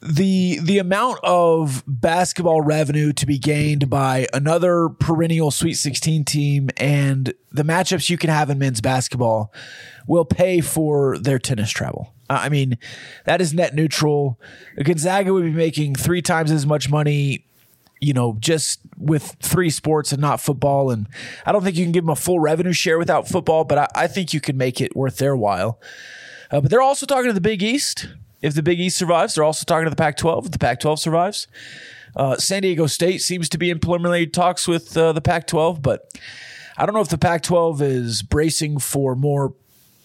the 0.04 0.60
the 0.60 0.80
amount 0.80 1.20
of 1.24 1.84
basketball 1.88 2.62
revenue 2.62 3.14
to 3.14 3.26
be 3.26 3.38
gained 3.38 3.90
by 3.90 4.28
another 4.34 4.90
perennial 4.90 5.50
Sweet 5.50 5.76
16 5.76 6.26
team 6.26 6.70
and 6.76 7.34
the 7.52 7.64
matchups 7.64 8.10
you 8.10 8.18
can 8.18 8.30
have 8.30 8.50
in 8.50 8.60
men's 8.60 8.82
basketball 8.82 9.54
will 10.06 10.26
pay 10.26 10.60
for 10.60 11.18
their 11.18 11.40
tennis 11.40 11.72
travel. 11.72 12.14
Uh, 12.34 12.38
I 12.38 12.50
mean, 12.50 12.78
that 13.26 13.42
is 13.42 13.54
net 13.54 13.76
neutral. 13.76 14.40
Gonzaga 14.82 15.32
would 15.32 15.44
be 15.44 15.52
making 15.52 15.96
three 15.96 16.22
times 16.22 16.52
as 16.52 16.66
much 16.66 16.90
money, 16.90 17.46
you 18.02 18.14
know, 18.14 18.38
just 18.40 18.80
with 18.98 19.36
three 19.40 19.70
sports 19.70 20.12
and 20.12 20.20
not 20.20 20.42
football. 20.42 20.90
And 20.90 21.08
I 21.46 21.52
don't 21.52 21.64
think 21.64 21.78
you 21.78 21.86
can 21.86 21.92
give 21.92 22.06
them 22.06 22.10
a 22.10 22.16
full 22.16 22.40
revenue 22.40 22.74
share 22.74 22.98
without 22.98 23.28
football, 23.28 23.66
but 23.66 23.78
I, 23.78 23.88
I 23.96 24.08
think 24.08 24.34
you 24.34 24.42
can 24.42 24.58
make 24.58 24.82
it 24.82 24.96
worth 24.96 25.18
their 25.18 25.36
while. 25.36 25.80
Uh, 26.50 26.62
but 26.62 26.72
they're 26.72 26.82
also 26.82 27.06
talking 27.06 27.30
to 27.30 27.34
the 27.34 27.42
Big 27.42 27.62
East. 27.62 28.08
If 28.42 28.56
the 28.56 28.64
Big 28.64 28.80
East 28.80 28.98
survives, 28.98 29.36
they're 29.36 29.44
also 29.44 29.64
talking 29.64 29.86
to 29.86 29.90
the 29.92 29.96
Pac 29.96 30.18
12. 30.18 30.46
If 30.46 30.52
the 30.52 30.60
Pac 30.60 30.80
12 30.80 31.00
survives, 31.00 31.48
uh, 32.16 32.38
San 32.38 32.64
Diego 32.64 32.88
State 32.88 33.22
seems 33.22 33.48
to 33.50 33.60
be 33.60 33.70
in 33.70 33.80
preliminary 33.80 34.26
talks 34.28 34.68
with 34.68 34.98
uh, 34.98 35.14
the 35.14 35.22
Pac 35.22 35.46
12, 35.48 35.82
but 35.84 36.12
I 36.78 36.86
don't 36.86 36.96
know 36.96 37.02
if 37.02 37.10
the 37.10 37.18
Pac 37.18 37.44
12 37.44 37.82
is 37.84 38.22
bracing 38.24 38.80
for 38.80 39.16
more 39.16 39.54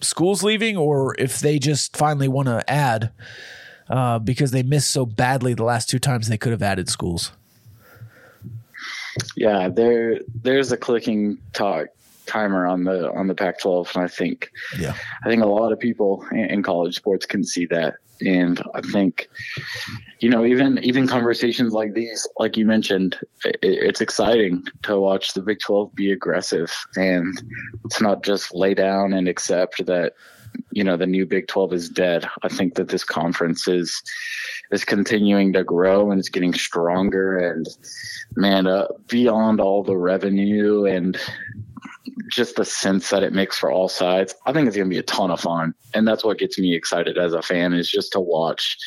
schools 0.01 0.43
leaving 0.43 0.77
or 0.77 1.15
if 1.19 1.39
they 1.39 1.59
just 1.59 1.95
finally 1.95 2.27
want 2.27 2.47
to 2.47 2.67
add 2.69 3.11
uh, 3.89 4.19
because 4.19 4.51
they 4.51 4.63
missed 4.63 4.91
so 4.91 5.05
badly 5.05 5.53
the 5.53 5.63
last 5.63 5.89
two 5.89 5.99
times 5.99 6.27
they 6.27 6.37
could 6.37 6.51
have 6.51 6.61
added 6.61 6.89
schools. 6.89 7.31
Yeah, 9.35 9.67
there 9.69 10.19
there's 10.43 10.71
a 10.71 10.77
clicking 10.77 11.37
talk 11.53 11.87
timer 12.25 12.65
on 12.65 12.83
the 12.83 13.11
on 13.11 13.27
the 13.27 13.35
Pac-12, 13.35 13.95
and 13.95 14.03
I 14.03 14.07
think 14.07 14.51
Yeah. 14.77 14.93
I 15.23 15.29
think 15.29 15.43
a 15.43 15.47
lot 15.47 15.71
of 15.73 15.79
people 15.79 16.25
in, 16.31 16.45
in 16.45 16.63
college 16.63 16.95
sports 16.95 17.25
can 17.25 17.43
see 17.43 17.65
that, 17.67 17.95
and 18.21 18.61
I 18.73 18.81
think 18.81 19.29
you 20.19 20.29
know 20.29 20.45
even 20.45 20.79
even 20.83 21.07
conversations 21.07 21.73
like 21.73 21.93
these, 21.93 22.27
like 22.37 22.57
you 22.57 22.65
mentioned, 22.65 23.17
it, 23.45 23.59
it's 23.61 24.01
exciting 24.01 24.63
to 24.83 24.99
watch 24.99 25.33
the 25.33 25.41
Big 25.41 25.59
12 25.59 25.95
be 25.95 26.11
aggressive 26.11 26.71
and 26.95 27.37
to 27.91 28.03
not 28.03 28.23
just 28.23 28.53
lay 28.53 28.73
down 28.73 29.13
and 29.13 29.27
accept 29.27 29.85
that 29.85 30.13
you 30.71 30.83
know 30.83 30.97
the 30.97 31.05
new 31.05 31.25
Big 31.25 31.47
12 31.47 31.73
is 31.73 31.89
dead. 31.89 32.27
I 32.43 32.49
think 32.49 32.75
that 32.75 32.89
this 32.89 33.03
conference 33.03 33.67
is 33.67 34.01
is 34.71 34.85
continuing 34.85 35.53
to 35.53 35.63
grow 35.63 36.11
and 36.11 36.19
it's 36.19 36.29
getting 36.29 36.53
stronger 36.53 37.37
and 37.37 37.67
man 38.35 38.67
uh, 38.67 38.87
beyond 39.07 39.59
all 39.59 39.83
the 39.83 39.97
revenue 39.97 40.85
and 40.85 41.17
just 42.27 42.55
the 42.55 42.65
sense 42.65 43.09
that 43.09 43.23
it 43.23 43.33
makes 43.33 43.57
for 43.57 43.71
all 43.71 43.89
sides 43.89 44.33
i 44.45 44.53
think 44.53 44.67
it's 44.67 44.75
going 44.75 44.89
to 44.89 44.93
be 44.93 44.99
a 44.99 45.03
ton 45.03 45.31
of 45.31 45.39
fun 45.39 45.73
and 45.93 46.07
that's 46.07 46.23
what 46.23 46.37
gets 46.37 46.57
me 46.57 46.73
excited 46.73 47.17
as 47.17 47.33
a 47.33 47.41
fan 47.41 47.73
is 47.73 47.89
just 47.89 48.11
to 48.11 48.19
watch 48.19 48.77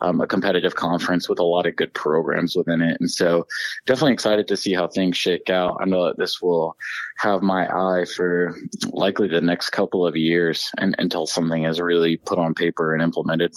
um, 0.00 0.20
a 0.20 0.26
competitive 0.26 0.74
conference 0.76 1.28
with 1.28 1.38
a 1.38 1.44
lot 1.44 1.66
of 1.66 1.76
good 1.76 1.92
programs 1.94 2.54
within 2.56 2.80
it 2.80 2.96
and 3.00 3.10
so 3.10 3.46
definitely 3.86 4.12
excited 4.12 4.46
to 4.46 4.56
see 4.56 4.72
how 4.72 4.86
things 4.86 5.16
shake 5.16 5.50
out 5.50 5.76
i 5.80 5.84
know 5.84 6.06
that 6.06 6.18
this 6.18 6.40
will 6.40 6.76
have 7.18 7.42
my 7.42 7.66
eye 7.66 8.04
for 8.04 8.56
likely 8.92 9.28
the 9.28 9.40
next 9.40 9.70
couple 9.70 10.06
of 10.06 10.16
years 10.16 10.70
and, 10.78 10.94
until 10.98 11.26
something 11.26 11.64
is 11.64 11.80
really 11.80 12.16
put 12.16 12.38
on 12.38 12.54
paper 12.54 12.94
and 12.94 13.02
implemented 13.02 13.52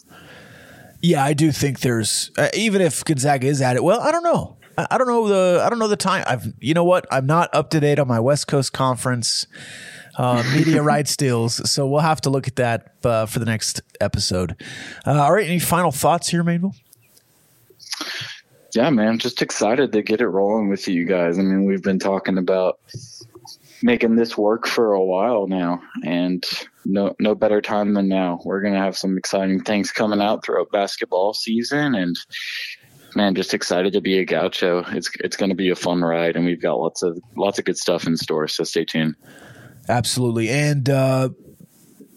Yeah, 1.01 1.23
I 1.23 1.33
do 1.33 1.51
think 1.51 1.81
there's 1.81 2.31
uh, 2.37 2.47
even 2.53 2.81
if 2.81 3.03
Gonzaga 3.03 3.47
is 3.47 3.61
at 3.61 3.75
it. 3.75 3.83
Well, 3.83 3.99
I 3.99 4.09
don't 4.09 4.23
know. 4.23 4.55
I, 4.77 4.97
don't 4.97 5.07
know 5.07 5.27
the 5.27 5.61
I 5.63 5.69
don't 5.69 5.79
know 5.79 5.87
the 5.87 5.95
time. 5.95 6.23
I've 6.27 6.53
you 6.59 6.73
know 6.73 6.83
what? 6.83 7.05
I'm 7.11 7.25
not 7.25 7.49
up 7.53 7.69
to 7.71 7.79
date 7.79 7.99
on 7.99 8.07
my 8.07 8.19
West 8.19 8.47
Coast 8.47 8.73
Conference 8.73 9.47
uh, 10.17 10.43
media 10.55 10.81
rights 10.81 11.15
deals, 11.15 11.69
so 11.69 11.87
we'll 11.87 12.01
have 12.01 12.21
to 12.21 12.29
look 12.29 12.47
at 12.47 12.55
that 12.57 12.95
uh, 13.03 13.25
for 13.25 13.39
the 13.39 13.45
next 13.45 13.81
episode. 14.01 14.55
Uh, 15.05 15.21
all 15.21 15.33
right, 15.33 15.45
any 15.45 15.59
final 15.59 15.91
thoughts 15.91 16.29
here, 16.29 16.43
Mainville? 16.43 16.75
yeah, 18.73 18.89
man, 18.89 19.19
just 19.19 19.41
excited 19.41 19.91
to 19.91 20.01
get 20.01 20.21
it 20.21 20.27
rolling 20.27 20.69
with 20.69 20.87
you 20.87 21.05
guys. 21.05 21.37
I 21.37 21.43
mean, 21.43 21.65
we've 21.65 21.83
been 21.83 21.99
talking 21.99 22.37
about 22.37 22.79
making 23.83 24.15
this 24.15 24.37
work 24.37 24.65
for 24.65 24.93
a 24.93 25.03
while 25.03 25.47
now, 25.47 25.81
and 26.03 26.43
no 26.85 27.15
no 27.19 27.35
better 27.35 27.61
time 27.61 27.93
than 27.93 28.07
now. 28.07 28.39
We're 28.43 28.61
gonna 28.61 28.79
have 28.79 28.97
some 28.97 29.17
exciting 29.17 29.61
things 29.61 29.91
coming 29.91 30.21
out 30.21 30.43
throughout 30.43 30.71
basketball 30.71 31.33
season, 31.33 31.93
and 31.93 32.15
man, 33.15 33.35
just 33.35 33.53
excited 33.53 33.93
to 33.93 34.01
be 34.01 34.19
a 34.19 34.25
Gaucho. 34.25 34.83
It's 34.89 35.09
it's 35.19 35.37
gonna 35.37 35.55
be 35.55 35.69
a 35.69 35.75
fun 35.75 36.01
ride, 36.01 36.35
and 36.35 36.45
we've 36.45 36.61
got 36.61 36.79
lots 36.79 37.01
of 37.01 37.19
lots 37.35 37.59
of 37.59 37.65
good 37.65 37.77
stuff 37.77 38.05
in 38.05 38.17
store. 38.17 38.47
So 38.47 38.63
stay 38.63 38.85
tuned. 38.85 39.15
Absolutely, 39.89 40.49
and 40.49 40.89
uh, 40.89 41.29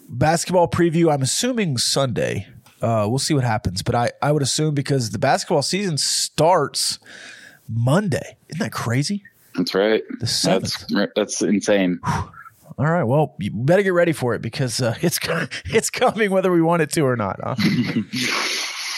basketball 0.09 0.69
preview. 0.69 1.13
I'm 1.13 1.23
assuming 1.23 1.79
Sunday. 1.79 2.49
Uh, 2.83 3.07
we'll 3.09 3.19
see 3.19 3.35
what 3.35 3.45
happens, 3.45 3.83
but 3.83 3.95
I 3.95 4.13
I 4.23 4.33
would 4.33 4.43
assume 4.43 4.75
because 4.75 5.11
the 5.11 5.19
basketball 5.19 5.63
season 5.63 5.99
starts 5.99 6.99
Monday. 7.69 8.37
Isn't 8.49 8.61
that 8.61 8.73
crazy? 8.73 9.25
That's 9.57 9.75
right. 9.75 10.03
The 10.21 10.27
seventh. 10.27 10.87
That's 10.89 11.13
that's 11.17 11.43
insane. 11.43 12.01
All 12.79 12.87
right. 12.87 13.05
Well, 13.05 13.35
you 13.39 13.51
better 13.53 13.83
get 13.83 13.95
ready 13.95 14.13
for 14.13 14.35
it 14.35 14.43
because 14.43 14.83
uh, 14.83 14.95
it's 15.03 15.19
it's 15.67 15.91
coming 15.91 16.31
whether 16.31 16.53
we 16.53 16.63
want 16.63 16.83
it 16.83 16.91
to 16.93 17.03
or 17.03 17.17
not. 17.17 17.41
Huh? 17.43 17.57